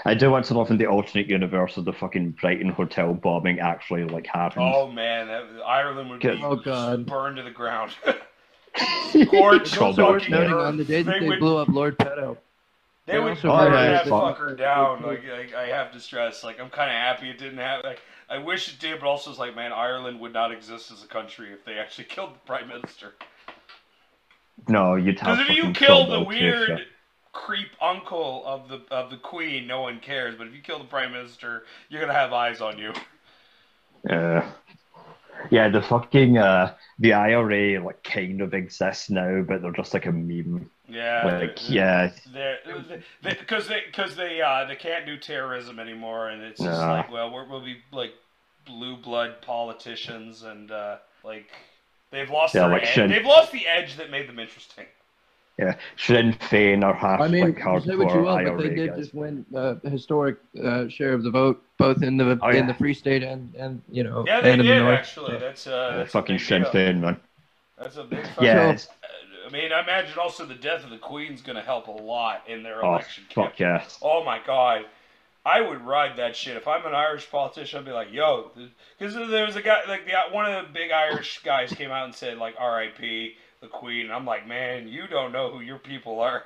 I 0.05 0.13
do 0.13 0.31
want 0.31 0.45
to 0.45 0.53
know 0.53 0.61
if 0.61 0.71
in 0.71 0.77
the 0.77 0.85
alternate 0.87 1.27
universe 1.27 1.77
of 1.77 1.85
the 1.85 1.93
fucking 1.93 2.31
Brighton 2.31 2.69
hotel 2.69 3.13
bombing 3.13 3.59
actually 3.59 4.03
like 4.05 4.25
happened. 4.27 4.71
Oh 4.73 4.89
man, 4.91 5.27
that, 5.27 5.43
Ireland 5.65 6.09
would 6.09 6.21
Good. 6.21 6.37
be 6.37 6.43
Oh, 6.43 6.55
God. 6.55 7.05
burned 7.05 7.37
to 7.37 7.43
the 7.43 7.51
ground. 7.51 7.91
Scorched 9.09 9.75
Called 9.75 9.95
So 9.95 10.11
worth 10.11 10.21
fucking 10.23 10.33
noting 10.35 10.53
on 10.53 10.77
the 10.77 10.85
day 10.85 11.03
that 11.03 11.11
They 11.11 11.19
they 11.19 11.27
would- 11.27 11.39
blew 11.39 11.57
up 11.57 11.67
Lord 11.67 11.97
Pedo. 11.97 12.37
They 13.07 13.19
would 13.19 13.31
also 13.31 13.49
burn 13.49 13.71
very 13.73 13.87
that 13.89 14.07
fun. 14.07 14.33
fucker 14.33 14.57
down. 14.57 15.01
Like, 15.01 15.23
like 15.27 15.53
I 15.53 15.67
have 15.67 15.91
to 15.91 15.99
stress, 15.99 16.43
like 16.43 16.59
I'm 16.61 16.69
kind 16.69 16.89
of 16.89 16.95
happy 16.95 17.29
it 17.29 17.37
didn't 17.39 17.57
happen. 17.57 17.89
Like, 17.89 17.99
I 18.29 18.37
wish 18.37 18.71
it 18.71 18.79
did, 18.79 18.99
but 19.01 19.07
also 19.07 19.31
it's 19.31 19.39
like, 19.39 19.55
man, 19.55 19.73
Ireland 19.73 20.19
would 20.21 20.31
not 20.31 20.51
exist 20.53 20.91
as 20.91 21.03
a 21.03 21.07
country 21.07 21.51
if 21.51 21.65
they 21.65 21.73
actually 21.73 22.05
killed 22.09 22.35
the 22.35 22.39
prime 22.45 22.67
minister. 22.69 23.13
No, 24.67 24.95
you'd 24.95 25.19
have. 25.19 25.37
Because 25.39 25.49
if 25.49 25.55
you 25.57 25.63
fucking 25.63 25.73
kill 25.73 26.05
the 26.05 26.11
killed 26.17 26.27
weird 26.27 26.67
Patricia. 26.69 26.90
Creep 27.33 27.69
uncle 27.81 28.43
of 28.45 28.67
the 28.69 28.81
of 28.91 29.09
the 29.09 29.17
queen, 29.17 29.67
no 29.67 29.81
one 29.81 29.99
cares. 29.99 30.35
But 30.35 30.47
if 30.47 30.53
you 30.53 30.61
kill 30.61 30.79
the 30.79 30.85
prime 30.85 31.11
minister, 31.11 31.63
you're 31.89 32.01
gonna 32.01 32.13
have 32.13 32.33
eyes 32.33 32.61
on 32.61 32.77
you. 32.77 32.93
Yeah. 34.09 34.51
Yeah, 35.49 35.69
the 35.69 35.81
fucking 35.81 36.37
uh, 36.37 36.75
the 36.99 37.13
IRA 37.13 37.83
like 37.83 38.03
kind 38.03 38.41
of 38.41 38.53
exists 38.53 39.09
now, 39.09 39.41
but 39.41 39.61
they're 39.61 39.71
just 39.71 39.93
like 39.93 40.05
a 40.05 40.11
meme. 40.11 40.69
Yeah. 40.87 41.21
Like, 41.25 41.55
they're- 41.57 41.71
yeah, 41.73 42.11
They're, 42.31 42.59
they, 43.23 43.33
because 43.33 43.67
they 43.67 43.81
because 43.87 44.15
they 44.15 44.41
uh, 44.41 44.65
they 44.65 44.75
can't 44.75 45.05
do 45.05 45.17
terrorism 45.17 45.79
anymore, 45.79 46.29
and 46.29 46.43
it's 46.43 46.59
just 46.59 46.79
Nah. 46.79 46.93
like, 46.93 47.11
well, 47.11 47.31
we're, 47.31 47.47
we'll 47.49 47.63
be 47.63 47.77
like 47.91 48.13
blue 48.65 48.97
blood 48.97 49.41
politicians, 49.41 50.43
and 50.43 50.69
uh, 50.71 50.97
like 51.23 51.47
they've 52.11 52.29
lost 52.29 52.53
Yeah, 52.53 52.61
their 52.67 52.69
like. 52.77 52.85
Sinn- 52.85 53.09
They've 53.09 53.25
lost 53.25 53.51
the 53.51 53.65
edge 53.67 53.95
that 53.97 54.11
made 54.11 54.27
them 54.29 54.37
interesting. 54.37 54.85
Yeah. 55.61 55.75
Sinn 55.97 56.33
Féin 56.33 56.83
are 56.83 56.93
half 56.93 57.21
I 57.21 57.27
mean, 57.27 57.43
like 57.45 57.57
you 57.57 57.79
say 57.81 57.95
what 57.95 58.13
you 58.13 58.21
hardcore 58.21 58.43
will, 58.45 58.55
but 58.57 58.63
they 58.63 58.75
did 58.75 58.89
guys. 58.89 58.97
just 58.99 59.13
win 59.13 59.45
a 59.53 59.89
historic 59.89 60.37
uh, 60.63 60.87
share 60.89 61.13
of 61.13 61.23
the 61.23 61.29
vote, 61.31 61.63
both 61.77 62.01
in 62.03 62.17
the 62.17 62.37
Oh, 62.41 62.49
in 62.49 62.55
yeah. 62.55 62.65
the 62.67 62.73
Free 62.73 62.93
State 62.93 63.23
and 63.23 63.53
and 63.55 63.81
you 63.89 64.03
know 64.03 64.23
Yeah, 64.27 64.41
they 64.41 64.51
and 64.53 64.61
in 64.61 64.67
the 64.67 64.73
did 64.73 64.79
North. 64.83 64.99
actually. 64.99 65.37
That's 65.37 65.67
uh, 65.67 65.89
Yeah, 65.91 65.97
that's 65.97 66.09
a 66.09 66.11
fucking 66.11 66.35
big 66.37 66.45
Sinn. 66.45 66.63
Féin, 66.63 66.99
man. 66.99 67.17
That's 67.77 67.97
a 67.97 68.03
big. 68.03 68.25
fucking- 68.27 68.43
Yeah, 68.45 68.65
So- 68.67 68.71
it's, 68.71 68.87
I 69.47 69.49
mean, 69.51 69.71
I 69.73 69.81
imagine 69.81 70.17
also 70.17 70.45
the 70.45 70.55
death 70.55 70.83
of 70.83 70.91
the 70.91 70.97
Queen's 70.97 71.41
going 71.41 71.55
to 71.57 71.61
help 71.63 71.87
a 71.87 71.91
lot 71.91 72.43
in 72.47 72.63
their 72.63 72.83
oh 72.85 72.89
election. 72.93 73.25
fuck 73.33 73.55
campaign. 73.57 73.81
yeah. 73.81 73.83
Oh 74.01 74.23
my 74.23 74.39
god. 74.45 74.85
I 75.43 75.59
would 75.59 75.81
ride 75.81 76.17
that 76.17 76.35
shit. 76.35 76.55
If 76.55 76.67
I'm 76.67 76.85
an 76.85 76.93
Irish 76.93 77.29
politician, 77.31 77.79
I'd 77.79 77.85
be 77.85 77.91
like, 77.91 78.13
yo, 78.13 78.51
because 78.99 79.15
there 79.15 79.43
was 79.43 79.55
a 79.55 79.61
guy, 79.63 79.79
like, 79.87 80.05
the, 80.05 80.13
one 80.31 80.45
of 80.45 80.67
the 80.67 80.71
big 80.71 80.91
Irish 80.91 81.41
guys 81.43 81.73
came 81.73 81.89
out 81.89 82.05
and 82.05 82.13
said, 82.13 82.37
like, 82.37 82.53
RIP, 82.59 83.33
the 83.61 83.67
Queen. 83.67 84.11
I'm 84.11 84.25
like, 84.25 84.47
man, 84.47 84.87
you 84.87 85.07
don't 85.07 85.31
know 85.31 85.51
who 85.51 85.61
your 85.61 85.77
people 85.77 86.19
are. 86.19 86.43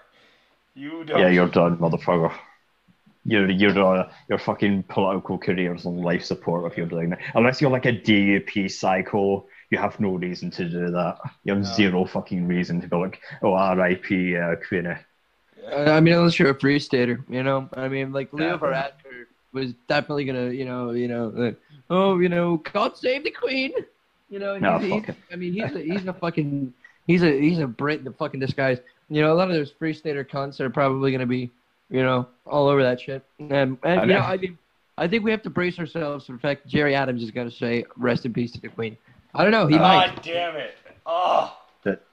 You 0.75 1.03
don't. 1.05 1.19
Yeah, 1.19 1.29
you're 1.29 1.47
done, 1.47 1.77
motherfucker. 1.77 2.33
Your 3.23 3.49
your 3.49 3.79
uh, 3.79 4.11
your 4.29 4.37
fucking 4.37 4.83
political 4.83 5.37
careers 5.37 5.85
on 5.85 5.97
life 5.97 6.23
support 6.23 6.69
if 6.71 6.77
you're 6.77 6.85
doing 6.85 7.09
that. 7.09 7.19
Unless 7.33 7.59
you're 7.61 7.71
like 7.71 7.85
a 7.85 7.93
DUP 7.93 8.69
psycho, 8.69 9.47
you 9.71 9.77
have 9.79 9.99
no 9.99 10.11
reason 10.15 10.51
to 10.51 10.69
do 10.69 10.91
that. 10.91 11.17
You 11.43 11.53
have 11.53 11.63
No. 11.63 11.73
zero 11.73 12.05
fucking 12.05 12.45
reason 12.47 12.81
to 12.81 12.87
be 12.87 12.95
like, 12.95 13.21
oh, 13.41 13.53
R.I.P. 13.53 14.35
Uh, 14.37 14.55
Queenie. 14.67 14.95
Uh, 15.71 15.91
I 15.91 15.99
mean, 16.01 16.13
unless 16.13 16.37
you're 16.37 16.51
a 16.51 16.59
Free 16.59 16.77
Stater, 16.77 17.23
you 17.29 17.41
know. 17.41 17.67
I 17.73 17.87
mean, 17.87 18.11
like 18.11 18.31
Leo 18.33 18.49
Yeah. 18.51 18.57
Varadkar 18.57 19.25
was 19.53 19.73
definitely 19.87 20.25
gonna, 20.25 20.51
you 20.51 20.65
know, 20.65 20.91
you 20.91 21.07
know, 21.07 21.31
like, 21.33 21.55
oh, 21.89 22.19
you 22.19 22.29
know, 22.29 22.57
God 22.57 22.95
save 22.97 23.23
the 23.23 23.31
Queen. 23.31 23.71
You 24.29 24.37
know, 24.39 24.57
No, 24.59 24.77
he's, 24.77 24.89
fuck 24.91 25.05
he's, 25.05 25.09
it. 25.15 25.15
I 25.31 25.35
mean, 25.37 25.53
he's 25.53 25.75
a, 25.75 25.79
he's 25.79 26.05
a 26.05 26.13
fucking, 26.13 26.73
he's 27.07 27.23
a 27.23 27.39
he's 27.39 27.59
a 27.59 27.67
Brit, 27.67 28.03
the 28.03 28.11
fucking 28.11 28.39
disguise. 28.39 28.79
You 29.09 29.21
know, 29.21 29.31
a 29.33 29.35
lot 29.35 29.49
of 29.49 29.55
those 29.55 29.71
Free 29.71 29.93
Stater 29.93 30.23
cunts 30.23 30.59
are 30.59 30.69
probably 30.69 31.11
gonna 31.11 31.25
be, 31.25 31.51
you 31.89 32.01
know, 32.03 32.27
all 32.45 32.67
over 32.67 32.81
that 32.83 32.99
shit. 32.99 33.23
And 33.39 33.51
and 33.51 33.77
I 33.83 34.01
you 34.01 34.05
know, 34.07 34.19
know. 34.19 34.25
I 34.25 34.37
mean, 34.37 34.57
I 34.97 35.07
think 35.07 35.23
we 35.23 35.31
have 35.31 35.43
to 35.43 35.49
brace 35.49 35.77
ourselves 35.79 36.25
for 36.25 36.33
the 36.33 36.39
fact 36.39 36.67
Gerry 36.67 36.95
Adams 36.95 37.21
is 37.23 37.31
gonna 37.31 37.51
say 37.51 37.85
rest 37.97 38.25
in 38.25 38.33
peace 38.33 38.51
to 38.53 38.61
the 38.61 38.69
Queen. 38.69 38.97
I 39.33 39.43
don't 39.43 39.51
know, 39.51 39.67
he 39.67 39.77
might. 39.77 40.15
God 40.15 40.21
damn 40.23 40.55
it. 40.55 40.75
Oh. 41.05 41.57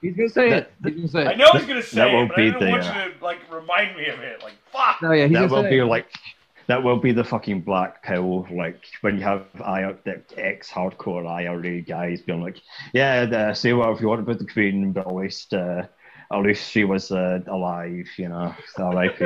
He's 0.01 0.15
gonna 0.15 0.29
say 0.29 0.49
That- 0.51 0.71
it. 0.85 0.93
He's 0.93 1.11
gonna 1.11 1.25
say 1.25 1.33
I 1.33 1.35
know 1.35 1.51
he's 1.53 1.65
going 1.65 1.81
to 1.81 1.87
say 1.87 1.95
That 1.95 2.09
it, 2.09 2.13
won't 2.13 2.29
but 2.29 2.37
I 2.37 2.41
be 2.43 2.51
didn't 2.51 2.59
the, 2.65 2.69
want 2.69 2.83
uh, 2.83 3.05
you 3.07 3.11
to, 3.17 3.23
like, 3.23 3.39
remind 3.51 3.97
me 3.97 4.05
of 4.05 4.19
it. 4.19 4.43
Like, 4.43 4.53
fuck. 4.71 5.01
No, 5.01 5.11
yeah, 5.13 5.23
he's 5.25 5.33
that 5.33 5.49
gonna 5.49 5.51
will 5.51 5.63
say 5.63 5.69
be 5.71 5.77
it. 5.79 5.85
like 5.85 6.05
that 6.67 6.83
will 6.83 6.97
be 6.97 7.11
the 7.11 7.23
fucking 7.23 7.61
black 7.61 8.03
pill, 8.03 8.47
like 8.51 8.83
when 9.01 9.17
you 9.17 9.23
have 9.23 9.45
I 9.63 9.93
the 10.03 10.21
ex 10.37 10.69
hardcore 10.69 11.27
IRA 11.27 11.81
guys 11.81 12.21
being 12.21 12.41
like, 12.41 12.57
yeah, 12.93 13.25
the, 13.25 13.53
say 13.53 13.73
whatever 13.73 14.01
you 14.01 14.07
want 14.07 14.21
about 14.21 14.39
the 14.39 14.45
Queen, 14.45 14.91
but 14.91 15.07
at 15.07 15.15
least 15.15 15.53
uh, 15.53 15.83
at 16.31 16.41
least 16.41 16.71
she 16.71 16.83
was 16.83 17.11
uh, 17.11 17.39
alive, 17.47 18.07
you 18.17 18.29
know. 18.29 18.55
R.I.P. 18.77 19.19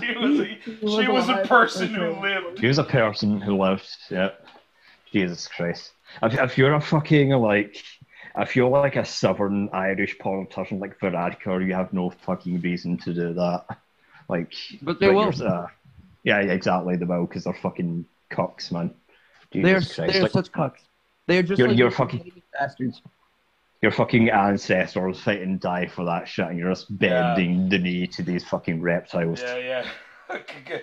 She 0.00 0.16
was 0.18 0.40
a, 0.40 0.58
she 1.02 1.08
was 1.08 1.28
a 1.28 1.44
person 1.46 1.94
who 1.94 2.20
lived. 2.20 2.58
She 2.60 2.66
was 2.66 2.78
a 2.78 2.84
person 2.84 3.40
who 3.40 3.56
lived. 3.62 3.88
Yeah. 4.10 4.30
Jesus 5.12 5.46
Christ. 5.48 5.92
If, 6.22 6.38
if 6.38 6.58
you're 6.58 6.74
a 6.74 6.80
fucking 6.80 7.30
like, 7.30 7.82
if 8.36 8.56
you're 8.56 8.68
like 8.68 8.96
a 8.96 9.04
southern 9.04 9.68
Irish 9.72 10.18
politician 10.18 10.80
like 10.80 10.98
Varadkar, 10.98 11.66
you 11.66 11.74
have 11.74 11.92
no 11.92 12.10
fucking 12.10 12.60
reason 12.60 12.98
to 12.98 13.14
do 13.14 13.32
that. 13.34 13.64
Like, 14.28 14.52
But 14.82 15.00
they 15.00 15.06
but 15.06 15.14
will. 15.38 15.46
Uh, 15.46 15.66
yeah, 16.24 16.40
yeah, 16.42 16.52
exactly. 16.52 16.96
They 16.96 17.04
will 17.04 17.26
because 17.26 17.44
they're 17.44 17.54
fucking 17.54 18.04
cocks, 18.30 18.70
man. 18.70 18.94
They're 19.52 19.80
they're 19.80 20.22
Like, 20.22 20.32
such 20.32 20.52
cocks. 20.52 20.82
They're 21.26 21.42
just 21.42 21.58
You're- 21.58 21.70
like 21.70 21.78
you're 21.78 21.90
fucking- 21.90 22.42
bastards. 22.52 23.00
your 23.80 23.92
fucking 23.92 24.28
ancestors 24.30 25.20
fight 25.20 25.40
and 25.42 25.60
die 25.60 25.86
for 25.86 26.04
that 26.04 26.26
shit, 26.28 26.46
and 26.48 26.58
you're 26.58 26.70
just 26.70 26.90
Yeah. 26.90 27.34
bending 27.34 27.68
the 27.68 27.78
knee 27.78 28.06
to 28.08 28.22
these 28.22 28.44
fucking 28.44 28.80
reptiles. 28.82 29.40
Yeah, 29.40 29.84
yeah. 30.30 30.38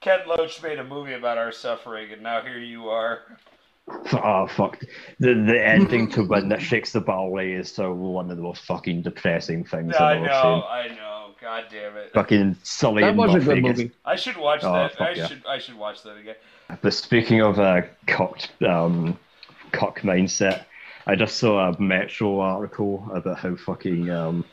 Ken 0.00 0.20
Loach 0.28 0.62
made 0.62 0.78
a 0.78 0.84
movie 0.84 1.14
about 1.14 1.38
our 1.38 1.50
suffering, 1.50 2.12
and 2.12 2.22
now 2.22 2.42
here 2.42 2.58
you 2.58 2.88
are. 2.90 3.20
Oh 4.12 4.46
fuck! 4.46 4.78
The 5.20 5.34
the 5.34 5.66
ending 5.66 6.10
to 6.12 6.22
Wind 6.24 6.50
That 6.50 6.60
Shakes 6.62 6.92
the 6.92 7.00
Barley 7.00 7.52
is 7.52 7.70
so 7.72 7.92
one 7.92 8.30
of 8.30 8.36
the 8.36 8.42
most 8.42 8.64
fucking 8.64 9.02
depressing 9.02 9.64
things 9.64 9.94
I 10.00 10.12
I've 10.12 10.16
ever 10.18 10.26
know, 10.26 10.42
seen. 10.42 10.62
I 10.70 10.88
know. 10.94 11.13
God 11.44 11.64
damn 11.70 11.94
it. 11.98 12.10
Fucking 12.14 12.56
Sully 12.62 13.02
That 13.02 13.10
and 13.10 13.18
was 13.18 13.34
a 13.34 13.38
good 13.40 13.62
gets- 13.62 13.78
movie. 13.78 13.90
I 14.04 14.16
should 14.16 14.36
watch 14.38 14.60
Oh, 14.64 14.72
that. 14.72 14.98
I 15.00 15.10
yeah. 15.10 15.26
should. 15.26 15.42
I 15.46 15.58
should 15.58 15.74
watch 15.76 16.02
that 16.04 16.16
again. 16.16 16.36
But 16.80 16.94
speaking 16.94 17.42
of 17.42 17.58
uh, 17.60 17.82
cocked 18.06 18.50
um, 18.66 19.18
cock 19.72 20.00
mindset, 20.00 20.64
I 21.06 21.16
just 21.16 21.36
saw 21.36 21.68
a 21.68 21.78
Metro 21.80 22.40
article 22.40 23.06
about 23.14 23.38
how 23.38 23.56
fucking 23.56 24.08
um, 24.08 24.44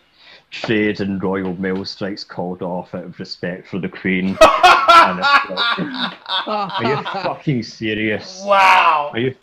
trade 0.50 1.00
and 1.00 1.24
Royal 1.24 1.54
Mail 1.56 1.86
strikes 1.86 2.26
called 2.26 2.62
off 2.62 2.94
out 2.94 3.06
of 3.06 3.18
respect 3.20 3.70
for 3.70 3.80
the 3.80 3.88
Queen. 3.88 4.38
and 4.42 5.20
it's 5.20 5.50
like, 5.50 6.14
are 6.48 6.84
you 6.84 7.04
fucking 7.24 7.64
serious? 7.64 8.42
wow. 8.46 9.12
Are 9.14 9.20
you? 9.20 9.36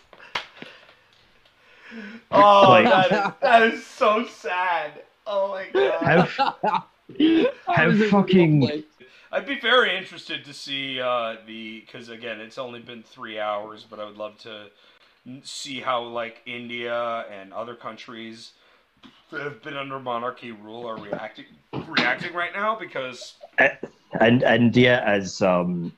Oh, 2.31 2.67
Like- 2.69 2.85
that, 2.85 3.11
is, 3.13 3.33
that 3.41 3.63
is 3.73 3.87
so 3.87 4.27
sad. 4.27 4.93
Oh 5.27 5.49
my 5.49 5.67
god. 5.73 6.29
How, 6.29 6.85
how 7.67 7.93
fucking 8.11 8.85
I'd 9.31 9.47
be 9.47 9.61
very 9.61 9.97
interested 9.97 10.45
to 10.45 10.55
see 10.55 11.01
uh, 11.01 11.37
the 11.47 11.81
because 11.81 12.09
again, 12.09 12.41
it's 12.41 12.59
only 12.59 12.81
been 12.81 13.03
three 13.03 13.39
hours, 13.39 13.87
but 13.89 14.01
I 14.01 14.05
would 14.05 14.17
love 14.17 14.39
to 14.39 14.67
see 15.43 15.81
how 15.81 16.03
like 16.03 16.41
India 16.47 17.27
and 17.31 17.53
other 17.53 17.75
countries 17.75 18.53
that 19.31 19.43
have 19.43 19.63
been 19.63 19.77
under 19.77 19.99
monarchy 19.99 20.53
rule 20.53 20.87
are 20.87 20.97
reacting 20.97 21.45
reacting 21.87 22.33
right 22.35 22.53
now 22.55 22.79
because 22.79 23.35
and 24.21 24.43
India 24.43 25.07
is 25.15 25.43
um, 25.43 25.93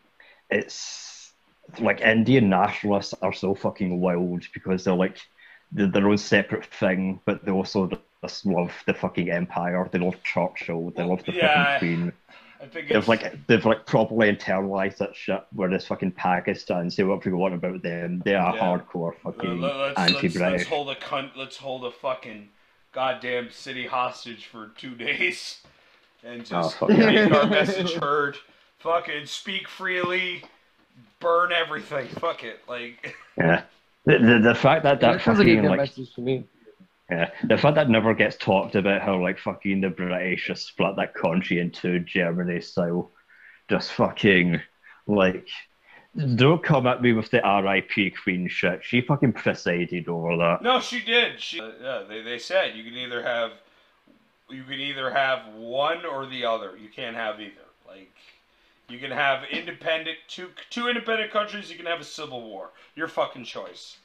it's 0.51 1.33
like 1.79 2.01
Indian 2.01 2.49
nationalists 2.49 3.15
are 3.23 3.33
so 3.33 3.55
fucking 3.55 4.01
wild 4.01 4.45
because 4.53 4.85
they're 4.85 4.95
like 4.95 5.19
they're 5.71 5.87
their 5.87 6.09
own 6.09 6.19
separate 6.19 6.67
thing, 6.67 7.21
but 7.25 7.45
they 7.45 7.53
also 7.53 7.89
just 8.23 8.47
love 8.47 8.73
the 8.87 8.95
fucking 8.95 9.31
empire. 9.31 9.89
They 9.91 9.99
love 9.99 10.23
Churchill. 10.23 10.91
They 10.91 11.03
love 11.05 11.25
the 11.25 11.33
Yeah. 11.33 11.75
fucking 11.75 11.79
Queen. 11.79 12.12
They've 12.91 13.09
like 13.09 13.47
they've 13.47 13.64
like 13.64 13.87
properly 13.87 14.31
internalized 14.35 14.99
that 14.99 15.16
shit. 15.16 15.43
Whereas 15.55 15.87
fucking 15.87 16.12
Pakistan, 16.12 16.91
say 16.91 17.03
whatever 17.05 17.31
you 17.31 17.37
want 17.37 17.55
about 17.55 17.83
them, 17.83 18.21
they 18.25 18.35
are 18.35 18.55
Yeah. 18.55 18.61
hardcore 18.62 19.16
fucking 19.23 19.61
let- 19.62 19.77
let's, 19.77 19.99
let's, 19.99 20.12
anti-British. 20.12 20.59
let's 20.59 20.64
hold 20.68 20.91
a 20.91 20.95
cunt, 20.97 21.31
let's 21.37 21.57
hold 21.57 21.85
a 21.87 21.91
fucking 21.91 22.51
goddamn 22.93 23.51
city 23.51 23.87
hostage 23.87 24.45
for 24.47 24.73
two 24.77 24.95
days 24.95 25.62
and 26.23 26.43
Oh, 26.43 26.45
just 26.62 26.77
fuck 26.79 26.91
make 26.91 27.33
our 27.33 27.47
message 27.49 27.95
heard. 27.95 28.37
Fucking 28.81 29.25
speak 29.27 29.66
freely, 29.66 30.43
burn 31.18 31.53
everything. 31.53 32.09
Fuck 32.09 32.45
it. 32.45 32.61
Like 32.68 33.16
Yeah. 33.39 33.62
The, 34.05 34.18
the, 34.18 34.39
the 34.51 34.55
fact 34.55 34.83
that 34.83 35.01
that, 35.01 35.12
That 35.14 35.23
sounds 35.23 35.39
like 35.39 35.49
a 35.49 35.57
good 35.57 35.64
like 35.64 35.79
message 35.79 36.14
to 36.14 36.21
me. 36.21 36.45
Yeah, 37.11 37.31
the 37.45 37.59
fact 37.59 37.75
that 37.75 37.91
never 37.91 38.15
gets 38.15 38.37
talked 38.37 38.77
about 38.77 39.03
how 39.03 39.21
like 39.21 39.39
fucking 39.39 39.81
the 39.81 39.91
British 39.91 40.47
just 40.47 40.69
split 40.69 40.97
that 40.97 41.15
country 41.15 41.59
into 41.59 41.99
Germany 42.01 42.61
style, 42.61 43.11
just 43.69 43.93
fucking 43.93 44.61
like 45.07 45.49
don't 46.35 46.63
come 46.63 46.87
at 46.87 47.03
me 47.03 47.13
with 47.13 47.31
the 47.31 47.41
R.I.P. 47.41 48.11
Queen 48.11 48.49
shit. 48.49 48.81
She 48.83 49.01
fucking 49.01 49.33
presided 49.33 50.09
over 50.09 50.37
that. 50.37 50.63
no, 50.63 50.81
she 50.81 51.01
did. 51.01 51.41
She 51.41 51.61
uh, 51.61 51.71
yeah. 51.81 52.03
They, 52.09 52.23
they 52.23 52.39
said 52.39 52.77
you 52.77 52.85
can 52.85 52.95
either 52.95 53.23
have 53.23 53.53
you 54.49 54.65
can 54.65 54.75
either 54.75 55.11
have 55.11 55.55
one 55.55 56.05
or 56.05 56.27
the 56.27 56.45
other. 56.45 56.77
You 56.77 56.89
can't 56.89 57.17
have 57.17 57.41
either. 57.41 57.53
Like 57.87 58.13
you 58.89 58.99
can 58.99 59.11
have 59.11 59.45
independent 59.51 60.19
two 60.29 60.51
two 60.71 60.89
independent 60.89 61.31
countries. 61.33 61.71
You 61.71 61.77
can 61.77 61.87
have 61.87 62.01
a 62.01 62.05
civil 62.05 62.43
war. 62.43 62.71
Your 62.95 63.09
fucking 63.09 63.45
choice. 63.45 63.97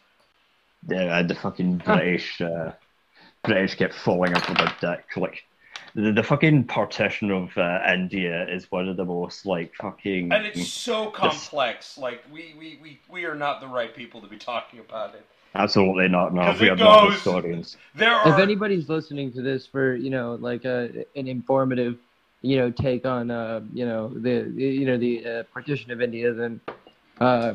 Yeah, 0.87 1.23
the 1.23 1.33
fucking 1.33 1.77
British 1.77 2.39
uh, 2.41 2.73
British 3.45 3.75
kept 3.75 3.93
falling 3.93 4.35
over 4.35 4.53
the 4.53 4.73
deck. 4.81 5.05
Like 5.17 5.43
the, 5.93 6.11
the 6.11 6.23
fucking 6.23 6.65
partition 6.65 7.31
of 7.31 7.57
uh, 7.57 7.79
India 7.91 8.47
is 8.49 8.69
one 8.71 8.87
of 8.89 8.97
the 8.97 9.05
most 9.05 9.45
like 9.45 9.73
fucking. 9.75 10.31
And 10.31 10.45
it's 10.45 10.67
so 10.67 11.09
complex. 11.09 11.97
Like 11.97 12.23
we, 12.31 12.53
we, 12.57 12.79
we, 12.81 12.99
we 13.09 13.25
are 13.25 13.35
not 13.35 13.61
the 13.61 13.67
right 13.67 13.95
people 13.95 14.21
to 14.21 14.27
be 14.27 14.37
talking 14.37 14.79
about 14.79 15.15
it. 15.15 15.25
Absolutely 15.55 16.09
not. 16.09 16.33
No, 16.33 16.41
'Cause 16.41 16.59
we 16.59 16.67
it 16.67 16.71
are 16.71 16.75
not 16.75 17.03
goes- 17.05 17.13
historians. 17.13 17.77
There 17.95 18.11
are 18.13 18.27
If 18.33 18.39
anybody's 18.39 18.89
listening 18.89 19.31
to 19.33 19.41
this 19.41 19.65
for 19.65 19.95
you 19.95 20.09
know 20.09 20.35
like 20.35 20.65
a 20.65 21.05
an 21.15 21.27
informative, 21.29 21.97
you 22.41 22.57
know 22.57 22.69
take 22.71 23.05
on 23.05 23.31
uh 23.31 23.61
you 23.73 23.85
know 23.85 24.09
the 24.09 24.51
you 24.53 24.85
know 24.85 24.97
the 24.97 25.25
uh, 25.25 25.43
partition 25.53 25.91
of 25.91 26.01
India, 26.01 26.33
then 26.33 26.59
uh, 27.21 27.53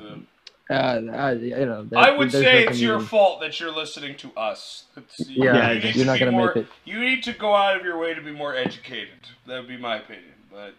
uh, 0.70 1.00
I, 1.12 1.32
you 1.32 1.66
know 1.66 1.84
that- 1.84 1.98
I 1.98 2.16
would 2.16 2.30
say 2.32 2.42
nothing 2.42 2.68
it's 2.68 2.80
your 2.80 2.98
you- 3.00 3.04
fault 3.06 3.40
that 3.40 3.58
you're 3.60 3.72
listening 3.74 4.16
to 4.18 4.32
us. 4.36 4.84
It's, 4.96 5.28
you- 5.28 5.44
Yeah, 5.44 5.72
you 5.72 5.80
need 5.82 5.96
you're 5.96 6.06
not 6.06 6.18
gonna 6.18 6.30
more, 6.32 6.46
make 6.54 6.64
it. 6.64 6.66
You 6.84 7.00
need 7.00 7.22
to 7.24 7.32
go 7.32 7.54
out 7.54 7.76
of 7.76 7.84
your 7.84 7.98
way 7.98 8.14
to 8.14 8.20
be 8.22 8.30
more 8.32 8.54
educated. 8.54 9.18
That 9.46 9.58
would 9.60 9.68
be 9.68 9.76
my 9.76 9.96
opinion. 9.96 10.32
But 10.50 10.74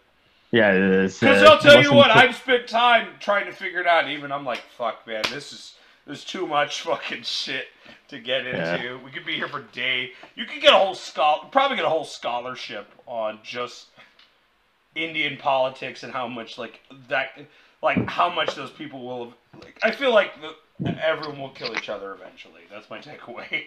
Yeah, 0.50 0.72
it's, 0.72 1.18
because 1.20 1.42
uh, 1.42 1.52
I'll 1.52 1.58
tell 1.58 1.82
you 1.82 1.92
what, 1.92 2.08
to- 2.08 2.16
I've 2.18 2.34
spent 2.36 2.66
time 2.68 3.08
trying 3.20 3.46
to 3.46 3.52
figure 3.52 3.80
it 3.80 3.86
out. 3.86 4.08
Even 4.08 4.32
I'm 4.32 4.44
like, 4.44 4.62
fuck, 4.76 5.06
man, 5.06 5.22
this 5.30 5.52
is 5.52 5.74
there's 6.06 6.24
too 6.24 6.46
much 6.46 6.80
fucking 6.80 7.22
shit 7.22 7.66
to 8.08 8.18
get 8.18 8.46
into. 8.46 8.58
Yeah. 8.58 8.98
We 9.04 9.10
could 9.12 9.24
be 9.24 9.34
here 9.34 9.48
for 9.48 9.60
day. 9.62 10.12
You 10.34 10.46
could 10.46 10.60
get 10.60 10.72
a 10.72 10.76
whole 10.76 10.94
schol, 10.96 11.48
probably 11.52 11.76
get 11.76 11.84
a 11.86 11.88
whole 11.90 12.04
scholarship 12.04 12.88
on 13.06 13.38
just 13.44 13.86
Indian 14.94 15.36
politics 15.38 16.02
and 16.02 16.12
how 16.12 16.28
much 16.28 16.58
like 16.58 16.80
that, 17.08 17.28
like 17.82 18.08
how 18.08 18.32
much 18.32 18.54
those 18.54 18.70
people 18.70 19.04
will. 19.04 19.24
Have, 19.26 19.34
like, 19.62 19.78
I 19.82 19.90
feel 19.90 20.12
like 20.12 20.32
the, 20.40 21.04
everyone 21.04 21.40
will 21.40 21.50
kill 21.50 21.76
each 21.76 21.88
other 21.88 22.14
eventually. 22.14 22.62
That's 22.70 22.88
my 22.88 22.98
takeaway. 23.00 23.64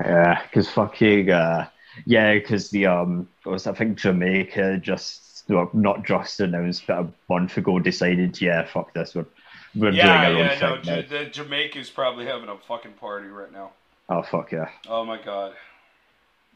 Yeah, 0.00 0.42
because 0.44 0.70
fucking 0.70 1.30
uh, 1.30 1.68
yeah, 2.06 2.34
because 2.34 2.70
the 2.70 2.86
um, 2.86 3.28
what 3.44 3.52
was 3.52 3.66
I 3.66 3.72
think 3.74 3.98
Jamaica 3.98 4.78
just 4.78 5.44
well, 5.48 5.70
not 5.72 6.04
just 6.04 6.40
announced, 6.40 6.86
but 6.86 6.98
a 6.98 7.12
month 7.28 7.56
ago 7.56 7.78
decided, 7.78 8.40
yeah, 8.40 8.66
fuck 8.66 8.94
this, 8.94 9.14
we're 9.14 9.26
we're 9.74 9.90
yeah, 9.90 10.28
doing 10.28 10.38
our 10.40 10.52
yeah, 10.52 10.58
no, 10.60 10.76
own 10.76 10.82
thing. 10.82 11.04
Ja- 11.10 11.18
the 11.18 11.24
Jamaica's 11.26 11.90
probably 11.90 12.26
having 12.26 12.48
a 12.48 12.56
fucking 12.56 12.92
party 12.94 13.28
right 13.28 13.52
now. 13.52 13.72
now. 14.08 14.18
Oh 14.18 14.22
fuck 14.22 14.52
yeah, 14.52 14.68
Oh 14.88 15.04
my 15.04 15.20
god. 15.22 15.54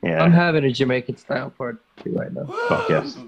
yeah. 0.02 0.22
I'm 0.22 0.32
having 0.32 0.64
a 0.64 0.72
Jamaican 0.72 1.16
style 1.18 1.50
party 1.50 1.78
right 2.06 2.32
now. 2.32 2.46
Fuck 2.68 2.88
yes. 2.88 3.18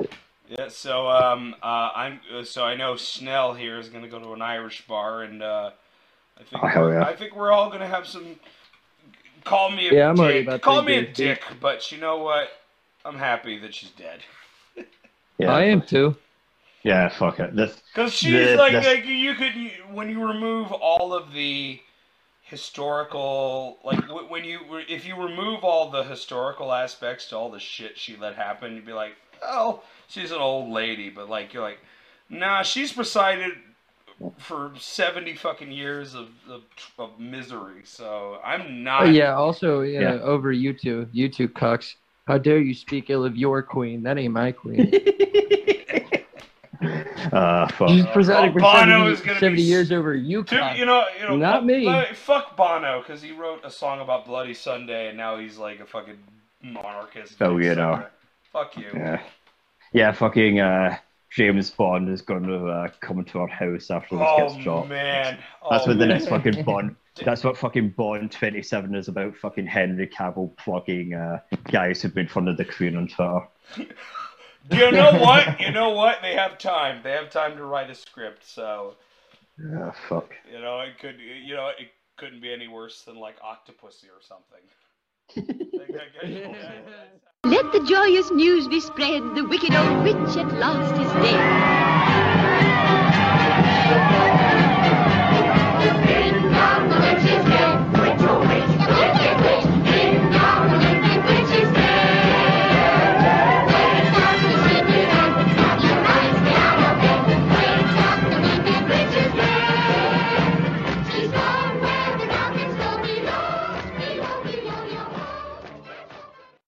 Yeah, 0.48 0.68
so 0.68 1.08
um, 1.08 1.54
uh, 1.62 1.90
I'm 1.94 2.20
uh, 2.34 2.42
so 2.44 2.64
I 2.64 2.74
know 2.74 2.96
Snell 2.96 3.52
here 3.54 3.78
is 3.78 3.88
gonna 3.88 4.08
go 4.08 4.18
to 4.18 4.32
an 4.32 4.40
Irish 4.42 4.86
bar, 4.86 5.22
and 5.22 5.42
uh, 5.42 5.70
I 6.38 6.42
think 6.44 6.62
Oh, 6.62 6.66
hell 6.66 6.90
yeah. 6.92 7.02
I 7.04 7.14
think 7.14 7.36
we're 7.36 7.52
all 7.52 7.70
gonna 7.70 7.86
have 7.86 8.06
some. 8.06 8.36
Call 9.44 9.70
me 9.70 9.88
a 9.88 9.94
Yeah, 9.94 10.08
I'm 10.08 10.14
dick. 10.16 10.22
already 10.24 10.40
about 10.40 10.60
Call 10.62 10.82
me 10.82 10.96
a 10.96 11.02
beers 11.02 11.16
deep. 11.16 11.26
dick, 11.38 11.42
but 11.60 11.92
you 11.92 11.98
know 11.98 12.18
what? 12.18 12.48
I'm 13.04 13.16
happy 13.18 13.58
that 13.58 13.72
she's 13.74 13.90
dead 13.90 14.20
yeah, 15.38 15.52
I 15.52 15.62
am 15.64 15.80
too. 15.82 16.16
yeah, 16.82 17.08
fuck 17.08 17.38
it. 17.40 17.54
Because 17.54 18.12
she's 18.12 18.32
The- 18.32 18.56
like 18.56 18.72
the- 18.72 18.80
like 18.80 19.06
you 19.06 19.34
could 19.34 19.52
when 19.92 20.10
you 20.10 20.26
remove 20.26 20.72
all 20.72 21.14
of 21.14 21.32
the 21.32 21.80
historical 22.42 23.78
like 23.84 24.00
when 24.30 24.44
you 24.44 24.58
if 24.88 25.06
you 25.06 25.14
remove 25.16 25.62
all 25.64 25.90
the 25.90 26.02
historical 26.02 26.72
aspects 26.72 27.26
to 27.28 27.36
all 27.36 27.50
the 27.50 27.60
shit 27.60 27.96
she 27.98 28.16
let 28.16 28.34
happen, 28.34 28.74
you'd 28.74 28.84
be 28.86 28.92
like, 28.92 29.14
oh, 29.42 29.82
she's 30.08 30.30
an 30.30 30.38
old 30.38 30.70
lady, 30.70 31.10
but 31.10 31.28
like 31.28 31.52
you're 31.52 31.62
like, 31.62 31.78
nah, 32.28 32.62
she's 32.62 32.92
presided 32.92 33.52
for 34.38 34.72
seventy 34.78 35.34
fucking 35.34 35.70
years 35.70 36.14
of 36.14 36.28
of, 36.50 36.62
of 36.98 37.18
misery. 37.20 37.82
So 37.84 38.38
I'm 38.44 38.82
not. 38.82 39.02
Oh, 39.02 39.06
yeah. 39.10 39.34
Also, 39.34 39.82
you 39.82 40.00
know, 40.00 40.14
Yeah. 40.16 40.20
over 40.22 40.50
you 40.52 40.72
two, 40.72 41.08
you 41.12 41.28
two 41.28 41.48
cucks. 41.48 41.94
How 42.26 42.36
dare 42.36 42.58
you 42.58 42.74
speak 42.74 43.08
ill 43.10 43.24
of 43.24 43.36
your 43.36 43.62
queen? 43.62 44.02
That 44.02 44.18
ain't 44.18 44.34
my 44.34 44.52
queen. 44.52 44.92
uh, 47.32 47.66
fuck. 47.72 47.88
She's 47.88 48.04
presided 48.06 48.52
for 48.52 48.60
Bono 48.60 48.80
70, 49.06 49.12
is 49.12 49.20
gonna 49.20 49.40
70 49.40 49.56
be 49.56 49.62
years 49.62 49.90
over 49.92 50.14
you, 50.14 50.42
Dude, 50.44 50.60
you 50.76 50.84
know, 50.84 51.04
you 51.18 51.26
know, 51.26 51.36
Not 51.36 51.64
me. 51.64 51.86
Fuck 52.14 52.54
Bono, 52.56 53.00
because 53.00 53.22
he 53.22 53.32
wrote 53.32 53.64
a 53.64 53.70
song 53.70 54.00
about 54.00 54.26
Bloody 54.26 54.52
Sunday, 54.52 55.08
and 55.08 55.16
now 55.16 55.38
he's 55.38 55.56
like 55.56 55.80
a 55.80 55.86
fucking 55.86 56.18
monarchist. 56.62 57.40
Oh, 57.40 57.56
you 57.56 57.74
know. 57.74 58.04
Fuck 58.52 58.76
you. 58.76 58.90
Yeah, 58.94 59.20
yeah, 59.92 60.12
fucking 60.12 60.60
uh, 60.60 60.96
James 61.30 61.70
Bond 61.70 62.08
is 62.08 62.22
going 62.22 62.44
to 62.44 62.66
uh, 62.66 62.88
come 63.00 63.22
to 63.24 63.38
our 63.40 63.48
house 63.48 63.90
after 63.90 64.16
this 64.16 64.26
Oh 64.28 64.48
gets 64.48 64.64
shot. 64.64 64.88
man. 64.88 65.38
That's 65.70 65.84
oh, 65.84 65.88
what 65.88 65.98
the 65.98 66.06
next 66.06 66.28
fucking 66.28 66.64
Bond. 66.64 66.96
That's 67.24 67.42
what 67.42 67.56
fucking 67.58 67.90
Bond 67.90 68.30
27 68.30 68.94
is 68.94 69.08
about. 69.08 69.36
Fucking 69.36 69.66
Henry 69.66 70.06
Cavill 70.06 70.56
plugging 70.56 71.14
uh, 71.14 71.40
guys 71.70 72.00
who've 72.00 72.14
been 72.14 72.28
front 72.28 72.48
of 72.48 72.56
the 72.56 72.64
Queen 72.64 72.96
on 72.96 73.08
Twitter. 73.08 73.40
You 74.70 74.90
know 74.92 75.12
what? 75.20 75.60
You 75.60 75.72
know 75.72 75.90
what? 75.90 76.18
They 76.22 76.34
have 76.34 76.58
time. 76.58 77.00
They 77.02 77.10
have 77.12 77.30
time 77.30 77.56
to 77.56 77.64
write 77.64 77.90
a 77.90 77.94
script. 77.94 78.44
So 78.48 78.94
Yeah, 79.58 79.90
fuck. 80.08 80.32
you 80.50 80.60
know, 80.60 80.80
it 80.80 80.98
could. 81.00 81.16
You 81.18 81.56
know, 81.56 81.68
it 81.76 81.88
couldn't 82.16 82.40
be 82.40 82.52
any 82.52 82.68
worse 82.68 83.02
than 83.02 83.16
like 83.16 83.36
Octopussy 83.40 84.06
or 84.06 84.22
something. 84.22 84.62
Let 87.44 87.72
the 87.72 87.84
joyous 87.86 88.30
news 88.30 88.66
be 88.66 88.80
spread. 88.80 89.22
The 89.34 89.44
wicked 89.44 89.74
old 89.74 90.02
witch 90.02 90.36
at 90.36 90.52
last 90.58 90.94
is 91.00 91.12
dead. 91.22 91.68